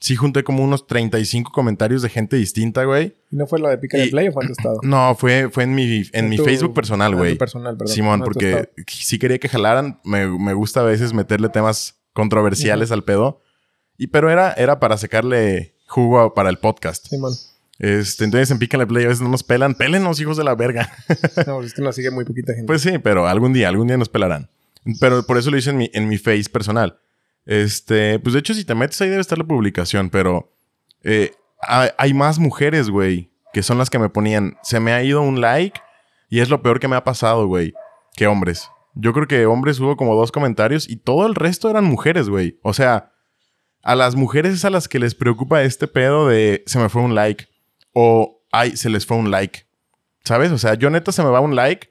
sí 0.00 0.16
junté 0.16 0.42
como 0.42 0.64
unos 0.64 0.86
35 0.86 1.52
comentarios 1.52 2.02
de 2.02 2.08
gente 2.08 2.36
distinta, 2.36 2.84
güey. 2.84 3.14
¿Y 3.30 3.36
no 3.36 3.46
fue 3.46 3.58
la 3.60 3.68
de 3.70 3.78
Pica 3.78 3.98
de 3.98 4.08
Play 4.08 4.28
o 4.28 4.32
fue 4.32 4.44
en 4.44 4.48
tu 4.48 4.52
estado? 4.52 4.80
No, 4.82 5.14
fue, 5.14 5.48
fue 5.50 5.64
en 5.64 5.74
mi, 5.74 6.02
en 6.12 6.28
mi 6.28 6.36
tu- 6.36 6.44
Facebook 6.44 6.74
personal, 6.74 7.14
güey. 7.14 7.36
personal, 7.36 7.76
perdón. 7.76 7.94
Simón, 7.94 8.18
no 8.20 8.24
en 8.24 8.32
porque 8.32 8.70
sí 8.88 9.18
quería 9.18 9.38
que 9.38 9.48
jalaran. 9.48 10.00
Me, 10.04 10.26
me 10.26 10.54
gusta 10.54 10.80
a 10.80 10.84
veces 10.84 11.12
meterle 11.12 11.48
temas 11.50 12.00
controversiales 12.12 12.90
al 12.90 13.04
pedo. 13.04 13.42
Y 13.98 14.06
pero 14.08 14.30
era, 14.30 14.52
era 14.54 14.80
para 14.80 14.96
sacarle 14.96 15.74
jugo 15.86 16.20
a- 16.20 16.34
para 16.34 16.48
el 16.48 16.58
podcast. 16.58 17.06
Simón. 17.06 17.34
Este, 17.78 18.24
entonces 18.24 18.50
en 18.50 18.58
Pícale 18.58 18.86
Play 18.86 19.04
a 19.04 19.08
veces 19.08 19.22
no 19.22 19.28
nos 19.30 19.42
pelan. 19.42 19.74
Pélenos, 19.74 20.20
hijos 20.20 20.36
de 20.36 20.44
la 20.44 20.54
verga. 20.54 20.90
No, 21.46 21.62
es 21.62 21.72
que 21.74 21.82
nos 21.82 21.94
sigue 21.96 22.10
muy 22.10 22.24
poquita 22.24 22.52
gente. 22.52 22.66
pues 22.66 22.82
sí, 22.82 22.98
pero 22.98 23.26
algún 23.26 23.52
día, 23.52 23.68
algún 23.68 23.86
día 23.86 23.96
nos 23.96 24.08
pelarán. 24.08 24.50
Pero 24.98 25.22
por 25.24 25.36
eso 25.38 25.50
lo 25.50 25.58
hice 25.58 25.70
en 25.70 25.76
mi, 25.76 25.90
en 25.92 26.08
mi 26.08 26.16
face 26.18 26.44
personal. 26.50 26.98
Este, 27.46 28.18
pues 28.18 28.34
de 28.34 28.40
hecho, 28.40 28.54
si 28.54 28.64
te 28.64 28.74
metes 28.74 29.00
ahí 29.00 29.08
debe 29.08 29.20
estar 29.20 29.38
la 29.38 29.44
publicación, 29.44 30.10
pero 30.10 30.52
eh, 31.02 31.32
hay, 31.60 32.14
más 32.14 32.38
mujeres, 32.38 32.90
güey, 32.90 33.30
que 33.52 33.62
son 33.62 33.78
las 33.78 33.90
que 33.90 33.98
me 33.98 34.08
ponían. 34.08 34.56
Se 34.62 34.80
me 34.80 34.92
ha 34.92 35.02
ido 35.02 35.22
un 35.22 35.40
like 35.40 35.80
y 36.28 36.40
es 36.40 36.48
lo 36.48 36.62
peor 36.62 36.80
que 36.80 36.88
me 36.88 36.96
ha 36.96 37.04
pasado, 37.04 37.46
güey, 37.46 37.74
que 38.14 38.26
hombres. 38.26 38.70
Yo 38.94 39.12
creo 39.12 39.28
que 39.28 39.46
hombres 39.46 39.78
hubo 39.80 39.96
como 39.96 40.14
dos 40.14 40.32
comentarios 40.32 40.88
y 40.88 40.96
todo 40.96 41.26
el 41.26 41.34
resto 41.34 41.70
eran 41.70 41.84
mujeres, 41.84 42.28
güey. 42.28 42.58
O 42.62 42.72
sea, 42.72 43.12
a 43.82 43.94
las 43.94 44.14
mujeres 44.14 44.54
es 44.54 44.64
a 44.64 44.70
las 44.70 44.88
que 44.88 44.98
les 44.98 45.14
preocupa 45.14 45.62
este 45.62 45.86
pedo 45.86 46.28
de 46.28 46.62
se 46.66 46.78
me 46.78 46.88
fue 46.88 47.02
un 47.02 47.14
like 47.14 47.48
o 47.92 48.42
ay, 48.52 48.76
se 48.76 48.90
les 48.90 49.06
fue 49.06 49.16
un 49.16 49.30
like. 49.30 49.66
¿Sabes? 50.24 50.52
O 50.52 50.58
sea, 50.58 50.74
yo 50.74 50.90
neta 50.90 51.12
se 51.12 51.22
me 51.22 51.30
va 51.30 51.40
un 51.40 51.56
like 51.56 51.90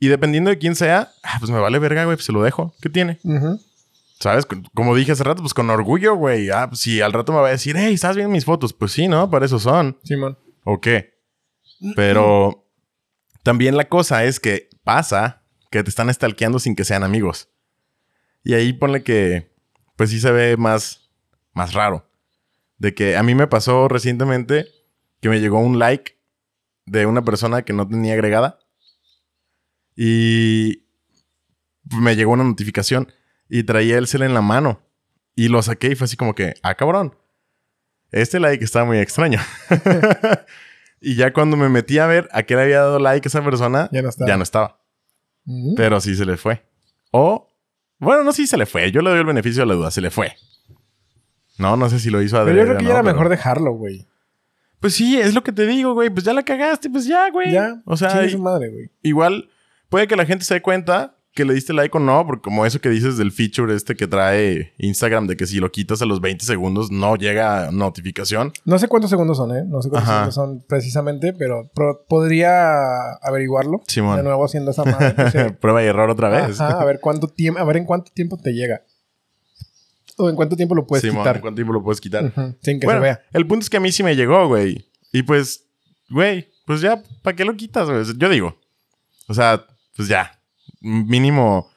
y 0.00 0.08
dependiendo 0.08 0.50
de 0.50 0.58
quién 0.58 0.74
sea, 0.74 1.10
ah, 1.22 1.36
pues 1.38 1.50
me 1.50 1.58
vale 1.58 1.78
verga, 1.78 2.04
güey, 2.04 2.16
pues 2.16 2.26
se 2.26 2.32
lo 2.32 2.42
dejo. 2.42 2.74
¿Qué 2.80 2.88
tiene? 2.88 3.18
¿Sabes? 4.20 4.46
Como 4.74 4.96
dije 4.96 5.12
hace 5.12 5.22
rato, 5.22 5.42
pues 5.42 5.54
con 5.54 5.70
orgullo, 5.70 6.16
güey. 6.16 6.50
Ah, 6.50 6.68
pues 6.68 6.80
si 6.80 7.00
al 7.00 7.12
rato 7.12 7.32
me 7.32 7.38
va 7.38 7.48
a 7.48 7.52
decir, 7.52 7.76
hey, 7.78 7.94
¿estás 7.94 8.16
viendo 8.16 8.32
mis 8.32 8.44
fotos? 8.44 8.72
Pues 8.72 8.92
sí, 8.92 9.06
¿no? 9.06 9.30
Para 9.30 9.46
eso 9.46 9.60
son. 9.60 9.98
Simón. 10.02 10.36
¿O 10.64 10.80
qué? 10.80 11.18
Pero 11.94 12.68
también 13.44 13.76
la 13.76 13.88
cosa 13.88 14.24
es 14.24 14.40
que 14.40 14.68
pasa 14.82 15.44
que 15.70 15.84
te 15.84 15.90
están 15.90 16.12
stalkeando 16.12 16.58
sin 16.58 16.74
que 16.74 16.84
sean 16.84 17.04
amigos. 17.04 17.48
Y 18.42 18.54
ahí 18.54 18.72
ponle 18.72 19.04
que, 19.04 19.54
pues 19.94 20.10
sí 20.10 20.18
se 20.18 20.32
ve 20.32 20.56
más, 20.56 21.10
más 21.52 21.72
raro. 21.74 22.10
De 22.78 22.94
que 22.94 23.16
a 23.16 23.22
mí 23.22 23.36
me 23.36 23.46
pasó 23.46 23.86
recientemente 23.86 24.66
que 25.20 25.28
me 25.28 25.40
llegó 25.40 25.60
un 25.60 25.78
like 25.78 26.18
de 26.86 27.06
una 27.06 27.22
persona 27.22 27.62
que 27.62 27.72
no 27.72 27.86
tenía 27.86 28.14
agregada. 28.14 28.58
Y 29.94 30.86
me 31.84 32.16
llegó 32.16 32.32
una 32.32 32.44
notificación 32.44 33.12
y 33.48 33.62
traía 33.64 33.98
el 33.98 34.06
cel 34.06 34.22
en 34.22 34.34
la 34.34 34.42
mano. 34.42 34.80
Y 35.34 35.48
lo 35.48 35.62
saqué 35.62 35.88
y 35.92 35.94
fue 35.94 36.06
así 36.06 36.16
como 36.16 36.34
que, 36.34 36.54
ah, 36.62 36.74
cabrón. 36.74 37.14
Este 38.10 38.40
like 38.40 38.64
está 38.64 38.84
muy 38.84 38.98
extraño. 38.98 39.38
y 41.00 41.14
ya 41.14 41.32
cuando 41.32 41.56
me 41.56 41.68
metí 41.68 41.98
a 41.98 42.06
ver 42.06 42.28
a 42.32 42.42
qué 42.42 42.56
le 42.56 42.62
había 42.62 42.78
dado 42.80 42.98
like 42.98 43.26
esa 43.28 43.42
persona, 43.44 43.88
Ya 43.92 44.02
no 44.02 44.08
estaba. 44.08 44.28
ya 44.28 44.36
no 44.36 44.42
estaba. 44.42 44.80
Ujú. 45.46 45.74
Pero 45.76 46.00
sí 46.00 46.14
se 46.16 46.24
le 46.26 46.36
fue. 46.36 46.62
O, 47.10 47.48
bueno, 47.98 48.24
no, 48.24 48.32
sí 48.32 48.46
se 48.46 48.56
le 48.56 48.66
fue. 48.66 48.90
Yo 48.90 49.00
le 49.02 49.10
doy 49.10 49.20
el 49.20 49.26
beneficio 49.26 49.62
de 49.62 49.66
la 49.66 49.74
duda. 49.74 49.90
Se 49.90 50.00
le 50.00 50.10
fue. 50.10 50.34
No, 51.58 51.76
no 51.76 51.88
sé 51.90 51.98
si 51.98 52.10
lo 52.10 52.22
hizo 52.22 52.36
Pero 52.36 52.42
adrede 52.50 52.58
yo 52.58 52.64
creo 52.66 52.78
que 52.78 52.84
ya 52.84 52.88
no, 52.90 52.94
era 52.94 53.02
pero- 53.02 53.14
mejor 53.14 53.28
dejarlo, 53.30 53.72
güey. 53.72 54.06
Pues 54.80 54.94
sí, 54.94 55.18
es 55.18 55.34
lo 55.34 55.42
que 55.42 55.50
te 55.52 55.66
digo, 55.66 55.92
güey. 55.94 56.08
Pues 56.08 56.24
ya 56.24 56.32
la 56.32 56.44
cagaste, 56.44 56.88
pues 56.88 57.04
ya, 57.04 57.30
güey. 57.30 57.50
Ya. 57.52 57.82
O 57.84 57.96
sea, 57.96 58.10
madre, 58.38 58.68
güey. 58.70 58.90
igual 59.02 59.50
puede 59.88 60.06
que 60.06 60.14
la 60.16 60.24
gente 60.24 60.44
se 60.44 60.54
dé 60.54 60.62
cuenta 60.62 61.17
que 61.34 61.44
le 61.44 61.54
diste 61.54 61.72
like 61.72 61.96
o 61.96 62.00
no, 62.00 62.26
porque 62.26 62.42
como 62.42 62.66
eso 62.66 62.80
que 62.80 62.88
dices 62.88 63.16
del 63.16 63.30
feature 63.30 63.74
este 63.74 63.94
que 63.94 64.08
trae 64.08 64.74
Instagram 64.78 65.26
de 65.28 65.36
que 65.36 65.46
si 65.46 65.60
lo 65.60 65.70
quitas 65.70 66.02
a 66.02 66.06
los 66.06 66.20
20 66.20 66.44
segundos 66.44 66.90
no 66.90 67.14
llega 67.16 67.70
notificación. 67.70 68.52
No 68.64 68.78
sé 68.78 68.88
cuántos 68.88 69.10
segundos 69.10 69.36
son, 69.36 69.56
¿eh? 69.56 69.62
No 69.66 69.80
sé 69.80 69.88
cuántos 69.88 70.08
Ajá. 70.08 70.18
segundos 70.30 70.34
son 70.34 70.64
precisamente, 70.68 71.32
pero 71.32 71.70
podría 72.08 73.12
averiguarlo. 73.22 73.82
Simón. 73.86 74.16
De 74.16 74.22
nuevo 74.24 74.44
haciendo 74.44 74.72
esa 74.72 74.84
madre. 74.84 75.14
no 75.16 75.30
sé. 75.30 75.50
Prueba 75.52 75.82
y 75.82 75.86
error 75.86 76.10
otra 76.10 76.28
vez. 76.28 76.60
Ajá, 76.60 76.80
a 76.80 76.84
ver 76.84 76.98
cuánto 77.00 77.28
tiempo, 77.28 77.60
a 77.60 77.64
ver 77.64 77.76
en 77.76 77.84
cuánto 77.84 78.10
tiempo 78.12 78.36
te 78.36 78.52
llega. 78.52 78.82
O 80.16 80.28
en 80.28 80.34
cuánto 80.34 80.56
tiempo 80.56 80.74
lo 80.74 80.86
puedes 80.86 81.02
Simón, 81.02 81.22
quitar. 81.22 81.36
¿en 81.36 81.42
¿cuánto 81.42 81.56
tiempo 81.56 81.72
lo 81.72 81.82
puedes 81.84 82.00
quitar? 82.00 82.32
Sin 82.60 82.80
que 82.80 82.86
bueno, 82.86 83.00
se 83.00 83.04
vea. 83.04 83.22
el 83.32 83.46
punto 83.46 83.62
es 83.62 83.70
que 83.70 83.76
a 83.76 83.80
mí 83.80 83.92
sí 83.92 84.02
me 84.02 84.16
llegó, 84.16 84.48
güey. 84.48 84.90
Y 85.12 85.22
pues, 85.22 85.68
güey, 86.10 86.48
pues 86.66 86.80
ya, 86.80 87.00
¿para 87.22 87.36
qué 87.36 87.44
lo 87.44 87.54
quitas, 87.56 87.88
güey? 87.88 88.02
Yo 88.16 88.28
digo. 88.28 88.58
O 89.28 89.34
sea, 89.34 89.64
pues 89.96 90.08
ya. 90.08 90.37
Mínimo, 90.88 91.68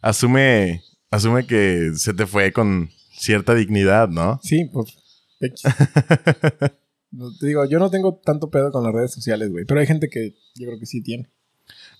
asume, 0.00 0.82
asume 1.10 1.46
que 1.46 1.92
se 1.94 2.12
te 2.14 2.26
fue 2.26 2.52
con 2.52 2.90
cierta 3.12 3.54
dignidad, 3.54 4.08
¿no? 4.08 4.40
Sí, 4.42 4.68
pues. 4.72 4.96
No, 7.12 7.30
te 7.38 7.46
digo, 7.46 7.64
yo 7.66 7.78
no 7.78 7.88
tengo 7.88 8.20
tanto 8.22 8.50
pedo 8.50 8.70
con 8.70 8.82
las 8.84 8.92
redes 8.92 9.12
sociales, 9.12 9.50
güey. 9.50 9.64
Pero 9.64 9.80
hay 9.80 9.86
gente 9.86 10.08
que 10.08 10.34
yo 10.56 10.66
creo 10.66 10.78
que 10.78 10.86
sí 10.86 11.02
tiene. 11.02 11.30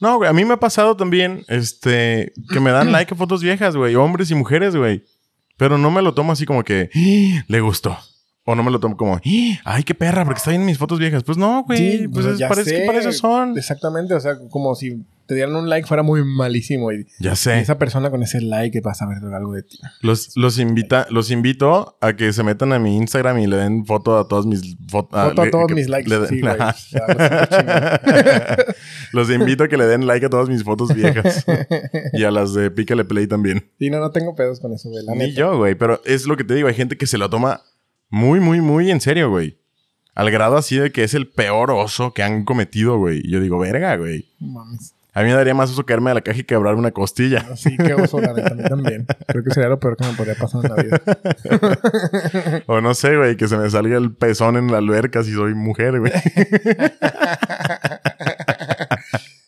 No, 0.01 0.17
güey, 0.19 0.29
a 0.29 0.33
mí 0.35 0.45
me 0.45 0.55
ha 0.55 0.61
pasado 0.61 0.95
también, 0.97 1.43
este, 1.49 2.33
que 2.53 2.61
me 2.61 2.71
dan 2.71 2.93
like 2.93 3.15
a 3.15 3.17
fotos 3.17 3.43
viejas, 3.43 3.77
güey, 3.77 3.95
hombres 3.95 4.31
y 4.31 4.35
mujeres, 4.35 4.77
güey. 4.77 5.05
Pero 5.57 5.79
no 5.79 5.91
me 5.91 6.03
lo 6.03 6.13
tomo 6.13 6.33
así 6.33 6.45
como 6.45 6.65
que, 6.65 6.91
"Ah, 6.95 7.45
le 7.49 7.61
gustó. 7.61 7.97
O 8.45 8.55
no 8.55 8.63
me 8.63 8.71
lo 8.71 8.79
tomo 8.79 8.97
como, 8.97 9.15
"Ah, 9.17 9.21
ay, 9.65 9.85
qué 9.85 9.95
perra, 9.95 10.25
porque 10.25 10.39
está 10.39 10.51
viendo 10.51 10.67
mis 10.67 10.77
fotos 10.77 10.99
viejas. 10.99 11.23
Pues 11.25 11.39
no, 11.39 11.63
güey, 11.65 11.79
Sí, 11.79 12.09
pues 12.09 12.27
pues 12.27 12.41
es- 12.41 12.49
parece 12.49 12.71
sé. 12.71 12.81
que 12.81 12.87
para 12.87 12.99
eso 12.99 13.13
son. 13.13 13.57
Exactamente, 13.57 14.13
o 14.13 14.21
sea, 14.21 14.37
como 14.51 14.75
si 14.75 15.03
te 15.27 15.35
dieran 15.35 15.57
un 15.57 15.69
like 15.69 15.87
fuera 15.89 16.03
muy 16.03 16.25
malísimo. 16.25 16.93
Y, 16.93 17.07
Ya 17.21 17.33
y 17.33 17.37
sé. 17.37 17.61
esa 17.61 17.79
persona 17.79 18.11
con 18.11 18.23
ese 18.23 18.41
like 18.41 18.81
vas 18.81 19.03
a 19.03 19.07
ver 19.07 19.19
algo 19.35 19.53
de 19.55 19.63
ti. 19.63 19.79
Los, 20.03 20.37
los, 20.37 20.59
invita, 20.59 21.07
los 21.11 21.31
invito 21.31 21.97
a 22.01 22.15
que 22.15 22.33
se 22.33 22.43
metan 22.43 22.73
a 22.73 22.79
mi 22.79 22.97
Instagram 22.97 23.39
y 23.39 23.47
le 23.47 23.57
den 23.57 23.85
foto 23.87 24.19
a 24.19 24.29
todos 24.29 24.47
mis 24.47 24.77
fo- 24.87 25.09
Foto 25.11 25.43
a 25.43 25.45
le- 25.45 25.51
todos 25.51 25.67
que- 25.67 25.75
mis 25.75 25.89
likes. 25.89 26.11
den- 26.11 26.27
Sí, 26.29 26.41
güey. 26.41 26.57
Los 29.13 29.31
invito 29.31 29.65
a 29.65 29.69
que 29.69 29.77
le 29.77 29.87
den 29.87 30.07
like 30.07 30.27
a 30.27 30.31
todas 30.31 30.49
mis 30.49 30.65
fotos 30.65 30.95
viejas. 30.95 31.45
y 32.13 32.25
a 32.25 32.31
las 32.31 32.55
de 32.55 32.71
Pícale 32.71 33.05
Play 33.05 33.27
también. 33.27 33.71
Sí, 33.79 33.91
no, 33.91 33.99
no 34.01 34.11
tengo 34.11 34.35
pedos 34.35 34.61
con 34.61 34.73
eso, 34.73 34.89
güey. 34.91 35.05
La 35.05 35.13
Ni 35.13 35.19
neta. 35.21 35.33
yo, 35.41 35.57
güey. 35.57 35.75
Pero 35.75 36.01
es 36.05 36.27
lo 36.27 36.37
que 36.37 36.45
te 36.45 36.55
digo. 36.55 36.69
Hay 36.69 36.75
gente 36.75 36.97
que 36.97 37.07
se 37.07 37.19
lo 37.19 37.31
toma 37.31 37.63
muy, 38.11 38.41
muy, 38.41 38.61
muy 38.61 38.91
en 38.91 39.01
serio, 39.01 39.31
güey. 39.31 39.59
Al 40.15 40.31
grado 40.31 40.57
así 40.57 40.77
de 40.77 40.93
que 40.93 41.05
es 41.05 41.15
el 41.15 41.29
peor 41.29 41.71
oso 41.71 42.15
que 42.15 42.23
han 42.23 42.45
cometido, 42.45 42.99
güey. 42.99 43.21
Y 43.25 43.31
yo 43.31 43.41
digo, 43.41 43.59
verga, 43.59 43.97
güey. 43.97 44.27
Mames. 44.41 44.95
A 45.17 45.23
mí 45.23 45.29
me 45.31 45.33
daría 45.35 45.55
más 45.55 45.71
oso 45.71 45.87
caerme 45.87 46.11
de 46.11 46.17
la 46.17 46.21
caja 46.21 46.39
y 46.41 46.45
quebrar 46.45 46.75
una 46.75 46.91
costilla. 46.91 47.47
Así 47.51 47.75
que 47.79 47.95
oso, 47.95 48.21
la 48.21 48.35
neta, 48.35 48.53
a 48.53 48.55
mí 48.55 48.63
también. 48.69 49.07
Creo 49.27 49.43
que 49.43 49.51
sería 49.51 49.71
lo 49.71 49.81
peor 49.81 49.97
que 49.97 50.07
me 50.07 50.13
podría 50.13 50.35
pasar 50.35 50.61
en 50.63 50.77
la 50.77 50.83
vida. 50.83 51.01
O 52.67 52.83
no 52.83 52.93
sé, 52.93 53.17
güey, 53.17 53.35
que 53.39 53.49
se 53.49 53.57
me 53.57 53.71
salga 53.71 53.97
el 53.97 54.13
pezón 54.15 54.59
en 54.59 54.71
la 54.71 54.77
alberca 54.77 55.23
si 55.23 55.33
soy 55.33 55.55
mujer, 55.55 56.01
güey. 56.01 56.13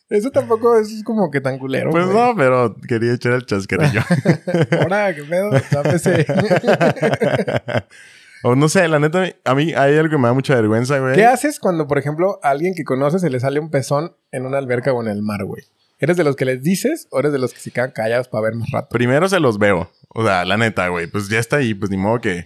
Eso 0.09 0.31
tampoco 0.31 0.75
es 0.75 1.03
como 1.03 1.29
que 1.29 1.39
tan 1.39 1.59
culero. 1.59 1.91
Pues 1.91 2.07
no, 2.07 2.33
pero 2.35 2.75
quería 2.87 3.13
echar 3.13 3.33
el 3.33 3.45
chasquerillo. 3.45 4.01
Ahora, 4.81 5.13
qué 5.13 5.23
pedo. 5.23 5.51
Dámese. 5.71 6.25
O 8.43 8.55
no 8.55 8.69
sé, 8.69 8.87
la 8.87 8.99
neta, 8.99 9.25
a 9.43 9.55
mí 9.55 9.73
hay 9.73 9.97
algo 9.97 10.11
que 10.11 10.17
me 10.17 10.27
da 10.27 10.33
mucha 10.33 10.55
vergüenza, 10.55 10.99
güey. 10.99 11.15
¿Qué 11.15 11.25
haces 11.25 11.59
cuando, 11.59 11.87
por 11.87 11.97
ejemplo, 11.97 12.39
a 12.43 12.49
alguien 12.49 12.73
que 12.75 12.83
conoces 12.83 13.21
se 13.21 13.29
le 13.29 13.39
sale 13.39 13.59
un 13.59 13.69
pezón 13.69 14.15
en 14.31 14.45
una 14.45 14.57
alberca 14.57 14.93
o 14.93 15.01
en 15.01 15.09
el 15.09 15.21
mar, 15.21 15.43
güey? 15.43 15.63
¿Eres 15.99 16.15
de 16.15 16.23
los 16.23 16.35
que 16.37 16.45
les 16.45 16.63
dices 16.63 17.07
o 17.11 17.19
eres 17.19 17.33
de 17.33 17.39
los 17.39 17.53
que 17.53 17.59
se 17.59 17.71
quedan 17.71 17.91
callados 17.91 18.29
para 18.29 18.43
ver 18.45 18.55
más 18.55 18.69
rato? 18.71 18.87
Primero 18.89 19.27
se 19.27 19.39
los 19.39 19.57
veo. 19.59 19.91
O 20.09 20.23
sea, 20.23 20.45
la 20.45 20.55
neta, 20.55 20.87
güey. 20.87 21.07
Pues 21.07 21.27
ya 21.27 21.39
está 21.39 21.57
ahí, 21.57 21.73
pues 21.73 21.91
ni 21.91 21.97
modo 21.97 22.21
que. 22.21 22.45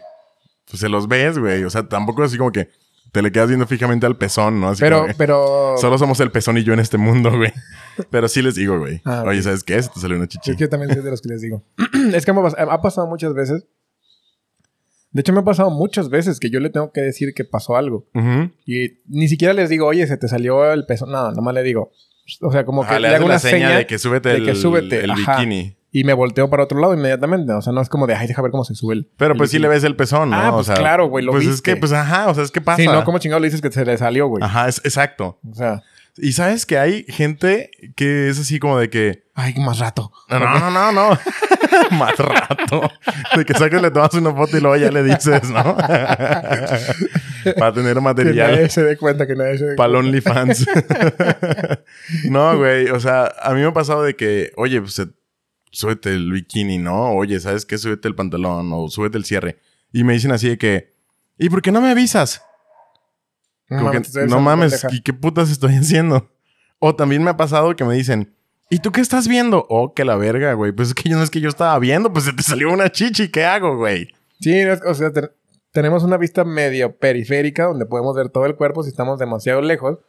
Pues 0.69 0.79
se 0.79 0.89
los 0.89 1.07
ves, 1.07 1.37
güey. 1.37 1.63
O 1.63 1.69
sea, 1.69 1.87
tampoco 1.87 2.23
así 2.23 2.37
como 2.37 2.51
que 2.51 2.69
te 3.11 3.21
le 3.21 3.31
quedas 3.31 3.47
viendo 3.49 3.67
fijamente 3.67 4.07
al 4.07 4.17
pezón, 4.17 4.59
¿no? 4.59 4.69
Así 4.69 4.81
Pero, 4.81 5.01
como 5.03 5.13
pero... 5.15 5.75
Solo 5.77 5.99
somos 5.99 6.19
el 6.19 6.31
pezón 6.31 6.57
y 6.57 6.63
yo 6.63 6.73
en 6.73 6.79
este 6.79 6.97
mundo, 6.97 7.29
güey. 7.29 7.53
Pero 8.09 8.27
sí 8.27 8.41
les 8.41 8.55
digo, 8.55 8.79
güey. 8.79 9.01
Ah, 9.05 9.23
Oye. 9.27 9.43
¿sabes 9.43 9.63
qué? 9.63 9.79
Se 9.83 9.89
te 9.89 9.99
salió 9.99 10.17
una 10.17 10.27
chichi. 10.27 10.51
Es 10.51 10.57
que 10.57 10.63
yo 10.63 10.69
también 10.69 10.91
soy 10.91 11.03
de 11.03 11.11
los 11.11 11.21
que 11.21 11.29
les 11.29 11.41
digo. 11.41 11.63
es 12.11 12.25
que 12.25 12.31
ha 12.31 12.81
pasado 12.81 13.05
muchas 13.05 13.35
veces. 13.35 13.67
De 15.13 15.21
hecho, 15.21 15.31
me 15.31 15.39
ha 15.39 15.43
pasado 15.43 15.69
muchas 15.69 16.09
veces 16.09 16.39
que 16.39 16.49
yo 16.49 16.59
le 16.59 16.69
tengo 16.69 16.91
que 16.91 17.01
decir 17.01 17.33
que 17.33 17.45
pasó 17.45 17.77
algo. 17.77 18.05
Y 18.65 18.97
ni 19.07 19.27
siquiera 19.27 19.53
les 19.53 19.69
digo, 19.69 19.85
oye, 19.87 20.05
se 20.07 20.17
te 20.17 20.27
salió 20.27 20.71
el 20.73 20.85
pezón. 20.85 21.11
Nada, 21.11 21.31
nomás 21.31 21.53
le 21.53 21.63
digo. 21.63 21.91
O 22.41 22.51
sea, 22.51 22.65
como 22.65 22.81
que 22.81 22.87
Ajá, 22.89 22.99
le, 22.99 23.09
le 23.09 23.15
hago 23.15 23.25
una 23.25 23.37
seña 23.39 23.67
seña 23.67 23.77
de 23.77 23.85
que 23.87 23.99
súbete 23.99 24.29
de 24.29 24.35
el, 24.37 24.45
que 24.45 24.55
súbete, 24.55 25.03
el 25.03 25.11
ajá. 25.11 25.37
bikini. 25.37 25.75
y 25.91 26.03
me 26.05 26.13
volteo 26.13 26.49
para 26.49 26.63
otro 26.63 26.79
lado 26.79 26.93
inmediatamente. 26.93 27.51
O 27.53 27.61
sea, 27.61 27.71
no 27.73 27.81
es 27.81 27.89
como 27.89 28.07
de, 28.07 28.15
ay, 28.15 28.27
deja 28.27 28.41
ver 28.41 28.49
cómo 28.51 28.63
se 28.63 28.73
sube 28.75 28.95
el. 28.95 29.07
Pero 29.17 29.33
el 29.33 29.37
pues 29.37 29.51
sí 29.51 29.57
bikini". 29.57 29.61
le 29.69 29.75
ves 29.75 29.83
el 29.83 29.95
pezón, 29.95 30.29
¿no? 30.31 30.35
Ah, 30.37 30.49
O 30.51 30.55
pues 30.55 30.67
sea, 30.67 30.75
claro, 30.75 31.07
güey, 31.09 31.23
lo 31.25 31.31
Pues 31.33 31.45
es 31.45 31.61
que, 31.61 31.75
pues 31.75 31.91
ajá, 31.91 32.29
o 32.29 32.33
sea, 32.33 32.43
es 32.43 32.49
que 32.51 32.61
pasa. 32.61 32.81
Sí, 32.81 32.87
no, 32.87 33.03
¿cómo 33.03 33.19
chingado 33.19 33.39
le 33.41 33.47
dices 33.47 33.61
que 33.61 33.71
se 33.71 33.85
le 33.85 33.97
salió, 33.97 34.27
güey? 34.27 34.41
Ajá, 34.43 34.67
es, 34.69 34.79
exacto. 34.85 35.39
O 35.47 35.53
sea, 35.53 35.83
Y 36.17 36.31
sabes 36.31 36.65
que 36.65 36.77
hay 36.79 37.03
gente 37.09 37.69
que 37.95 38.29
es 38.29 38.39
así 38.39 38.57
como 38.59 38.79
de 38.79 38.89
que. 38.89 39.25
ay, 39.35 39.53
más 39.57 39.79
rato. 39.79 40.11
No, 40.29 40.39
no, 40.39 40.59
no, 40.59 40.71
no, 40.71 40.91
no. 40.91 41.19
Más 41.91 42.17
rato. 42.17 42.91
De 43.35 43.45
que 43.45 43.53
saques, 43.53 43.81
le 43.81 43.91
tomas 43.91 44.13
una 44.15 44.33
foto 44.33 44.57
y 44.57 44.61
luego 44.61 44.75
ya 44.77 44.91
le 44.91 45.03
dices, 45.03 45.49
¿no? 45.49 45.75
Para 47.57 47.73
tener 47.73 47.95
Que 47.95 48.01
nadie 48.01 48.01
material. 48.01 48.69
se 48.69 48.83
dé 48.83 48.97
cuenta, 48.97 49.27
que 49.27 49.35
nadie 49.35 49.57
se 49.57 49.65
dé 49.65 49.75
Para. 49.75 49.97
OnlyFans. 49.99 50.65
no, 52.29 52.57
güey. 52.57 52.87
O 52.89 52.99
sea, 52.99 53.33
a 53.41 53.53
mí 53.53 53.61
me 53.61 53.67
ha 53.67 53.73
pasado 53.73 54.03
de 54.03 54.15
que, 54.15 54.51
oye, 54.55 54.79
pues 54.81 54.93
se- 54.93 55.09
súbete 55.71 56.09
el 56.11 56.31
bikini, 56.31 56.77
¿no? 56.77 57.11
Oye, 57.13 57.39
¿sabes 57.39 57.65
qué? 57.65 57.77
Súbete 57.77 58.07
el 58.07 58.15
pantalón 58.15 58.69
o 58.73 58.87
súbete 58.89 59.17
el 59.17 59.25
cierre. 59.25 59.57
Y 59.91 60.03
me 60.03 60.13
dicen 60.13 60.31
así 60.31 60.49
de 60.49 60.57
que, 60.57 60.93
¿y 61.37 61.49
por 61.49 61.61
qué 61.61 61.71
no 61.71 61.81
me 61.81 61.89
avisas? 61.91 62.41
No 63.69 63.79
Como 63.79 63.91
que, 63.91 63.99
mames, 63.99 64.29
no 64.29 64.39
mames. 64.39 64.85
¿y 64.91 65.01
qué 65.01 65.13
putas 65.13 65.49
estoy 65.49 65.75
haciendo? 65.75 66.29
O 66.79 66.95
también 66.95 67.23
me 67.23 67.29
ha 67.31 67.37
pasado 67.37 67.75
que 67.75 67.83
me 67.85 67.95
dicen, 67.95 68.35
¿y 68.73 68.79
tú 68.79 68.91
qué 68.91 69.01
estás 69.01 69.27
viendo? 69.27 69.65
Oh, 69.69 69.93
que 69.93 70.05
la 70.05 70.15
verga, 70.15 70.53
güey. 70.53 70.71
Pues 70.71 70.89
es 70.89 70.93
que 70.93 71.09
yo 71.09 71.17
no 71.17 71.23
es 71.23 71.29
que 71.29 71.39
yo 71.41 71.49
estaba 71.49 71.77
viendo, 71.79 72.11
pues 72.11 72.25
se 72.25 72.33
te 72.33 72.43
salió 72.43 72.71
una 72.71 72.89
chichi, 72.91 73.29
¿qué 73.29 73.45
hago, 73.45 73.77
güey? 73.77 74.07
Sí, 74.39 74.53
es- 74.57 74.81
o 74.85 74.93
sea, 74.93 75.11
te- 75.11 75.31
tenemos 75.71 76.03
una 76.03 76.17
vista 76.17 76.43
medio 76.43 76.97
periférica 76.97 77.65
donde 77.65 77.85
podemos 77.85 78.15
ver 78.15 78.29
todo 78.29 78.45
el 78.45 78.55
cuerpo 78.55 78.83
si 78.83 78.89
estamos 78.89 79.19
demasiado 79.19 79.61
lejos. 79.61 79.99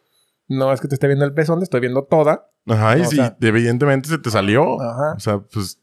No 0.49 0.73
es 0.73 0.81
que 0.81 0.89
te 0.89 0.95
esté 0.95 1.07
viendo 1.07 1.25
el 1.25 1.33
pezón, 1.33 1.59
te 1.61 1.65
estoy 1.65 1.81
viendo 1.81 2.05
toda. 2.05 2.51
Ajá, 2.67 2.97
y 2.97 3.03
No, 3.03 3.07
o 3.07 3.11
si 3.11 3.17
sea- 3.17 3.37
evidentemente 3.41 4.09
se 4.09 4.19
te 4.19 4.31
salió. 4.31 4.81
Ajá. 4.81 5.15
O 5.17 5.21
sea, 5.21 5.39
pues. 5.39 5.79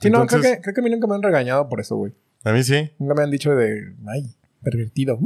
Sí, 0.00 0.10
no, 0.10 0.26
creo 0.26 0.42
que, 0.42 0.60
creo 0.60 0.74
que 0.74 0.80
a 0.80 0.84
mí 0.84 0.90
nunca 0.90 1.06
me 1.06 1.14
han 1.14 1.22
regañado 1.22 1.68
por 1.68 1.80
eso, 1.80 1.96
güey. 1.96 2.12
A 2.44 2.52
mí 2.52 2.62
sí. 2.62 2.92
Nunca 2.98 3.14
me 3.14 3.22
han 3.22 3.30
dicho 3.30 3.54
de, 3.56 3.94
ay, 4.08 4.36
pervertido. 4.62 5.18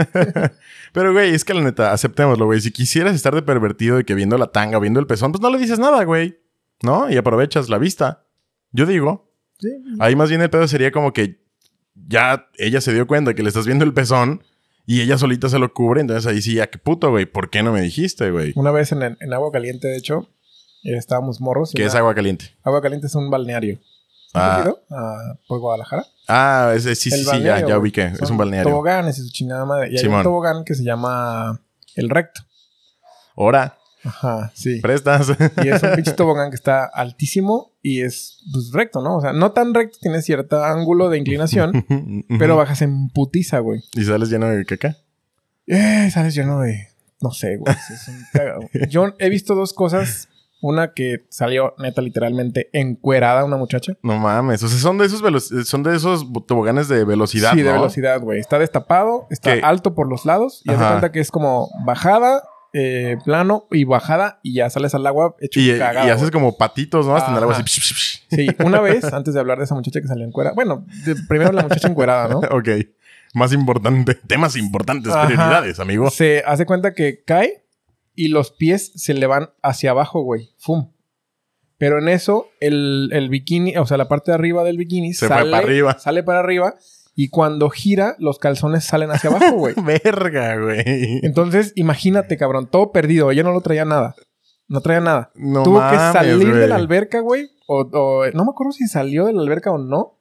Pero, 0.92 1.12
güey, 1.12 1.34
es 1.34 1.44
que 1.44 1.54
la 1.54 1.62
neta, 1.62 1.92
aceptémoslo, 1.92 2.46
güey. 2.46 2.60
Si 2.60 2.70
quisieras 2.70 3.14
estar 3.14 3.34
de 3.34 3.42
pervertido 3.42 3.96
de 3.96 4.04
que 4.04 4.14
viendo 4.14 4.38
la 4.38 4.48
tanga 4.48 4.78
viendo 4.78 5.00
el 5.00 5.06
pezón, 5.06 5.32
pues 5.32 5.42
no 5.42 5.50
le 5.50 5.58
dices 5.58 5.78
nada, 5.78 6.04
güey. 6.04 6.38
¿No? 6.82 7.10
Y 7.10 7.16
aprovechas 7.16 7.68
la 7.68 7.78
vista. 7.78 8.24
Yo 8.72 8.86
digo. 8.86 9.30
Sí. 9.58 9.68
Ahí 9.98 10.14
más 10.14 10.28
bien 10.28 10.40
el 10.42 10.50
pedo 10.50 10.68
sería 10.68 10.92
como 10.92 11.12
que 11.12 11.40
ya 11.94 12.48
ella 12.58 12.80
se 12.80 12.92
dio 12.92 13.06
cuenta 13.06 13.34
que 13.34 13.42
le 13.42 13.48
estás 13.48 13.66
viendo 13.66 13.84
el 13.84 13.92
pezón 13.92 14.44
y 14.86 15.00
ella 15.00 15.18
solita 15.18 15.48
se 15.48 15.58
lo 15.58 15.72
cubre. 15.72 16.00
Entonces 16.00 16.26
ahí 16.26 16.40
sí, 16.40 16.54
ya 16.54 16.68
qué 16.68 16.78
puto, 16.78 17.10
güey. 17.10 17.26
¿Por 17.26 17.50
qué 17.50 17.62
no 17.62 17.72
me 17.72 17.80
dijiste, 17.82 18.30
güey? 18.30 18.52
Una 18.54 18.70
vez 18.70 18.92
en, 18.92 19.02
en 19.02 19.32
Agua 19.32 19.50
Caliente, 19.50 19.88
de 19.88 19.96
hecho, 19.96 20.28
eh, 20.84 20.96
estábamos 20.96 21.40
morros. 21.40 21.74
y 21.74 21.76
¿Qué 21.76 21.84
es 21.84 21.94
agua 21.94 22.14
caliente? 22.14 22.56
Agua 22.62 22.80
Caliente 22.80 23.06
es 23.06 23.14
un 23.14 23.30
balneario. 23.30 23.78
Ah. 24.34 24.56
¿Has 24.58 24.64
ido 24.66 24.80
a- 24.90 25.38
por 25.46 25.60
Guadalajara? 25.60 26.04
Ah, 26.28 26.72
ese, 26.76 26.94
sí, 26.94 27.08
El 27.12 27.20
sí, 27.20 27.24
sí, 27.24 27.42
ya, 27.42 27.66
ya 27.66 27.78
ubiqué. 27.78 28.12
Es 28.20 28.30
un 28.30 28.36
balneario. 28.36 28.70
Toboganes 28.70 29.18
y 29.18 29.22
su 29.22 29.30
chingada 29.32 29.64
madre. 29.64 29.88
Y 29.90 29.92
hay 29.92 29.98
Simón. 29.98 30.18
un 30.18 30.22
tobogán 30.24 30.64
que 30.64 30.74
se 30.74 30.84
llama 30.84 31.60
El 31.94 32.10
Recto. 32.10 32.42
Ahora, 33.36 33.78
Ajá, 34.04 34.52
sí. 34.54 34.80
prestas. 34.80 35.28
Y 35.64 35.68
es 35.68 35.82
un 35.82 35.92
pinche 35.94 36.12
tobogán 36.12 36.50
que 36.50 36.56
está 36.56 36.84
altísimo 36.84 37.72
y 37.82 38.02
es 38.02 38.40
pues, 38.52 38.70
recto, 38.72 39.00
¿no? 39.00 39.16
O 39.16 39.20
sea, 39.20 39.32
no 39.32 39.52
tan 39.52 39.72
recto, 39.74 39.96
tiene 40.02 40.20
cierto 40.22 40.62
ángulo 40.62 41.08
de 41.08 41.18
inclinación, 41.18 41.84
pero 42.38 42.56
bajas 42.56 42.82
en 42.82 43.08
putiza, 43.08 43.60
güey. 43.60 43.80
¿Y 43.94 44.04
sales 44.04 44.28
lleno 44.28 44.46
de 44.48 44.64
caca? 44.66 44.96
Eh, 45.66 46.10
sales 46.12 46.34
lleno 46.34 46.60
de. 46.60 46.88
No 47.20 47.30
sé, 47.30 47.56
güey. 47.56 47.74
es 47.90 48.08
un. 48.08 48.88
Yo 48.88 49.14
he 49.18 49.28
visto 49.30 49.54
dos 49.54 49.72
cosas. 49.72 50.28
Una 50.60 50.92
que 50.92 51.24
salió 51.28 51.74
neta 51.78 52.02
literalmente 52.02 52.68
encuerada 52.72 53.44
una 53.44 53.56
muchacha. 53.56 53.92
No 54.02 54.18
mames. 54.18 54.62
O 54.62 54.68
sea, 54.68 54.78
son 54.78 54.98
de 54.98 55.06
esos 55.06 55.22
velo- 55.22 55.38
son 55.40 55.82
de 55.84 55.94
esos 55.94 56.26
toboganes 56.46 56.88
de 56.88 57.04
velocidad, 57.04 57.52
sí, 57.52 57.62
de 57.62 57.70
velocidad, 57.72 58.20
güey. 58.20 58.40
Está 58.40 58.58
destapado, 58.58 59.26
está 59.30 59.54
¿Qué? 59.54 59.60
alto 59.62 59.94
por 59.94 60.08
los 60.08 60.24
lados 60.26 60.62
y 60.64 60.70
haz 60.72 60.80
de 60.80 60.86
cuenta 60.86 61.12
que 61.12 61.20
es 61.20 61.30
como 61.30 61.68
bajada, 61.84 62.42
eh, 62.72 63.16
plano 63.24 63.66
y 63.70 63.84
bajada 63.84 64.40
y 64.42 64.54
ya 64.54 64.68
sales 64.68 64.94
al 64.94 65.06
agua 65.06 65.36
hecho 65.40 65.60
Y, 65.60 65.70
y 65.70 65.78
cagado, 65.78 66.06
haces 66.08 66.18
güey. 66.22 66.30
como 66.32 66.56
patitos, 66.58 67.06
¿no? 67.06 67.14
Hasta 67.16 67.30
en 67.30 67.36
el 67.36 67.42
agua 67.44 67.56
así. 67.56 67.62
Sí, 68.28 68.48
una 68.64 68.80
vez, 68.80 69.04
antes 69.12 69.34
de 69.34 69.40
hablar 69.40 69.58
de 69.58 69.64
esa 69.64 69.74
muchacha 69.76 70.00
que 70.00 70.08
salió 70.08 70.26
encuerada. 70.26 70.54
Bueno, 70.56 70.84
de- 71.06 71.14
primero 71.28 71.52
la 71.52 71.62
muchacha 71.62 71.86
encuerada, 71.88 72.26
¿no? 72.28 72.38
ok. 72.50 72.68
Más 73.34 73.52
importante. 73.52 74.14
Temas 74.14 74.56
importantes, 74.56 75.12
Ajá. 75.12 75.26
prioridades, 75.26 75.78
amigo. 75.80 76.10
Se 76.10 76.42
hace 76.46 76.66
cuenta 76.66 76.94
que 76.94 77.22
cae 77.24 77.62
y 78.18 78.28
los 78.28 78.50
pies 78.50 78.92
se 78.96 79.14
le 79.14 79.26
van 79.26 79.50
hacia 79.62 79.90
abajo, 79.92 80.22
güey. 80.22 80.50
¡Fum! 80.58 80.92
Pero 81.78 82.00
en 82.00 82.08
eso, 82.08 82.48
el, 82.60 83.10
el 83.12 83.28
bikini, 83.28 83.76
o 83.76 83.86
sea, 83.86 83.96
la 83.96 84.08
parte 84.08 84.32
de 84.32 84.34
arriba 84.34 84.64
del 84.64 84.76
bikini 84.76 85.14
Se 85.14 85.28
sale 85.28 85.50
para 85.50 85.62
arriba. 85.62 85.98
Sale 85.98 86.22
para 86.24 86.40
arriba 86.40 86.74
y 87.14 87.28
cuando 87.28 87.70
gira, 87.70 88.16
los 88.18 88.38
calzones 88.38 88.84
salen 88.84 89.10
hacia 89.10 89.30
abajo, 89.30 89.56
güey. 89.56 89.74
Verga, 90.04 90.56
güey. 90.56 90.82
Entonces, 91.22 91.72
imagínate, 91.76 92.36
cabrón, 92.36 92.68
todo 92.68 92.90
perdido. 92.90 93.30
Ella 93.30 93.44
no 93.44 93.52
lo 93.52 93.60
traía 93.60 93.84
nada. 93.84 94.16
No 94.66 94.80
traía 94.80 95.00
nada. 95.00 95.30
No 95.36 95.62
Tuvo 95.62 95.80
que 95.90 95.96
salir 95.96 96.52
de 96.54 96.66
la 96.68 96.74
alberca, 96.76 97.20
güey. 97.20 97.48
O, 97.68 97.82
o- 97.92 98.30
no 98.32 98.44
me 98.44 98.50
acuerdo 98.50 98.72
si 98.72 98.86
salió 98.86 99.26
de 99.26 99.32
la 99.32 99.42
alberca 99.42 99.70
o 99.70 99.78
no. 99.78 100.17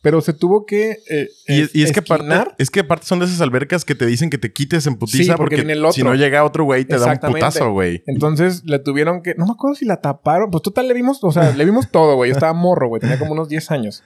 Pero 0.00 0.20
se 0.20 0.32
tuvo 0.32 0.64
que. 0.64 0.98
eh, 1.10 1.28
Y, 1.48 1.80
y 1.80 1.82
es 1.82 1.92
que 1.92 2.00
aparte, 2.00 2.54
es 2.58 2.70
que 2.70 2.80
aparte 2.80 3.04
son 3.06 3.18
de 3.18 3.24
esas 3.24 3.40
albercas 3.40 3.84
que 3.84 3.96
te 3.96 4.06
dicen 4.06 4.30
que 4.30 4.38
te 4.38 4.52
quites 4.52 4.86
en 4.86 4.96
putiza 4.96 5.32
Sí, 5.32 5.36
porque 5.36 5.56
el 5.56 5.84
otro. 5.84 5.92
si 5.92 6.02
no 6.04 6.14
llega 6.14 6.44
otro 6.44 6.64
güey 6.64 6.84
te 6.84 6.98
da 6.98 7.18
un 7.20 7.32
putazo, 7.32 7.72
güey. 7.72 8.02
Entonces 8.06 8.62
le 8.64 8.78
tuvieron 8.78 9.22
que. 9.22 9.34
No 9.36 9.46
me 9.46 9.52
acuerdo 9.52 9.74
si 9.74 9.84
la 9.84 10.00
taparon. 10.00 10.50
Pues 10.50 10.62
total, 10.62 10.86
le 10.86 10.94
vimos. 10.94 11.18
O 11.24 11.32
sea, 11.32 11.50
le 11.52 11.64
vimos 11.64 11.90
todo, 11.90 12.14
güey. 12.14 12.30
Yo 12.30 12.34
estaba 12.34 12.52
morro, 12.52 12.88
güey. 12.88 13.00
Tenía 13.00 13.18
como 13.18 13.32
unos 13.32 13.48
10 13.48 13.70
años. 13.72 14.04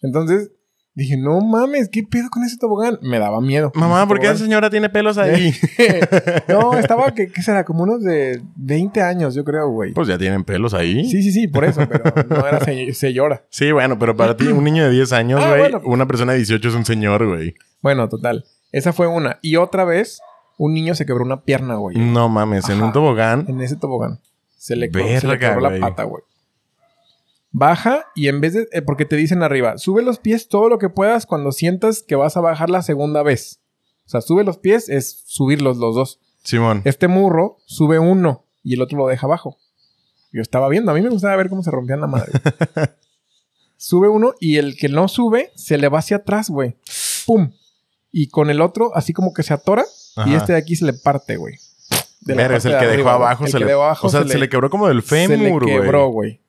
Entonces 0.00 0.50
dije, 0.96 1.16
no 1.16 1.40
mames, 1.40 1.88
¿qué 1.90 2.02
pedo 2.02 2.28
con 2.30 2.42
ese 2.42 2.56
tobogán? 2.58 2.98
Me 3.02 3.18
daba 3.20 3.40
miedo. 3.40 3.70
Mamá, 3.74 4.08
¿por 4.08 4.18
qué 4.18 4.26
esa 4.26 4.38
señora 4.38 4.68
tiene 4.70 4.88
pelos 4.88 5.16
ahí? 5.18 5.54
no, 6.48 6.74
estaba, 6.78 7.12
que 7.14 7.28
¿qué 7.28 7.42
será? 7.42 7.64
Como 7.64 7.84
unos 7.84 8.02
de 8.02 8.42
20 8.56 9.00
años, 9.02 9.34
yo 9.34 9.44
creo, 9.44 9.68
güey. 9.70 9.92
pues 9.92 10.08
ya 10.08 10.18
tienen 10.18 10.42
pelos 10.44 10.74
ahí. 10.74 11.04
Sí, 11.08 11.22
sí, 11.22 11.30
sí, 11.32 11.48
por 11.48 11.64
eso, 11.64 11.82
pero 11.88 12.02
no 12.28 12.46
era 12.46 12.60
se- 12.64 12.92
señora. 12.94 13.44
Sí, 13.50 13.70
bueno, 13.72 13.98
pero 13.98 14.16
para 14.16 14.36
ti, 14.36 14.46
un 14.48 14.64
niño 14.64 14.84
de 14.84 14.90
10 14.90 15.12
años, 15.12 15.40
Ah, 15.42 15.48
güey, 15.50 15.60
bueno. 15.60 15.80
una 15.84 16.06
persona 16.06 16.32
de 16.32 16.38
18 16.38 16.68
es 16.68 16.74
un 16.74 16.84
señor, 16.84 17.26
güey. 17.26 17.54
Bueno, 17.82 18.08
total. 18.08 18.44
Esa 18.72 18.92
fue 18.92 19.06
una. 19.06 19.38
Y 19.42 19.56
otra 19.56 19.84
vez, 19.84 20.20
un 20.58 20.74
niño 20.74 20.94
se 20.94 21.06
quebró 21.06 21.24
una 21.24 21.42
pierna, 21.42 21.76
güey. 21.76 21.96
No 21.98 22.28
mames, 22.28 22.68
en 22.68 22.82
un 22.82 22.92
tobogán. 22.92 23.44
En 23.48 23.60
ese 23.60 23.76
tobogán. 23.76 24.20
Se 24.56 24.74
le, 24.74 24.90
co- 24.90 24.98
se 24.98 25.04
le 25.04 25.12
Verga, 25.20 25.38
quebró 25.54 25.60
la 25.70 25.78
pata, 25.78 26.02
güey. 26.04 26.22
Baja 27.58 28.04
y 28.14 28.28
en 28.28 28.42
vez 28.42 28.52
de... 28.52 28.68
eh, 28.70 28.82
porque 28.82 29.06
te 29.06 29.16
dicen 29.16 29.42
arriba, 29.42 29.78
sube 29.78 30.02
los 30.02 30.18
pies 30.18 30.48
todo 30.48 30.68
lo 30.68 30.78
que 30.78 30.90
puedas 30.90 31.24
cuando 31.24 31.52
sientas 31.52 32.02
que 32.02 32.14
vas 32.14 32.36
a 32.36 32.42
bajar 32.42 32.68
la 32.68 32.82
segunda 32.82 33.22
vez. 33.22 33.60
O 34.04 34.10
sea, 34.10 34.20
sube 34.20 34.44
los 34.44 34.58
pies 34.58 34.90
es 34.90 35.22
subirlos 35.24 35.78
los 35.78 35.94
dos. 35.94 36.20
Simón. 36.44 36.82
Este 36.84 37.08
murro 37.08 37.56
sube 37.64 37.98
uno 37.98 38.44
y 38.62 38.74
el 38.74 38.82
otro 38.82 38.98
lo 38.98 39.06
deja 39.06 39.26
abajo. 39.26 39.56
Yo 40.32 40.42
estaba 40.42 40.68
viendo, 40.68 40.92
a 40.92 40.94
mí 40.94 41.00
me 41.00 41.08
gustaba 41.08 41.34
ver 41.34 41.48
cómo 41.48 41.62
se 41.62 41.70
rompían 41.70 42.02
la 42.02 42.06
madre. 42.06 42.30
sube 43.78 44.08
uno 44.08 44.34
y 44.38 44.58
el 44.58 44.76
que 44.76 44.90
no 44.90 45.08
sube 45.08 45.50
se 45.54 45.78
le 45.78 45.88
va 45.88 46.00
hacia 46.00 46.18
atrás, 46.18 46.50
güey. 46.50 46.76
¡Pum! 47.24 47.52
Y 48.12 48.28
con 48.28 48.50
el 48.50 48.60
otro, 48.60 48.94
así 48.94 49.14
como 49.14 49.32
que 49.32 49.42
se 49.42 49.54
atora 49.54 49.86
y 50.26 50.34
este 50.34 50.52
de 50.52 50.58
aquí 50.58 50.76
se 50.76 50.84
le 50.84 50.92
parte, 50.92 51.38
güey. 51.38 51.54
Verga, 52.20 52.58
es 52.58 52.66
el 52.66 52.72
de 52.72 52.78
que 52.80 52.84
dejó 52.84 52.92
arriba, 52.92 53.16
güey. 53.16 53.24
abajo. 53.24 53.44
El 53.46 53.50
Se 53.50 53.56
que 53.56 53.64
le, 53.64 53.70
dejó 53.70 53.82
abajo 53.82 54.06
o 54.08 54.10
sea, 54.10 54.24
se 54.26 54.38
le, 54.38 54.48
quebró 54.50 54.68
como 54.68 54.88
del 54.88 55.02
se 55.02 55.26
le 55.26 55.38
fémur, 55.38 55.64
güey. 55.64 55.80
quebró, 55.80 56.08
güey. 56.08 56.42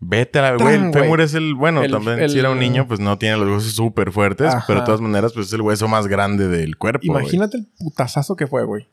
Vete 0.00 0.38
a 0.38 0.42
la, 0.42 0.56
güey. 0.56 0.74
El 0.76 0.92
fémur 0.92 1.20
es 1.20 1.34
el, 1.34 1.54
bueno, 1.54 1.82
El- 1.82 1.90
también 1.90 2.20
el- 2.20 2.30
si 2.30 2.38
era 2.38 2.50
un 2.50 2.58
niño, 2.60 2.86
pues 2.86 3.00
no 3.00 3.18
tiene 3.18 3.36
los 3.36 3.48
huesos 3.48 3.72
súper 3.72 4.12
fuertes, 4.12 4.54
Ajá. 4.54 4.64
pero 4.66 4.80
de 4.80 4.86
todas 4.86 5.00
maneras, 5.00 5.32
pues 5.32 5.48
es 5.48 5.52
el 5.52 5.62
hueso 5.62 5.88
más 5.88 6.06
grande 6.06 6.46
del 6.48 6.76
cuerpo. 6.78 7.00
Imagínate 7.04 7.56
el 7.58 7.66
putazazo 7.78 8.36
que 8.36 8.46
fue, 8.46 8.64
güey. 8.64 8.86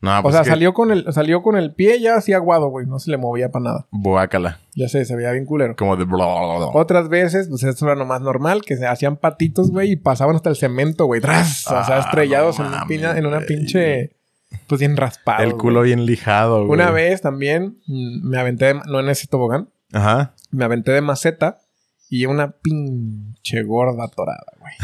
No, 0.00 0.18
o 0.18 0.22
pues 0.22 0.32
sea, 0.34 0.42
es 0.42 0.46
que- 0.46 0.50
salió, 0.50 0.74
con 0.74 0.90
el, 0.90 1.12
salió 1.12 1.42
con 1.42 1.56
el 1.56 1.74
pie 1.74 2.00
ya 2.00 2.16
así 2.16 2.32
aguado, 2.32 2.68
güey. 2.68 2.86
No 2.86 2.98
se 2.98 3.10
le 3.12 3.18
movía 3.18 3.50
para 3.52 3.62
nada. 3.64 3.86
Boácala. 3.92 4.58
Ya 4.74 4.88
sé, 4.88 5.04
se 5.04 5.14
veía 5.14 5.30
bien 5.32 5.46
culero. 5.46 5.76
Como 5.76 5.96
de 5.96 6.04
bla, 6.04 6.26
bla, 6.26 6.40
bla, 6.44 6.56
bla. 6.56 6.66
Otras 6.74 7.08
veces, 7.08 7.48
pues 7.48 7.62
esto 7.62 7.84
era 7.86 7.94
nomás 7.94 8.20
normal, 8.20 8.62
que 8.62 8.76
se 8.76 8.86
hacían 8.86 9.16
patitos, 9.16 9.70
güey, 9.70 9.92
y 9.92 9.96
pasaban 9.96 10.34
hasta 10.34 10.50
el 10.50 10.56
cemento, 10.56 11.06
güey. 11.06 11.20
¡Tras! 11.20 11.66
o 11.68 11.84
sea, 11.84 11.96
Ah, 11.98 12.00
estrellados 12.00 12.58
no 12.58 12.64
en, 12.66 12.70
un 12.72 12.78
mames, 12.78 12.88
pina- 12.88 13.16
en 13.18 13.26
una 13.26 13.40
pinche. 13.40 14.10
Pues 14.66 14.80
bien 14.80 14.96
raspado. 14.96 15.42
El 15.44 15.54
culo 15.54 15.82
bien 15.82 16.04
lijado, 16.04 16.66
güey. 16.66 16.80
Una 16.80 16.90
vez 16.90 17.20
también 17.22 17.78
mm, 17.86 18.28
me 18.28 18.38
aventé, 18.38 18.74
no 18.74 19.00
en 19.00 19.08
ese 19.08 19.26
tobogán, 19.28 19.68
Ajá. 19.92 20.34
Me 20.52 20.64
aventé 20.64 20.92
de 20.92 21.00
maceta 21.00 21.58
y 22.08 22.26
una 22.26 22.52
pinche 22.52 23.62
gorda 23.64 24.06
torada, 24.08 24.46
güey. 24.60 24.72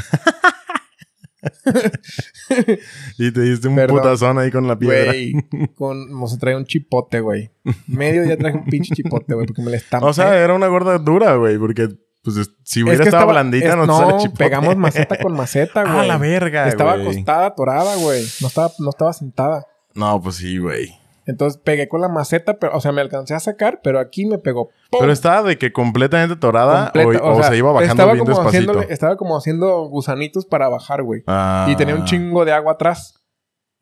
Y 3.18 3.30
te 3.32 3.40
diste 3.42 3.68
un 3.68 3.76
Perdón. 3.76 3.98
putazón 3.98 4.38
ahí 4.38 4.50
con 4.50 4.66
la 4.66 4.76
piedra. 4.78 5.04
Güey, 5.12 5.32
con, 5.76 6.22
o 6.22 6.26
sea, 6.26 6.38
traía 6.38 6.56
un 6.56 6.64
chipote, 6.64 7.20
güey. 7.20 7.50
Medio 7.86 8.22
día 8.24 8.36
traje 8.36 8.56
un 8.58 8.64
pinche 8.64 8.94
chipote, 8.94 9.34
güey, 9.34 9.46
porque 9.46 9.62
me 9.62 9.70
le 9.70 9.76
estampé. 9.76 10.06
O 10.06 10.12
sea, 10.12 10.36
era 10.36 10.54
una 10.54 10.66
gorda 10.68 10.98
dura, 10.98 11.36
güey, 11.36 11.58
porque 11.58 11.88
pues 12.22 12.36
es- 12.38 12.50
si 12.64 12.82
hubiera 12.82 12.94
Es 12.96 13.00
que 13.02 13.08
estado 13.08 13.22
estaba- 13.24 13.32
blandita 13.40 13.68
es- 13.68 13.76
no, 13.76 13.82
te 13.82 13.86
no, 13.86 13.98
sale 13.98 14.18
chipote. 14.18 14.44
pegamos 14.44 14.76
maceta 14.78 15.18
con 15.18 15.32
maceta, 15.34 15.82
güey. 15.84 15.94
Ah, 15.96 16.04
la 16.04 16.18
verga, 16.18 16.68
Estaba 16.68 16.94
acostada, 16.94 17.46
atorada, 17.46 17.96
güey. 17.96 18.24
No 18.40 18.48
estaba, 18.48 18.72
no 18.78 18.90
estaba 18.90 19.12
sentada. 19.12 19.64
No, 19.94 20.20
pues 20.20 20.36
sí, 20.36 20.58
güey. 20.58 20.92
Entonces 21.28 21.60
pegué 21.62 21.88
con 21.88 22.00
la 22.00 22.08
maceta, 22.08 22.58
pero, 22.58 22.74
o 22.74 22.80
sea, 22.80 22.90
me 22.90 23.02
alcancé 23.02 23.34
a 23.34 23.38
sacar, 23.38 23.80
pero 23.84 24.00
aquí 24.00 24.24
me 24.24 24.38
pegó. 24.38 24.70
¡pum! 24.90 25.00
Pero 25.00 25.12
estaba 25.12 25.42
de 25.46 25.58
que 25.58 25.74
completamente 25.74 26.36
torada 26.36 26.90
Completa, 26.90 27.22
o, 27.22 27.32
o 27.32 27.40
sea, 27.42 27.50
se 27.50 27.58
iba 27.58 27.70
bajando 27.70 27.92
estaba 27.92 28.12
bien 28.14 28.24
como 28.24 28.36
despacito. 28.38 28.72
haciéndole- 28.72 28.86
estaba 28.92 29.16
como 29.18 29.36
haciendo 29.36 29.82
gusanitos 29.88 30.46
para 30.46 30.70
bajar, 30.70 31.02
güey. 31.02 31.24
Ah. 31.26 31.66
Y 31.68 31.76
tenía 31.76 31.94
un 31.94 32.04
chingo 32.06 32.46
de 32.46 32.52
agua 32.52 32.72
atrás. 32.72 33.22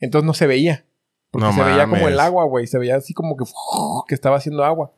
Entonces 0.00 0.26
no 0.26 0.34
se 0.34 0.48
veía. 0.48 0.86
Porque 1.30 1.46
No 1.46 1.52
se 1.52 1.62
veía 1.62 1.84
como 1.86 2.08
el 2.08 2.18
agua, 2.18 2.44
güey. 2.46 2.66
Se 2.66 2.78
veía 2.78 2.96
así 2.96 3.14
como 3.14 3.36
que, 3.36 3.44
que 4.08 4.14
estaba 4.16 4.36
haciendo 4.38 4.64
agua. 4.64 4.90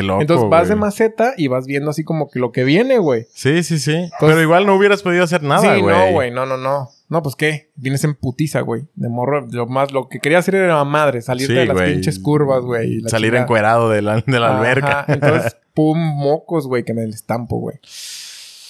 Qué 0.00 0.02
loco, 0.02 0.20
Entonces 0.20 0.48
vas 0.50 0.68
de 0.68 0.76
maceta 0.76 1.32
y 1.36 1.48
vas 1.48 1.66
viendo 1.66 1.90
así 1.90 2.04
como 2.04 2.28
que 2.28 2.38
lo 2.38 2.52
que 2.52 2.64
viene, 2.64 2.98
güey. 2.98 3.26
Sí, 3.32 3.62
sí, 3.62 3.78
sí. 3.78 4.10
Pero 4.20 4.40
igual 4.42 4.66
no 4.66 4.74
hubieras 4.76 5.02
podido 5.02 5.24
hacer 5.24 5.42
nada, 5.42 5.74
sí, 5.74 5.80
güey. 5.80 5.96
no, 5.96 6.12
güey. 6.12 6.30
No, 6.30 6.44
no, 6.44 6.56
no. 6.56 6.90
No, 7.08 7.22
pues 7.22 7.34
qué. 7.36 7.70
Vienes 7.76 8.04
en 8.04 8.14
putiza, 8.14 8.60
güey. 8.60 8.82
De 8.94 9.08
morro. 9.08 9.46
Lo 9.50 9.66
más, 9.66 9.92
lo 9.92 10.08
que 10.08 10.18
quería 10.18 10.38
hacer 10.38 10.56
era 10.56 10.82
madre. 10.84 11.22
Salirte 11.22 11.54
Sí, 11.54 11.58
de 11.60 11.66
las 11.66 11.76
güey. 11.76 11.92
pinches 11.94 12.18
curvas, 12.18 12.62
güey. 12.62 13.00
Salir 13.06 13.34
encuerado 13.36 13.88
de 13.90 14.02
la, 14.02 14.20
de 14.26 14.40
la 14.40 14.48
Ajá, 14.48 14.58
alberca. 14.58 15.04
Entonces, 15.08 15.56
pum, 15.74 15.96
mocos, 15.98 16.66
güey, 16.66 16.84
que 16.84 16.92
me 16.94 17.04
el 17.04 17.10
estampo, 17.14 17.58
güey. 17.58 17.76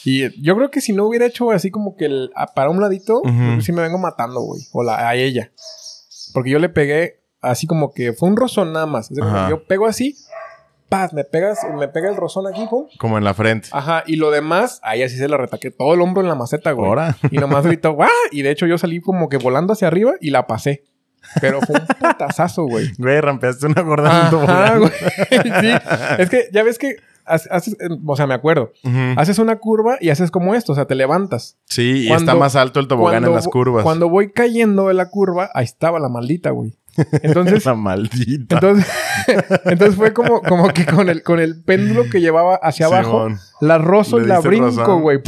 Y 0.04 0.40
yo 0.40 0.54
creo 0.56 0.70
que 0.70 0.80
si 0.80 0.92
no 0.92 1.04
hubiera 1.06 1.26
hecho 1.26 1.50
así 1.50 1.70
como 1.70 1.96
que 1.96 2.04
el, 2.04 2.30
a- 2.36 2.54
para 2.54 2.70
un 2.70 2.80
ladito, 2.80 3.22
que 3.22 3.58
sí 3.62 3.72
me 3.72 3.82
vengo 3.82 3.98
matando, 3.98 4.40
güey. 4.40 4.62
O 4.72 4.82
la, 4.84 5.08
a 5.08 5.14
ella. 5.16 5.50
Porque 6.32 6.50
yo 6.50 6.58
le 6.58 6.68
pegué 6.68 7.20
así 7.40 7.66
como 7.66 7.92
que 7.92 8.12
fue 8.12 8.28
un 8.28 8.36
rozón 8.36 8.72
nada 8.72 8.86
más. 8.86 9.10
O 9.10 9.14
sea, 9.14 9.48
yo 9.50 9.64
pego 9.64 9.86
así, 9.86 10.16
paz, 10.88 11.12
me 11.12 11.24
pegas, 11.24 11.60
me 11.78 11.88
pega 11.88 12.08
el 12.08 12.16
rozón 12.16 12.46
aquí, 12.46 12.66
pum. 12.68 12.86
Como 12.98 13.18
en 13.18 13.24
la 13.24 13.34
frente. 13.34 13.68
Ajá, 13.72 14.04
y 14.06 14.16
lo 14.16 14.30
demás, 14.30 14.80
ahí 14.82 15.02
así 15.02 15.16
se 15.16 15.28
lo 15.28 15.36
retaqué 15.36 15.70
todo 15.70 15.94
el 15.94 16.00
hombro 16.00 16.22
en 16.22 16.28
la 16.28 16.34
maceta, 16.34 16.72
güey. 16.72 16.88
Ahora. 16.88 17.16
Y 17.30 17.38
nomás 17.38 17.64
gritó, 17.66 17.92
¡guau! 17.92 18.10
Y 18.30 18.42
de 18.42 18.50
hecho 18.50 18.66
yo 18.66 18.78
salí 18.78 19.00
como 19.00 19.28
que 19.28 19.36
volando 19.38 19.72
hacia 19.72 19.88
arriba 19.88 20.14
y 20.20 20.30
la 20.30 20.46
pasé. 20.46 20.84
Pero 21.40 21.60
fue 21.60 21.76
un 21.80 21.86
putazazo, 22.00 22.64
güey. 22.64 22.90
Güey, 22.98 23.20
rampeaste 23.20 23.66
una 23.66 23.82
gorda 23.82 24.28
Ajá, 24.28 24.78
güey. 24.78 24.90
Sí, 25.30 25.72
es 26.18 26.30
que 26.30 26.48
ya 26.52 26.62
ves 26.62 26.78
que 26.78 26.96
haces, 27.24 27.76
eh, 27.80 27.88
o 28.06 28.16
sea, 28.16 28.26
me 28.26 28.34
acuerdo. 28.34 28.72
Haces 29.16 29.38
una 29.38 29.56
curva 29.56 29.98
y 30.00 30.10
haces 30.10 30.30
como 30.30 30.54
esto, 30.54 30.72
o 30.72 30.74
sea, 30.74 30.86
te 30.86 30.94
levantas. 30.94 31.58
Sí, 31.64 32.06
y 32.06 32.12
está 32.12 32.34
más 32.34 32.56
alto 32.56 32.80
el 32.80 32.88
tobogán 32.88 33.24
en 33.24 33.32
las 33.32 33.48
curvas. 33.48 33.82
Cuando 33.82 34.08
voy 34.08 34.30
cayendo 34.30 34.88
de 34.88 34.94
la 34.94 35.10
curva, 35.10 35.50
ahí 35.54 35.64
estaba 35.64 35.98
la 35.98 36.08
maldita, 36.08 36.50
güey. 36.50 36.78
Entonces, 37.22 37.64
la 37.66 37.74
maldita. 37.74 38.56
entonces, 38.56 38.86
entonces 39.66 39.96
fue 39.96 40.12
como, 40.12 40.42
como 40.42 40.68
que 40.68 40.84
con 40.86 41.08
el, 41.08 41.22
con 41.22 41.40
el 41.40 41.62
péndulo 41.62 42.04
que 42.10 42.20
llevaba 42.20 42.56
hacia 42.56 42.86
abajo, 42.86 43.24
Simón. 43.26 43.38
la 43.60 43.78
rozo 43.78 44.18
Le 44.18 44.24
y 44.24 44.28
la 44.28 44.34
diste 44.36 44.48
brinco, 44.48 45.00
güey. 45.00 45.20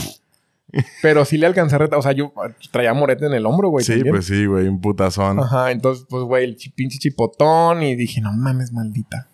Pero 1.01 1.25
sí 1.25 1.39
le 1.39 1.47
alcancé 1.47 1.77
a 1.77 1.79
retar. 1.79 1.99
O 1.99 2.03
sea, 2.03 2.13
yo 2.13 2.33
traía 2.71 2.93
morete 2.93 3.25
en 3.27 3.33
el 3.33 3.47
hombro, 3.47 3.71
güey. 3.71 3.85
Sí, 3.85 3.93
también. 3.95 4.15
pues 4.15 4.27
sí, 4.27 4.45
güey, 4.45 4.69
un 4.69 4.81
putazón. 4.83 5.41
Ajá, 5.41 5.71
entonces, 5.71 6.05
pues, 6.11 6.25
güey, 6.25 6.45
el 6.45 6.57
chi- 6.57 6.71
pinche 6.71 6.99
chipotón. 6.99 7.83
Y 7.83 7.97
dije, 7.97 8.21
no 8.21 8.33
mames, 8.33 8.71
maldita. 8.73 9.29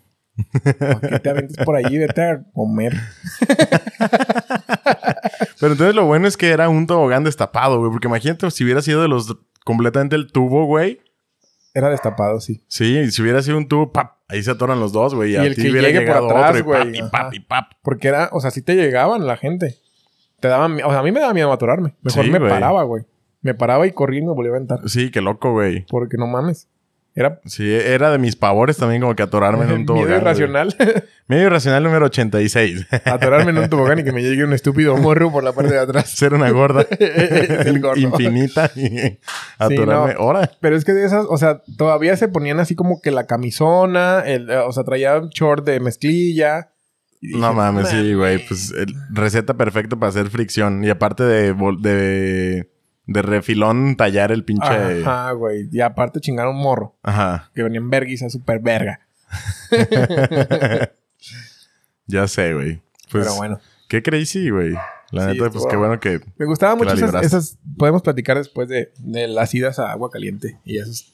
¿Por 0.62 1.01
qué 1.01 1.18
te 1.20 1.30
aventas 1.30 1.64
por 1.64 1.74
ahí? 1.76 1.99
Vete 1.99 2.22
a 2.22 2.43
comer. 2.53 2.95
Pero 5.61 5.72
entonces 5.72 5.95
lo 5.95 6.07
bueno 6.07 6.26
es 6.28 6.37
que 6.37 6.51
era 6.51 6.68
un 6.68 6.87
tobogán 6.87 7.24
destapado, 7.24 7.78
güey. 7.78 7.91
Porque 7.91 8.09
imagínate 8.09 8.51
si 8.51 8.64
hubiera 8.64 8.82
sido 8.82 9.03
de 9.03 9.09
los 9.09 9.37
completamente 9.64 10.16
el 10.16 10.30
tubo, 10.30 10.66
güey. 10.66 11.01
Era 11.74 11.90
destapado, 11.90 12.40
sí. 12.40 12.62
Sí, 12.68 13.10
si 13.10 13.20
hubiera 13.20 13.42
sido 13.42 13.58
un 13.58 13.66
tubo, 13.66 13.90
pap, 13.90 14.18
ahí 14.28 14.42
se 14.42 14.52
atoran 14.52 14.78
los 14.78 14.92
dos, 14.92 15.14
güey. 15.14 15.32
Y, 15.32 15.36
el 15.36 15.56
que 15.56 15.70
hubiera 15.70 15.88
llegue 15.88 16.06
por 16.06 16.16
atrás, 16.16 16.50
otro 16.50 16.58
y 16.58 16.62
pap, 16.62 16.84
güey, 16.84 16.98
y 16.98 17.02
pap, 17.10 17.34
y 17.34 17.40
pap. 17.40 17.72
Porque 17.82 18.08
era, 18.08 18.30
o 18.32 18.40
sea, 18.40 18.52
sí 18.52 18.62
te 18.62 18.76
llegaban 18.76 19.26
la 19.26 19.36
gente. 19.36 19.76
Te 20.38 20.48
daban, 20.48 20.74
o 20.74 20.90
sea, 20.90 21.00
a 21.00 21.02
mí 21.02 21.10
me 21.10 21.20
daba 21.20 21.34
miedo 21.34 21.52
atorarme. 21.52 21.94
Mejor 22.02 22.24
Sí, 22.24 22.30
me 22.30 22.38
paraba, 22.40 22.84
güey. 22.84 23.04
Me 23.40 23.54
paraba 23.54 23.86
y 23.86 23.92
corría 23.92 24.20
y 24.20 24.22
me 24.22 24.32
volvía 24.32 24.52
a 24.52 24.56
aventar. 24.56 24.88
Sí, 24.88 25.10
qué 25.10 25.20
loco, 25.20 25.52
güey. 25.52 25.84
Porque 25.88 26.16
no 26.16 26.26
mames. 26.26 26.68
Era 27.16 27.40
Sí, 27.44 27.72
era 27.72 28.10
de 28.10 28.18
mis 28.18 28.34
pavores 28.34 28.76
también 28.76 29.00
como 29.00 29.14
que 29.14 29.22
atorarme 29.22 29.64
en 29.66 29.70
un 29.70 29.76
miedo 29.78 29.86
tobogán. 29.86 30.08
güey. 30.08 30.20
irracional. 30.20 30.74
Medio 31.28 31.46
irracional 31.46 31.82
número 31.84 32.06
86. 32.06 32.86
atorarme 33.04 33.50
en 33.52 33.58
un 33.58 33.68
tobogán 33.70 34.00
y 34.00 34.04
que 34.04 34.10
me 34.12 34.22
llegue 34.22 34.42
un 34.44 34.52
estúpido 34.52 34.96
morro 34.96 35.30
por 35.30 35.44
la 35.44 35.52
parte 35.52 35.72
de 35.74 35.78
atrás. 35.78 36.10
Ser 36.10 36.34
una 36.34 36.50
gorda 36.50 36.84
El 36.98 37.80
gordo. 37.80 38.00
infinita 38.00 38.70
y 38.74 39.18
atorarme. 39.58 40.14
no. 40.14 40.20
Ahora. 40.20 40.50
Pero 40.60 40.76
es 40.76 40.84
que 40.84 40.92
de 40.92 41.04
esas, 41.06 41.24
o 41.28 41.36
sea, 41.38 41.62
todavía 41.78 42.16
se 42.16 42.28
ponían 42.28 42.58
así 42.60 42.74
como 42.74 43.00
que 43.00 43.10
la 43.12 43.26
camisona, 43.26 44.20
el, 44.26 44.50
o 44.50 44.72
sea, 44.72 44.82
traía 44.84 45.16
un 45.18 45.28
short 45.30 45.64
de 45.64 45.78
mezclilla. 45.80 46.70
Dije, 47.20 47.38
No 47.38 47.54
mames, 47.54 47.88
sí, 47.88 48.12
güey. 48.12 48.44
Pues 48.46 48.70
el- 48.72 48.92
receta 49.10 49.54
perfecta 49.54 49.96
para 49.96 50.10
hacer 50.10 50.28
fricción. 50.28 50.84
Y 50.84 50.90
aparte 50.90 51.22
de, 51.22 51.54
de, 51.80 52.68
de 53.07 53.22
refilón, 53.22 53.96
tallar 53.96 54.32
el 54.32 54.44
pinche. 54.44 54.66
Ajá. 54.66 54.88
Ajá, 55.00 55.32
güey. 55.32 55.68
Y 55.70 55.80
aparte 55.80 56.20
chingaron 56.20 56.57
un 56.57 56.62
morro. 56.62 56.96
Que 57.55 57.62
venía 57.62 57.78
en 57.78 57.90
verguisa, 57.90 58.30
súper 58.30 58.61
verga. 58.61 59.00
ya 62.07 62.28
sé, 62.28 62.55
güey. 62.55 62.82
Pues, 63.11 63.24
Pero 63.24 63.36
bueno. 63.36 63.61
Qué 63.88 64.02
crazy, 64.02 64.50
güey. 64.50 64.74
La 65.11 65.30
Sí, 65.30 65.38
neta, 65.38 65.50
pues 65.50 65.64
qué 65.68 65.76
bueno 65.76 66.00
que. 66.00 66.20
Me 66.36 66.46
gustaban 66.46 66.78
Que 66.78 66.84
mucho 66.84 67.18
esas, 67.20 67.59
Podemos 67.78 68.02
platicar 68.02 68.36
después 68.36 68.68
de, 68.68 68.92
de 68.98 69.28
las 69.28 69.55
idas 69.55 69.78
a 69.78 69.92
agua 69.92 70.11
caliente. 70.11 70.59
Y 70.64 70.78
eso 70.78 70.90
es. 70.90 71.11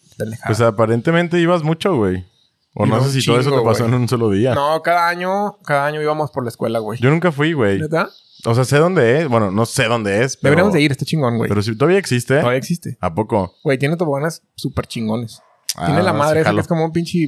Pues 0.46 0.60
aparentemente 0.60 1.40
ibas 1.40 1.62
mucho, 1.62 1.96
güey. 1.96 2.26
O 2.74 2.86
no 2.86 3.02
sé 3.02 3.20
si 3.20 3.26
todo 3.26 3.40
eso 3.40 3.50
te 3.50 3.64
pasó 3.64 3.86
en 3.86 3.94
un 3.94 4.08
solo 4.08 4.30
día. 4.30 4.54
No, 4.54 4.80
cada 4.82 5.08
año, 5.08 5.58
cada 5.64 5.86
año 5.86 6.00
íbamos 6.00 6.30
por 6.30 6.44
la 6.44 6.50
escuela, 6.50 6.78
güey. 6.78 7.00
Yo 7.00 7.10
nunca 7.10 7.32
fui, 7.32 7.52
güey. 7.52 7.80
¿Neta? 7.80 8.10
O 8.46 8.54
sea, 8.54 8.64
sé 8.64 8.78
dónde 8.78 9.20
es. 9.20 9.28
Bueno, 9.28 9.50
no 9.50 9.66
sé 9.66 9.84
dónde 9.84 10.22
es. 10.22 10.36
Pero, 10.36 10.50
Deberíamos 10.50 10.72
de 10.74 10.80
ir, 10.80 10.92
está 10.92 11.04
chingón, 11.04 11.36
güey. 11.38 11.48
Pero 11.48 11.62
si 11.62 11.76
todavía 11.76 11.98
existe. 11.98 12.36
Todavía 12.38 12.58
existe. 12.58 12.96
¿A 13.00 13.14
poco? 13.14 13.52
Güey, 13.64 13.78
tiene 13.78 13.96
toboganes 13.96 14.42
súper 14.54 14.86
chingones. 14.86 15.42
tiene 15.84 16.00
Ah, 16.00 16.02
la 16.02 16.12
madre 16.12 16.40
sí, 16.40 16.42
esa 16.42 16.54
que 16.54 16.60
es 16.60 16.66
como 16.68 16.84
un 16.84 16.92
pinche... 16.92 17.26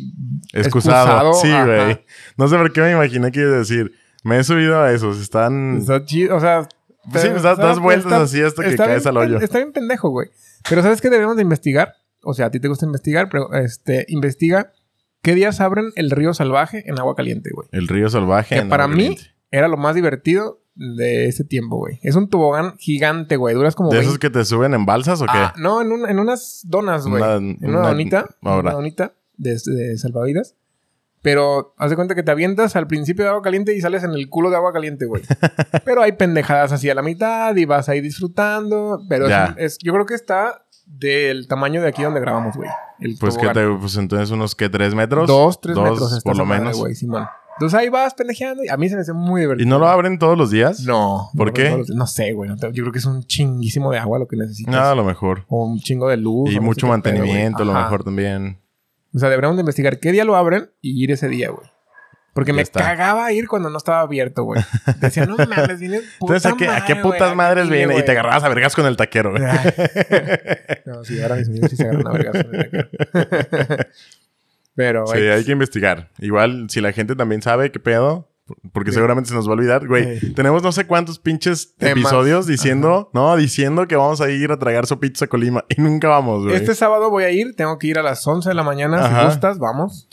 Excusado. 0.52 1.32
Sí, 1.34 1.48
güey. 1.50 2.04
No 2.36 2.48
sé 2.48 2.56
por 2.56 2.72
qué 2.72 2.80
me 2.80 2.92
imaginé 2.92 3.30
que 3.32 3.40
iba 3.40 3.54
a 3.54 3.58
decir. 3.58 3.92
Me 4.24 4.38
he 4.38 4.44
subido 4.44 4.80
a 4.80 4.92
esos. 4.92 5.20
Están. 5.20 5.78
Está 5.78 6.04
chido, 6.04 6.36
o 6.36 6.40
sea... 6.40 6.68
Pues 7.10 7.24
sí, 7.24 7.30
pues 7.30 7.42
das- 7.42 7.58
das 7.58 7.80
vueltas 7.80 8.12
así 8.12 8.40
hasta 8.40 8.62
que 8.62 8.76
caes 8.76 9.02
bien 9.02 9.08
al 9.08 9.16
hoyo. 9.16 9.38
Está 9.40 9.58
bien 9.58 9.72
pendejo, 9.72 10.10
güey. 10.10 10.28
Pero 10.68 10.82
¿sabes 10.82 11.00
qué 11.00 11.08
deberíamos 11.10 11.36
de 11.36 11.42
investigar? 11.42 11.94
O 12.22 12.32
sea, 12.32 12.46
a 12.46 12.50
ti 12.52 12.60
te 12.60 12.68
gusta 12.68 12.86
investigar, 12.86 13.28
pero 13.28 13.52
este, 13.54 14.04
investiga 14.08 14.72
qué 15.20 15.34
días 15.34 15.60
abren 15.60 15.90
el 15.96 16.12
río 16.12 16.32
salvaje 16.32 16.84
en 16.88 17.00
agua 17.00 17.16
caliente, 17.16 17.50
güey. 17.52 17.66
El 17.72 17.88
río 17.88 18.08
salvaje. 18.08 18.54
Que 18.54 18.60
en 18.60 18.68
para 18.68 18.84
Agua 18.84 18.94
mí 18.96 19.02
Caliente. 19.16 19.34
era 19.50 19.66
lo 19.66 19.76
más 19.76 19.96
divertido 19.96 20.61
de 20.74 21.26
ese 21.26 21.44
tiempo, 21.44 21.76
güey. 21.76 21.98
Es 22.02 22.16
un 22.16 22.28
tobogán 22.28 22.76
gigante, 22.78 23.36
güey. 23.36 23.54
Duras 23.54 23.74
como 23.74 23.90
¿De 23.90 23.96
20 23.98 24.06
esos 24.08 24.18
que 24.18 24.30
te 24.30 24.44
suben 24.44 24.74
en 24.74 24.86
balsas 24.86 25.20
o 25.20 25.26
qué? 25.26 25.30
Ah, 25.34 25.54
no, 25.58 25.82
en, 25.82 25.92
un- 25.92 26.08
en 26.08 26.18
unas 26.18 26.62
donas, 26.66 27.06
güey. 27.06 27.22
Una- 27.22 27.34
En 27.36 27.56
una, 27.62 27.78
una- 27.80 27.88
donita. 27.88 28.26
ahora. 28.42 28.60
Una 28.70 28.72
donita 28.72 29.12
de, 29.36 29.58
de 29.64 29.98
salvavidas. 29.98 30.54
Pero 31.20 31.74
haz 31.78 31.90
de 31.90 31.94
cuenta 31.96 32.16
que 32.16 32.24
te 32.24 32.32
avientas 32.32 32.74
al 32.74 32.88
principio 32.88 33.22
de 33.24 33.30
agua 33.30 33.42
caliente 33.42 33.76
y 33.76 33.80
sales 33.80 34.02
en 34.02 34.10
el 34.10 34.28
culo 34.28 34.50
de 34.50 34.56
agua 34.56 34.72
caliente, 34.72 35.06
güey. 35.06 35.22
pero 35.84 36.02
hay 36.02 36.12
pendejadas 36.12 36.72
así 36.72 36.90
a 36.90 36.94
la 36.96 37.02
mitad 37.02 37.54
y 37.54 37.64
vas 37.64 37.88
ahí 37.88 38.00
disfrutando. 38.00 39.00
Pero 39.08 39.26
es, 39.56 39.78
yo 39.78 39.92
creo 39.92 40.04
que 40.06 40.14
está 40.14 40.64
del 40.84 41.46
tamaño 41.46 41.80
de 41.80 41.88
aquí 41.88 42.02
donde 42.02 42.18
grabamos, 42.20 42.56
güey. 42.56 42.68
Pues 43.20 43.38
que 43.38 43.48
te, 43.50 43.68
pues 43.68 43.96
entonces 43.96 44.30
unos 44.30 44.56
que 44.56 44.68
tres 44.68 44.94
metros. 44.96 45.28
Dos, 45.28 45.60
tres 45.60 45.76
metros. 45.76 46.20
por 46.24 46.36
lo 46.36 46.44
menos. 46.44 46.76
güey, 46.78 46.94
Simón. 46.96 47.26
Entonces 47.62 47.78
ahí 47.78 47.90
vas 47.90 48.12
pendejeando 48.14 48.64
y 48.64 48.68
a 48.68 48.76
mí 48.76 48.88
se 48.88 48.96
me 48.96 49.02
hace 49.02 49.12
muy 49.12 49.42
divertido. 49.42 49.64
¿Y 49.64 49.70
no 49.70 49.78
lo 49.78 49.86
abren 49.86 50.18
todos 50.18 50.36
los 50.36 50.50
días? 50.50 50.80
No. 50.80 51.30
¿Por 51.36 51.46
no, 51.46 51.52
qué? 51.52 51.84
No, 51.94 52.08
sé, 52.08 52.32
güey. 52.32 52.50
Yo 52.50 52.56
creo 52.58 52.90
que 52.90 52.98
es 52.98 53.04
un 53.04 53.22
chinguísimo 53.22 53.92
de 53.92 53.98
agua 53.98 54.18
lo 54.18 54.26
que 54.26 54.36
necesitas. 54.36 54.74
Nada, 54.74 54.90
a 54.90 54.94
lo 54.96 55.04
mejor. 55.04 55.44
O 55.46 55.66
un 55.66 55.78
chingo 55.78 56.08
de 56.08 56.16
luz. 56.16 56.52
Y 56.52 56.58
mucho 56.58 56.86
pedo, 56.86 56.88
mantenimiento, 56.88 57.62
a 57.62 57.66
lo 57.66 57.72
mejor 57.72 58.02
también. 58.02 58.58
O 59.14 59.18
sea, 59.20 59.28
deberíamos 59.28 59.56
de 59.58 59.60
investigar 59.60 60.00
qué 60.00 60.10
día 60.10 60.24
lo 60.24 60.34
abren 60.34 60.70
y 60.80 61.04
ir 61.04 61.12
ese 61.12 61.28
día, 61.28 61.50
güey. 61.50 61.70
Porque 62.34 62.50
Ya 62.50 62.56
me 62.56 62.62
está. 62.62 62.80
cagaba 62.80 63.30
ir 63.32 63.46
cuando 63.46 63.70
no 63.70 63.78
estaba 63.78 64.00
abierto, 64.00 64.42
güey. 64.42 64.60
Decía, 65.00 65.26
no 65.26 65.36
mames, 65.36 65.78
viene 65.78 66.00
puta 66.18 66.34
Entonces, 66.34 66.52
¿a 66.52 66.56
qué, 66.56 66.68
¿a 66.68 66.84
qué 66.84 66.96
putas 66.96 67.36
madres 67.36 67.68
viene? 67.68 67.96
Y 67.96 68.04
te 68.04 68.10
agarrabas 68.10 68.42
a 68.42 68.48
vergas 68.48 68.74
con 68.74 68.86
el 68.86 68.96
taquero, 68.96 69.30
güey. 69.30 69.44
No, 70.84 71.04
sí, 71.04 71.22
ahora 71.22 71.36
mis 71.36 71.46
amigos 71.46 71.70
sí 71.70 71.76
se 71.76 71.84
agarran 71.84 72.08
a 72.08 72.10
vergas 72.10 72.44
con 72.44 72.54
el 72.56 72.70
taquero. 72.70 72.88
Pero, 74.74 75.06
Sí, 75.06 75.18
hay 75.18 75.44
que 75.44 75.52
investigar. 75.52 76.10
Igual, 76.18 76.66
si 76.70 76.80
la 76.80 76.92
gente 76.92 77.14
también 77.14 77.42
sabe 77.42 77.70
qué 77.70 77.78
pedo, 77.80 78.28
porque 78.72 78.90
Sí. 78.90 78.94
seguramente 78.96 79.28
se 79.28 79.34
nos 79.34 79.46
va 79.46 79.52
a 79.52 79.54
olvidar, 79.54 79.86
güey. 79.86 80.18
Sí. 80.18 80.32
Tenemos 80.34 80.62
no 80.62 80.72
sé 80.72 80.86
cuántos 80.86 81.18
pinches 81.18 81.74
Temas. 81.76 81.92
episodios 81.98 82.46
diciendo, 82.46 83.10
no, 83.14 83.36
diciendo 83.36 83.86
que 83.86 83.96
vamos 83.96 84.20
a 84.20 84.30
ir 84.30 84.50
a 84.50 84.58
tragar 84.58 84.86
sopitas 84.86 85.22
a 85.22 85.26
Colima 85.26 85.64
y 85.68 85.80
nunca 85.80 86.08
vamos, 86.08 86.44
güey. 86.44 86.56
Este 86.56 86.74
sábado 86.74 87.10
voy 87.10 87.24
a 87.24 87.30
ir. 87.30 87.54
Tengo 87.54 87.78
que 87.78 87.86
ir 87.88 87.98
a 87.98 88.02
las 88.02 88.26
11 88.26 88.48
de 88.48 88.54
la 88.54 88.62
mañana. 88.62 89.04
Ajá. 89.04 89.20
Si 89.20 89.26
gustas, 89.26 89.58
vamos. 89.58 90.08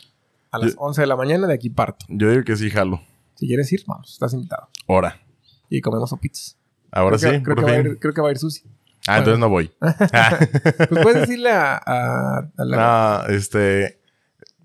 A 0.50 0.58
las 0.58 0.74
Yo- 0.74 0.80
11 0.80 1.00
de 1.02 1.06
la 1.06 1.16
mañana 1.16 1.46
de 1.46 1.54
aquí 1.54 1.70
parto. 1.70 2.04
Yo 2.08 2.30
digo 2.30 2.44
que 2.44 2.56
sí, 2.56 2.70
jalo. 2.70 3.00
Si 3.36 3.46
quieres 3.46 3.72
ir, 3.72 3.82
vamos. 3.86 4.12
Estás 4.12 4.34
invitado. 4.34 4.68
Ahora. 4.88 5.20
Y 5.68 5.80
comemos 5.80 6.10
sopitas. 6.10 6.58
Ahora 6.92 7.16
creo 7.18 7.30
sí, 7.32 7.38
que, 7.38 7.42
creo, 7.44 7.54
por 7.56 7.64
que 7.64 7.70
va 7.70 7.76
a 7.76 7.80
ir, 7.80 7.98
creo 7.98 8.12
que 8.14 8.20
va 8.20 8.28
a 8.28 8.32
ir 8.32 8.38
Susi. 8.38 8.62
Ah, 9.06 9.18
entonces 9.18 9.38
no 9.38 9.48
voy. 9.48 9.70
Pues 9.80 11.02
puedes 11.02 11.20
decirle 11.28 11.50
a, 11.50 11.80
a- 11.84 12.38
a 12.56 12.64
la... 12.64 13.22
no, 13.28 13.34
este... 13.34 13.99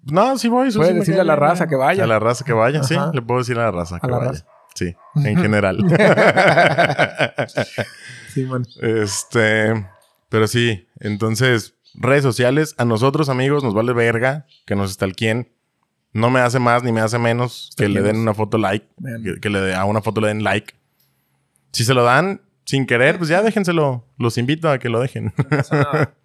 No, 0.05 0.37
sí 0.37 0.47
voy. 0.47 0.67
Susi, 0.67 0.77
Puedes 0.79 0.95
decirle 0.95 1.21
a 1.21 1.23
la 1.23 1.35
bien, 1.35 1.49
raza 1.49 1.67
que 1.67 1.75
vaya. 1.75 2.03
A 2.03 2.07
la 2.07 2.19
raza 2.19 2.45
que 2.45 2.53
vaya, 2.53 2.83
sí. 2.83 2.95
Le 3.13 3.21
puedo 3.21 3.39
decir 3.39 3.57
a 3.59 3.63
la 3.63 3.71
raza 3.71 3.99
que 3.99 4.07
la 4.07 4.17
vaya. 4.17 4.31
raza. 4.31 4.45
Sí, 4.75 4.93
en 5.23 5.37
general. 5.37 5.77
Sí, 8.33 8.43
man. 8.45 8.65
Este, 8.81 9.87
pero 10.29 10.47
sí, 10.47 10.87
entonces, 10.99 11.75
redes 11.93 12.23
sociales, 12.23 12.75
a 12.77 12.83
nosotros 12.85 13.29
amigos 13.29 13.63
nos 13.63 13.73
vale 13.73 13.93
verga 13.93 14.45
que 14.65 14.75
nos 14.75 14.91
stalkeen. 14.93 15.49
No 16.11 16.29
me 16.29 16.39
hace 16.41 16.59
más 16.59 16.83
ni 16.83 16.91
me 16.91 17.01
hace 17.01 17.17
menos 17.17 17.71
que 17.77 17.89
le 17.89 18.01
den 18.01 18.17
una 18.17 18.33
foto 18.33 18.57
like, 18.57 18.87
que, 19.23 19.39
que 19.41 19.49
le 19.49 19.59
de- 19.61 19.75
a 19.75 19.85
una 19.85 20.01
foto 20.01 20.21
le 20.21 20.27
den 20.29 20.43
like. 20.43 20.73
Si 21.71 21.83
se 21.83 21.93
lo 21.93 22.03
dan 22.03 22.41
sin 22.65 22.85
querer, 22.85 23.17
pues 23.17 23.29
ya 23.29 23.41
déjenselo. 23.41 24.05
Los 24.17 24.37
invito 24.37 24.69
a 24.69 24.77
que 24.79 24.89
lo 24.89 24.99
dejen. 25.01 25.33
No 25.37 25.43
pasa 25.49 25.75
nada. 25.77 26.13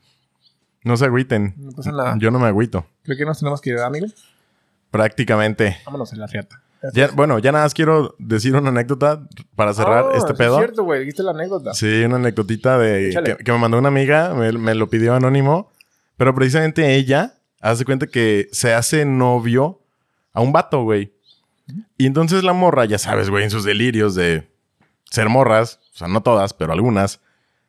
no 0.84 0.96
se 0.96 1.04
agüiten. 1.06 1.54
No 1.56 1.72
pasa 1.72 1.92
nada. 1.92 2.16
Yo 2.18 2.30
no 2.30 2.38
me 2.38 2.46
agüito. 2.48 2.86
Creo 3.02 3.16
que 3.16 3.24
nos 3.24 3.38
tenemos 3.38 3.60
que 3.60 3.70
ir, 3.70 3.78
amigo. 3.78 4.06
Prácticamente. 4.90 5.78
Vámonos 5.86 6.12
en 6.12 6.20
la. 6.20 6.26
Ya, 6.94 7.08
bueno, 7.08 7.38
ya 7.38 7.52
nada 7.52 7.64
más 7.66 7.74
quiero 7.74 8.14
decir 8.18 8.56
una 8.56 8.70
anécdota 8.70 9.26
para 9.54 9.74
cerrar 9.74 10.06
Ah, 10.12 10.16
este 10.16 10.32
pedo. 10.32 10.58
Es 10.58 10.64
cierto, 10.64 10.84
güey. 10.84 11.00
Dijiste 11.00 11.22
la 11.22 11.32
anécdota. 11.32 11.74
Sí, 11.74 12.02
una 12.04 12.16
anecdotita 12.16 12.78
de 12.78 13.38
que 13.44 13.52
me 13.52 13.58
mandó 13.58 13.78
una 13.78 13.88
amiga, 13.88 14.32
me, 14.34 14.50
me 14.52 14.74
lo 14.74 14.88
pidió 14.88 15.14
anónimo, 15.14 15.70
pero 16.16 16.34
precisamente 16.34 16.94
ella 16.96 17.34
hace 17.60 17.84
cuenta 17.84 18.06
que 18.06 18.48
se 18.52 18.72
hace 18.72 19.04
novio 19.04 19.82
a 20.32 20.40
un 20.40 20.52
vato, 20.52 20.82
güey. 20.82 21.12
Y 21.98 22.06
entonces 22.06 22.42
la 22.44 22.54
morra, 22.54 22.86
ya 22.86 22.98
sabes, 22.98 23.28
güey, 23.28 23.44
en 23.44 23.50
sus 23.50 23.64
delirios 23.64 24.14
de 24.14 24.50
ser 25.10 25.28
morras, 25.28 25.80
o 25.94 25.98
sea, 25.98 26.08
no 26.08 26.22
todas, 26.22 26.54
pero 26.54 26.72
algunas, 26.72 27.20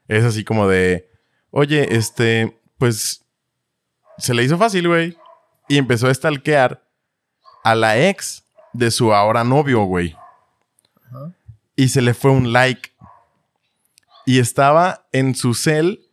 es 0.08 0.24
así 0.24 0.44
como 0.46 0.68
de, 0.68 1.10
oye, 1.52 1.96
este, 1.98 2.58
pues 2.82 3.24
se 4.18 4.34
le 4.34 4.44
hizo 4.44 4.58
fácil, 4.58 4.88
güey, 4.88 5.16
y 5.70 5.78
empezó 5.78 6.08
a 6.08 6.14
stalkear 6.14 6.84
a 7.64 7.76
la 7.76 7.98
ex 8.10 8.44
de 8.74 8.92
su 8.92 9.14
ahora 9.14 9.44
novio, 9.44 9.84
güey 9.84 10.16
y 11.76 11.90
se 11.90 12.02
le 12.02 12.14
fue 12.14 12.32
un 12.32 12.54
like. 12.54 12.92
Y 14.26 14.40
estaba 14.40 15.08
en 15.12 15.34
su 15.34 15.54
cel 15.54 16.08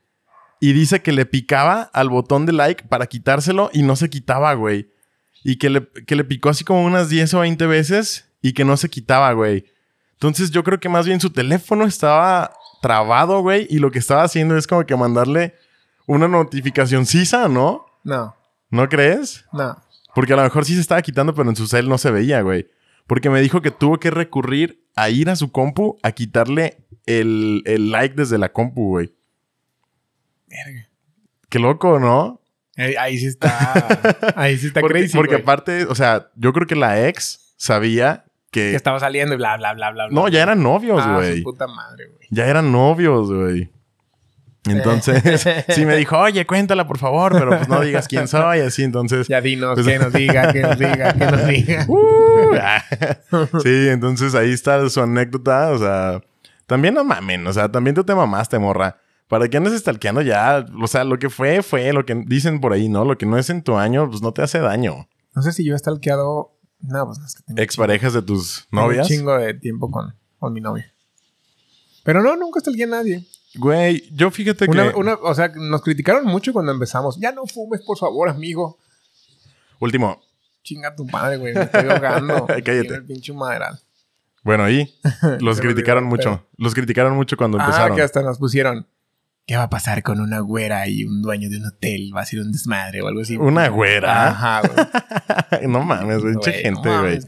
y 0.61 0.73
dice 0.73 1.03
que 1.03 1.13
le 1.13 1.27
picaba 1.27 1.83
al 1.93 2.09
botón 2.09 2.47
de 2.47 2.53
like 2.53 2.85
para 2.85 3.07
quitárselo 3.07 3.71
y 3.73 3.83
no 3.83 3.95
se 3.95 4.09
quitaba, 4.09 4.55
güey. 4.55 4.91
Y 5.45 5.57
que 5.57 5.71
le, 5.71 5.87
que 6.07 6.17
le 6.17 6.25
picó 6.25 6.49
así 6.49 6.65
como 6.65 6.85
unas 6.85 7.11
10 7.11 7.35
o 7.35 7.41
20 7.41 7.67
veces 7.67 8.33
y 8.41 8.55
que 8.55 8.65
no 8.65 8.77
se 8.77 8.89
quitaba, 8.89 9.33
güey. 9.33 9.67
Entonces 10.13 10.51
yo 10.51 10.65
creo 10.65 10.81
que 10.81 10.89
más 10.89 11.07
bien 11.07 11.21
su 11.21 11.31
teléfono 11.31 11.85
estaba 11.85 12.53
trabado, 12.81 13.43
güey, 13.43 13.67
y 13.69 13.79
lo 13.79 13.91
que 13.91 13.99
estaba 13.99 14.23
haciendo 14.23 14.57
es 14.57 14.67
como 14.67 14.87
que 14.87 14.97
mandarle 14.97 15.55
una 16.09 16.27
notificación 16.29 17.07
sisa, 17.07 17.47
¿no? 17.49 17.87
No, 18.05 18.35
¿No 18.71 18.89
crees? 18.89 19.45
no. 19.53 19.77
Porque 20.15 20.33
a 20.33 20.37
lo 20.37 20.43
mejor 20.43 20.65
sí 20.65 20.75
se 20.75 20.81
estaba 20.81 21.01
quitando, 21.03 21.33
pero 21.35 21.49
en 21.49 21.55
su 21.55 21.69
cel 21.69 21.89
no 21.89 21.97
se 21.97 22.11
veía, 22.11 22.41
güey. 22.41 22.67
Porque 23.07 23.31
me 23.31 23.41
dijo 23.41 23.63
que 23.63 23.71
tuvo 23.71 24.01
que 24.01 24.11
recurrir 24.11 24.85
a 24.97 25.11
ir 25.11 25.31
a 25.31 25.37
su 25.37 25.53
compu 25.53 25.97
a 26.03 26.11
quitarle 26.11 26.79
el, 27.07 27.63
el 27.67 27.93
like 27.93 28.17
desde 28.17 28.37
la 28.37 28.49
compu, 28.51 28.89
güey. 28.89 29.15
Verga. 30.49 30.89
Qué 31.49 31.59
loco, 31.61 32.01
¿no? 32.01 32.41
Ahí, 32.77 32.95
ahí 32.97 33.19
sí 33.19 33.27
está. 33.27 33.87
Ahí 34.37 34.57
sí 34.59 34.69
está 34.69 34.81
porque 34.81 35.01
crazy. 35.01 35.17
porque 35.17 35.35
güey. 35.35 35.43
aparte, 35.43 35.85
o 35.85 35.95
sea, 35.95 36.31
yo 36.37 36.53
creo 36.53 36.67
que 36.67 36.75
la 36.77 37.07
ex 37.09 37.55
sabía 37.57 38.25
que... 38.51 38.71
Que 38.71 38.75
estaba 38.77 38.99
saliendo 39.01 39.35
y 39.35 39.37
bla, 39.39 39.57
bla, 39.57 39.75
bla, 39.75 39.91
bla. 39.93 40.07
bla. 40.09 40.15
No, 40.21 40.29
ya 40.29 40.43
eran 40.43 40.63
novios, 40.63 41.01
Ah, 41.05 41.15
güey. 41.17 41.39
su 41.39 41.45
puta 41.45 41.67
madre, 41.69 42.07
güey. 42.09 42.27
ya 42.31 42.47
eran 42.47 42.73
novios, 42.73 43.31
güey. 43.33 43.71
Entonces, 44.71 45.47
sí 45.69 45.85
me 45.85 45.97
dijo, 45.97 46.19
oye, 46.19 46.47
cuéntala, 46.47 46.87
por 46.87 46.99
favor, 46.99 47.33
pero 47.33 47.51
pues 47.51 47.69
no 47.69 47.81
digas 47.81 48.09
quién 48.09 48.29
soy, 48.29 48.61
así, 48.61 48.83
entonces... 48.85 49.29
Ya 49.29 49.41
dinos, 49.41 49.75
Pues- 49.75 49.87
que 49.87 49.99
nos 49.99 50.13
diga, 50.13 50.53
que 50.53 50.63
nos 50.63 50.79
diga, 50.79 51.13
que 51.15 51.25
nos 51.27 51.47
diga. 51.49 51.85
Uh, 51.89 52.55
ah. 52.61 52.85
sí, 53.63 53.89
entonces 53.89 54.35
ahí 54.35 54.53
está 54.53 54.89
su 54.89 55.01
anécdota. 55.01 55.71
O 55.71 55.79
sea, 55.79 56.21
también 56.67 56.95
no 56.95 57.05
mamen. 57.05 57.47
O 57.47 57.53
sea, 57.53 57.71
también 57.71 57.95
tú 57.95 58.05
te 58.05 58.15
mamaste, 58.15 58.59
morra. 58.59 58.99
¿Para 59.29 59.49
qué 59.49 59.59
andas 59.59 59.79
stalkeando 59.79 60.23
ya? 60.23 60.65
O 60.83 60.87
sea, 60.87 61.05
lo 61.05 61.19
que 61.19 61.29
fue, 61.29 61.63
fue. 61.63 61.93
Lo 61.93 62.07
que 62.07 62.15
dicen 62.27 62.61
por 62.61 62.73
ahí, 62.73 62.89
¿no? 62.89 63.05
Lo 63.05 63.19
que 63.19 63.27
no 63.27 63.37
es 63.37 63.51
en 63.51 63.63
tu 63.63 63.77
año, 63.77 64.09
pues 64.09 64.23
no 64.23 64.33
te 64.33 64.41
hace 64.43 64.59
daño. 64.59 65.09
No 65.35 65.43
sé 65.43 65.53
si 65.53 65.65
yo 65.67 65.75
he 65.75 65.79
stalkeado. 65.79 66.55
No, 66.81 67.07
pues 67.07 67.19
no 67.19 67.27
es 67.27 67.35
que 67.35 67.43
tengo 67.43 67.61
Exparejas 67.61 68.13
de 68.15 68.23
tus 68.23 68.67
tengo 68.71 68.85
novias. 68.85 69.11
un 69.11 69.17
chingo 69.17 69.37
de 69.37 69.53
tiempo 69.55 69.91
con, 69.91 70.15
con 70.39 70.53
mi 70.53 70.61
novia. 70.61 70.93
Pero 72.05 72.23
no, 72.23 72.37
nunca 72.37 72.61
stalkeé 72.61 72.85
a 72.85 72.89
nadie. 72.89 73.27
Güey, 73.59 74.09
yo 74.13 74.31
fíjate 74.31 74.67
Una, 74.69 74.93
que... 74.93 74.97
una, 74.99 75.15
o 75.15 75.35
sea, 75.35 75.49
nos 75.49 75.83
criticaron 75.83 76.25
mucho 76.27 76.53
cuando 76.53 76.73
empezamos. 76.73 77.19
Ya 77.19 77.33
no 77.33 77.45
fumes, 77.47 77.83
por 77.83 77.99
favor, 77.99 78.29
amigo. 78.29 78.79
Último. 79.81 80.21
Chinga 80.63 80.95
tu 80.95 81.07
padre, 81.07 81.37
güey. 81.39 81.55
Me 81.55 81.63
estoy 81.63 81.89
ahogando. 81.89 82.47
Cállate. 82.65 82.95
El 82.95 83.05
pinche 83.05 83.33
maderal. 83.33 83.81
Bueno, 84.45 84.65
ahí 84.65 84.95
los 85.41 85.61
criticaron 85.61 86.05
olvidó, 86.05 86.31
mucho. 86.31 86.47
Los 86.57 86.75
criticaron 86.75 87.15
mucho 87.17 87.37
cuando 87.37 87.59
Ah, 87.61 87.65
empezaron. 87.65 87.97
que 87.97 88.03
hasta 88.03 88.23
nos 88.23 88.39
pusieron. 88.39 88.87
¿Qué 89.47 89.57
va 89.57 89.65
a 89.65 89.71
pasar 89.71 90.03
con 90.03 90.21
una 90.21 90.41
güera 90.41 90.87
y 90.89 91.05
un 91.05 91.23
dueño 91.23 91.49
de 91.49 91.57
un 91.57 91.67
hotel? 91.67 92.13
¿Va 92.15 92.21
a 92.21 92.27
ser 92.27 92.41
un 92.41 92.53
desmadre 92.53 93.01
o 93.03 93.09
algo 93.09 93.23
así? 93.23 93.37
¿Una 93.39 93.69
güera? 93.69 94.29
Ajá, 94.29 94.61
güey. 94.61 95.67
no 95.69 95.83
mames, 95.83 96.21
güey. 96.21 96.35
Mucha 96.35 96.53
gente, 96.53 96.89
güey. 96.99 97.19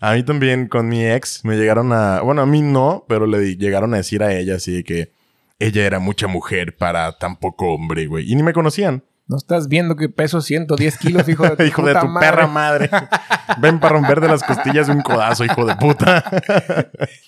A 0.00 0.14
mí 0.14 0.22
también 0.22 0.68
con 0.68 0.88
mi 0.88 1.06
ex 1.06 1.44
me 1.44 1.56
llegaron 1.56 1.92
a... 1.92 2.20
Bueno, 2.22 2.42
a 2.42 2.46
mí 2.46 2.62
no, 2.62 3.04
pero 3.08 3.26
le 3.26 3.56
llegaron 3.56 3.92
a 3.94 3.98
decir 3.98 4.22
a 4.22 4.32
ella 4.34 4.56
así 4.56 4.72
de 4.72 4.84
que 4.84 5.12
ella 5.58 5.86
era 5.86 5.98
mucha 5.98 6.26
mujer 6.26 6.76
para 6.76 7.16
tan 7.18 7.36
poco 7.36 7.72
hombre, 7.74 8.06
güey. 8.06 8.30
Y 8.30 8.34
ni 8.34 8.42
me 8.42 8.52
conocían. 8.52 9.04
No 9.26 9.38
estás 9.38 9.68
viendo 9.68 9.96
que 9.96 10.10
peso 10.10 10.42
110 10.42 10.98
kilos, 10.98 11.26
hijo 11.28 11.44
de 11.44 11.56
tu, 11.56 11.62
hijo 11.62 11.82
de 11.82 11.94
tu 11.94 12.06
madre? 12.06 12.28
perra 12.28 12.46
madre. 12.46 12.90
Ven 13.58 13.80
para 13.80 13.94
romper 13.94 14.20
de 14.20 14.28
las 14.28 14.42
costillas 14.42 14.88
un 14.90 15.00
codazo, 15.00 15.44
hijo 15.44 15.64
de 15.64 15.76
puta. 15.76 16.22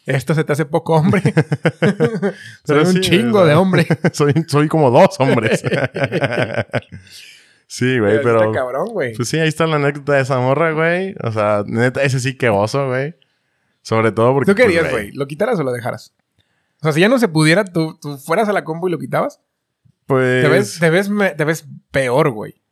Esto 0.04 0.34
se 0.34 0.44
te 0.44 0.52
hace 0.52 0.66
poco 0.66 0.96
hombre. 0.96 1.22
Soy 2.64 2.80
un 2.80 2.92
sí, 2.92 3.00
chingo 3.00 3.46
de 3.46 3.54
hombre. 3.54 3.86
soy, 4.12 4.34
soy 4.46 4.68
como 4.68 4.90
dos 4.90 5.18
hombres. 5.20 5.62
sí, 7.66 7.98
güey, 7.98 8.20
Pero. 8.22 8.44
Está 8.44 8.60
cabrón, 8.60 8.88
güey. 8.88 9.14
Pues 9.14 9.28
sí, 9.28 9.38
ahí 9.38 9.48
está 9.48 9.66
la 9.66 9.76
anécdota 9.76 10.14
de 10.14 10.20
esa 10.20 10.38
morra, 10.38 10.72
güey. 10.72 11.14
O 11.22 11.32
sea, 11.32 11.64
neta, 11.66 12.02
ese 12.02 12.20
sí 12.20 12.36
que 12.36 12.50
oso, 12.50 12.88
güey. 12.88 13.14
Sobre 13.80 14.12
todo 14.12 14.34
porque... 14.34 14.50
¿Tú 14.50 14.56
querías, 14.56 14.82
pues, 14.82 14.92
güey? 14.92 15.12
¿Lo 15.12 15.26
quitaras 15.26 15.58
o 15.60 15.62
lo 15.62 15.72
dejaras? 15.72 16.12
O 16.80 16.82
sea, 16.82 16.92
si 16.92 17.00
ya 17.00 17.08
no 17.08 17.18
se 17.18 17.28
pudiera, 17.28 17.64
¿tú, 17.64 17.98
tú 18.00 18.18
fueras 18.18 18.48
a 18.48 18.52
la 18.52 18.64
compu 18.64 18.88
y 18.88 18.90
lo 18.90 18.98
quitabas? 18.98 19.40
Pues... 20.06 20.42
Te, 20.44 20.48
ves, 20.48 20.78
te, 20.78 20.90
ves, 20.90 21.08
me- 21.08 21.30
te 21.34 21.44
ves 21.44 21.66
peor, 21.90 22.30
güey. 22.30 22.62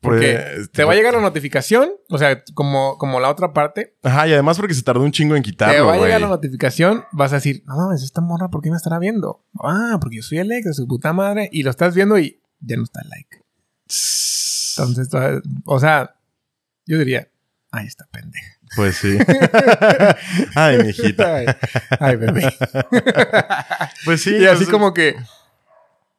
Porque 0.00 0.40
pues, 0.56 0.72
te 0.72 0.82
va 0.82 0.92
a 0.92 0.94
llegar 0.96 1.14
la 1.14 1.20
notificación, 1.20 1.90
o 2.08 2.18
sea, 2.18 2.42
como, 2.54 2.98
como 2.98 3.20
la 3.20 3.30
otra 3.30 3.52
parte, 3.52 3.94
Ajá, 4.02 4.26
y 4.26 4.32
además 4.32 4.58
porque 4.58 4.74
se 4.74 4.82
tardó 4.82 5.00
un 5.02 5.12
chingo 5.12 5.36
en 5.36 5.44
te 5.44 5.50
quitarlo, 5.50 5.86
va 5.86 5.94
a 5.94 5.98
llegar 5.98 6.20
la 6.20 6.26
notificación, 6.26 7.04
vas 7.12 7.30
a 7.30 7.36
decir, 7.36 7.62
no 7.66 7.76
mames, 7.76 8.02
esta 8.02 8.20
morra, 8.20 8.48
¿por 8.48 8.62
qué 8.62 8.70
me 8.70 8.76
estará 8.76 8.98
viendo? 8.98 9.44
Ah, 9.62 9.98
porque 10.00 10.16
yo 10.16 10.22
soy 10.24 10.38
el 10.38 10.50
ex 10.50 10.64
de 10.66 10.74
su 10.74 10.88
puta 10.88 11.12
madre, 11.12 11.48
y 11.52 11.62
lo 11.62 11.70
estás 11.70 11.94
viendo 11.94 12.18
y 12.18 12.40
ya 12.58 12.76
no 12.76 12.82
está 12.82 13.00
el 13.02 13.10
like. 13.10 13.42
Entonces, 13.86 15.08
o 15.66 15.78
sea, 15.78 16.16
Yo 16.84 16.98
diría, 16.98 17.28
ay, 17.70 17.86
está 17.86 18.06
pendeja. 18.10 18.58
Pues 18.76 18.96
sí. 18.96 19.18
Ay, 20.54 20.78
mijita. 20.84 21.36
Ay, 21.36 21.46
ay, 22.00 22.16
bebé. 22.16 22.54
Pues 24.04 24.22
sí. 24.22 24.36
y 24.36 24.46
así 24.46 24.64
pues- 24.64 24.68
como 24.70 24.92
que 24.94 25.16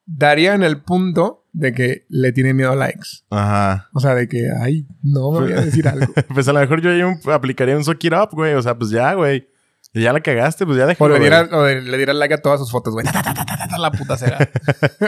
daría 0.05 0.53
en 0.53 0.63
el 0.63 0.81
punto 0.81 1.45
de 1.53 1.73
que 1.73 2.05
le 2.09 2.31
tiene 2.31 2.53
miedo 2.53 2.71
a 2.71 2.75
la 2.75 2.89
ex. 2.89 3.25
Ajá. 3.29 3.89
O 3.93 3.99
sea, 3.99 4.15
de 4.15 4.27
que, 4.27 4.47
ay, 4.61 4.87
no 5.03 5.31
me 5.31 5.39
voy 5.41 5.53
a 5.53 5.61
decir 5.61 5.87
algo. 5.87 6.11
Pues 6.33 6.47
a 6.47 6.53
lo 6.53 6.59
mejor 6.59 6.81
yo 6.81 6.89
ahí 6.91 7.01
un- 7.03 7.19
aplicaría 7.31 7.75
un 7.77 7.83
suck 7.83 8.03
it 8.03 8.13
up, 8.13 8.29
güey. 8.31 8.53
O 8.53 8.61
sea, 8.61 8.75
pues 8.77 8.89
ya, 8.91 9.13
güey. 9.13 9.47
Ya 9.95 10.11
la 10.11 10.21
cagaste, 10.21 10.65
pues 10.65 10.77
ya 10.79 10.85
O 10.85 10.87
déjalo. 10.87 11.13
le 11.13 11.19
güey. 11.19 11.29
diera, 11.29 11.47
o 11.55 11.67
le 11.67 11.97
diera 11.97 12.13
like 12.15 12.33
a 12.33 12.41
todas 12.41 12.59
sus 12.59 12.71
fotos, 12.71 12.93
güey. 12.95 13.05
La 13.77 13.91
puta 13.91 14.17
será. 14.17 14.37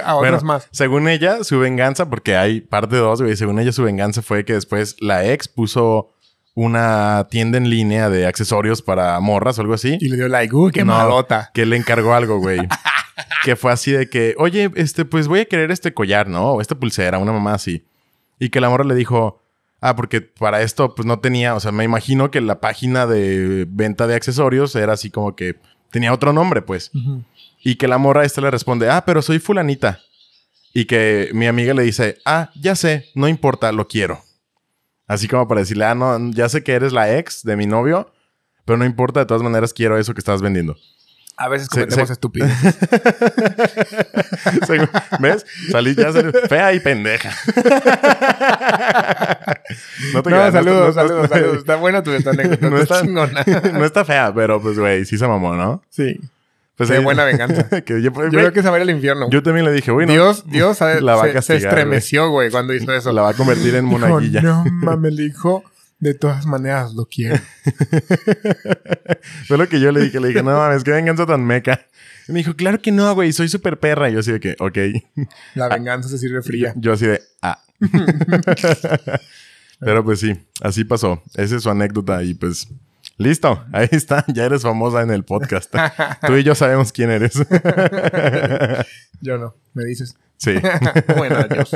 A 0.04 0.16
otras 0.16 0.18
Bueno, 0.18 0.39
más. 0.43 0.68
Según 0.72 1.08
ella, 1.08 1.43
su 1.43 1.58
venganza, 1.60 2.08
porque 2.08 2.36
hay 2.36 2.62
parte 2.62 2.96
dos, 2.98 3.20
güey. 3.20 3.36
Según 3.36 3.58
ella, 3.60 3.72
su 3.72 3.82
venganza 3.84 4.22
fue 4.22 4.46
que 4.46 4.54
después 4.54 4.96
la 5.00 5.26
ex 5.26 5.48
puso 5.48 6.12
una 6.56 7.28
tienda 7.30 7.58
en 7.58 7.70
línea 7.70 8.10
de 8.10 8.26
accesorios 8.26 8.82
para 8.82 9.20
morras 9.20 9.60
o 9.60 9.62
algo 9.62 9.74
así. 9.74 9.97
Y 9.99 10.08
le 10.08 10.16
dio 10.16 10.28
like, 10.30 10.56
uy, 10.56 10.72
qué 10.72 10.86
No, 10.86 10.93
malota. 10.93 11.51
Que 11.53 11.66
le 11.66 11.76
encargó 11.76 12.14
algo, 12.14 12.39
güey. 12.39 12.60
que 13.43 13.56
fue 13.56 13.72
así 13.72 13.91
de 13.91 14.10
que, 14.10 14.36
oye, 14.38 14.72
este, 14.76 15.06
pues 15.06 15.28
voy 15.28 15.41
a 15.41 15.45
querer 15.45 15.70
este 15.72 15.93
collar, 15.93 16.28
¿no? 16.28 16.53
O 16.53 16.62
esta 16.62 16.76
pulsera, 16.76 17.20
una 17.20 17.34
mamá 17.34 17.53
así. 17.53 17.86
Y 18.39 18.49
que 18.49 18.62
la 18.62 18.70
morra 18.70 18.86
le 18.86 18.95
dijo, 18.95 19.41
ah, 19.82 19.95
porque 19.95 20.22
para 20.22 20.62
esto, 20.62 20.95
pues 20.95 21.06
no 21.06 21.20
tenía, 21.20 21.56
o 21.56 21.60
sea, 21.60 21.74
me 21.74 21.84
imagino 21.84 22.32
que 22.32 22.39
la 22.39 22.62
página 22.62 23.06
de 23.06 23.66
venta 23.70 24.08
de 24.08 24.16
accesorios 24.16 24.76
era 24.76 24.93
así 24.93 25.12
como 25.12 25.36
que 25.36 25.58
tenía 25.91 26.14
otro 26.14 26.32
nombre, 26.34 26.62
pues. 26.62 26.91
Y 27.64 27.76
que 27.76 27.88
la 27.88 27.97
morra 27.97 28.24
esta 28.24 28.41
le 28.41 28.49
responde, 28.49 28.89
ah, 28.89 29.03
pero 29.06 29.22
soy 29.22 29.39
fulanita. 29.39 29.99
Y 30.74 30.86
que 30.86 31.30
mi 31.34 31.47
amiga 31.47 31.74
le 31.74 31.84
dice, 31.84 32.18
ah, 32.26 32.49
ya 32.56 32.76
sé, 32.76 33.10
no 33.14 33.28
importa, 33.28 33.72
lo 33.72 33.88
quiero. 33.88 34.25
Así 35.08 35.28
como 35.28 35.47
para 35.47 35.62
decirle, 35.62 35.86
ah, 35.86 35.95
no, 35.95 36.32
ya 36.32 36.49
sé 36.49 36.64
que 36.64 36.74
eres 36.74 36.91
la 36.93 37.16
ex 37.18 37.43
de 37.43 37.56
mi 37.56 37.68
novio, 37.68 38.12
pero 38.66 38.78
no 38.78 38.86
importa, 38.86 39.20
de 39.20 39.26
todas 39.28 39.43
maneras 39.43 39.74
quiero 39.74 39.97
eso 39.97 40.14
que 40.14 40.20
estás 40.20 40.41
vendiendo. 40.41 40.76
A 41.38 41.49
veces 41.49 41.68
cometemos 41.68 42.08
se- 42.08 42.14
¿Ves? 45.20 45.45
Salí 45.70 45.93
ya 45.93 46.14
salí 46.14 46.32
fea 46.47 46.72
y 46.74 46.80
pendeja. 46.80 47.30
no 50.14 50.24
te 50.24 50.30
No, 50.30 50.51
saludos, 50.51 50.95
saludos, 50.95 51.30
saludos. 51.30 51.58
Está 51.58 51.76
buena 51.76 52.03
tu, 52.03 52.12
anécdota. 52.12 52.58
No 52.70 52.78
está- 52.78 53.01
chingona. 53.01 53.43
no 53.74 53.86
está 53.86 54.06
fea, 54.06 54.34
pero 54.34 54.62
pues, 54.62 54.80
güey, 54.80 55.06
sí 55.06 55.18
se 55.18 55.28
mamó, 55.28 55.56
¿no? 55.56 55.82
Sí. 55.89 56.20
Pues 56.78 57.04
buena 57.04 57.24
venganza. 57.24 57.70
que 57.86 58.02
yo, 58.02 58.12
Yo 58.12 58.30
creo 58.30 58.52
que 58.54 58.62
se 58.62 58.70
va 58.70 58.76
a 58.76 58.80
ir 58.80 58.84
al 58.84 58.90
infierno. 58.90 59.30
yo 59.30 59.42
también 59.42 59.66
le 59.66 59.72
dije, 59.72 59.92
güey, 59.92 60.06
no, 60.08 60.14
Dios, 60.14 60.44
Dios 60.48 60.82
a- 60.82 61.00
La 61.00 61.16
va 61.16 61.24
a 61.26 61.42
se, 61.42 61.56
estremeció, 61.56 62.30
güey, 62.30 62.52
cuando 62.52 62.74
hizo 62.74 62.94
eso. 62.96 63.12
la 63.14 63.22
va 63.22 63.30
a 63.30 63.34
convertir 63.34 63.76
en 63.76 63.86
monaguilla. 63.86 64.42
Dijo, 64.42 64.64
no 64.66 64.72
mames, 64.86 65.14
le 65.14 65.24
dijo, 65.24 65.64
de 66.00 66.14
todas 66.14 66.46
maneras 66.46 66.94
lo 66.94 67.06
quiero. 67.06 67.38
Fue 69.48 69.58
lo 69.58 69.68
que 69.70 69.80
yo 69.80 69.92
le 69.92 70.02
dije. 70.02 70.20
Le 70.20 70.28
dije, 70.30 70.44
no 70.44 70.52
mames, 70.52 70.84
qué 70.84 70.92
venganza 70.92 71.26
tan 71.26 71.46
meca. 71.46 71.80
Y 72.28 72.32
me 72.34 72.40
dijo, 72.40 72.56
claro 72.56 72.82
que 72.82 72.92
no, 72.92 73.14
güey, 73.16 73.32
soy 73.32 73.48
súper 73.48 73.80
perra. 73.80 74.10
Y 74.10 74.14
yo 74.14 74.20
así 74.20 74.32
de 74.32 74.40
que, 74.40 74.56
ok. 74.60 74.78
La 75.54 75.70
venganza 75.70 76.10
se 76.10 76.18
sirve 76.18 76.42
fría. 76.42 76.74
Yo 76.76 76.94
así 76.94 77.06
de, 77.08 77.22
ah. 77.42 77.60
Pero 79.80 80.04
pues 80.04 80.20
sí, 80.20 80.36
así 80.62 80.84
pasó. 80.84 81.22
Esa 81.36 81.56
es 81.58 81.64
su 81.64 81.70
anécdota 81.70 82.24
y 82.24 82.34
pues, 82.34 82.68
listo. 83.18 83.63
Ahí 83.72 83.88
está, 83.91 84.26
ya 84.28 84.45
eres 84.45 84.63
famosa 84.63 85.01
en 85.01 85.11
el 85.11 85.24
podcast. 85.24 85.74
Tú 86.28 86.36
y 86.36 86.43
yo 86.43 86.55
sabemos 86.55 86.91
quién 86.91 87.11
eres. 87.11 87.36
Yo 89.22 89.38
no, 89.38 89.55
me 89.74 89.86
dices. 89.86 90.16
sí. 90.38 90.55
bueno, 91.18 91.38
adiós. 91.38 91.76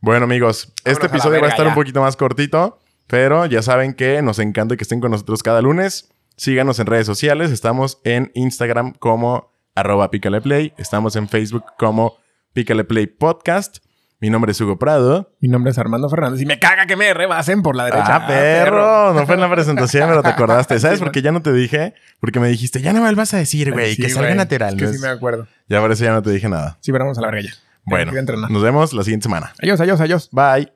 Bueno, 0.00 0.24
amigos, 0.24 0.72
este 0.84 1.06
episodio 1.06 1.40
va 1.40 1.48
a 1.48 1.50
estar 1.50 1.66
un 1.66 1.74
poquito 1.74 2.00
más 2.00 2.16
cortito, 2.16 2.78
pero 3.06 3.46
ya 3.46 3.62
saben 3.62 3.94
que 3.94 4.22
nos 4.22 4.38
encanta 4.38 4.76
que 4.76 4.82
estén 4.82 5.00
con 5.00 5.10
nosotros 5.10 5.42
cada 5.42 5.60
lunes. 5.60 6.10
Síganos 6.36 6.78
en 6.78 6.86
redes 6.86 7.06
sociales. 7.06 7.50
Estamos 7.50 8.00
en 8.04 8.30
Instagram 8.34 8.94
como 8.94 9.52
arroba 9.74 10.10
pícaleplay. 10.10 10.72
Estamos 10.78 11.14
en 11.16 11.28
Facebook 11.28 11.64
como 11.78 12.16
Pícale 12.52 12.84
Play 12.84 13.06
Podcast. 13.06 13.78
Mi 14.22 14.30
nombre 14.30 14.52
es 14.52 14.60
Hugo 14.60 14.78
Prado. 14.78 15.34
Mi 15.40 15.48
nombre 15.48 15.72
es 15.72 15.78
Armando 15.78 16.08
Fernández 16.08 16.40
y 16.40 16.46
me 16.46 16.60
caga 16.60 16.86
que 16.86 16.94
me 16.94 17.12
rebasen 17.12 17.60
por 17.60 17.74
la 17.74 17.86
derecha. 17.86 18.14
Ah, 18.14 18.26
perro. 18.28 19.12
No 19.14 19.26
fue 19.26 19.34
en 19.34 19.40
la 19.40 19.50
presentación, 19.50 20.08
pero 20.08 20.22
te 20.22 20.28
acordaste. 20.28 20.78
¿Sabes 20.78 21.00
por 21.00 21.10
qué 21.10 21.22
ya 21.22 21.32
no 21.32 21.42
te 21.42 21.52
dije? 21.52 21.94
Porque 22.20 22.38
me 22.38 22.46
dijiste, 22.46 22.80
ya 22.80 22.92
no 22.92 23.02
me 23.02 23.10
lo 23.10 23.16
vas 23.16 23.34
a 23.34 23.38
decir, 23.38 23.72
güey. 23.72 23.96
Sí, 23.96 24.02
que 24.02 24.10
salga 24.10 24.32
natural. 24.36 24.74
Es 24.74 24.80
que 24.80 24.96
sí 24.96 25.02
me 25.02 25.08
acuerdo. 25.08 25.48
Ya 25.68 25.80
por 25.80 25.90
eso 25.90 26.04
ya 26.04 26.12
no 26.12 26.22
te 26.22 26.30
dije 26.30 26.48
nada. 26.48 26.78
Sí, 26.78 26.92
pero 26.92 27.04
vamos 27.04 27.18
a 27.18 27.20
la 27.22 27.32
verga 27.32 27.48
ya. 27.48 27.54
Bueno, 27.84 28.12
nos 28.48 28.62
vemos 28.62 28.92
la 28.92 29.02
siguiente 29.02 29.24
semana. 29.24 29.54
Adiós, 29.60 29.80
adiós, 29.80 30.00
adiós. 30.00 30.28
Bye. 30.30 30.72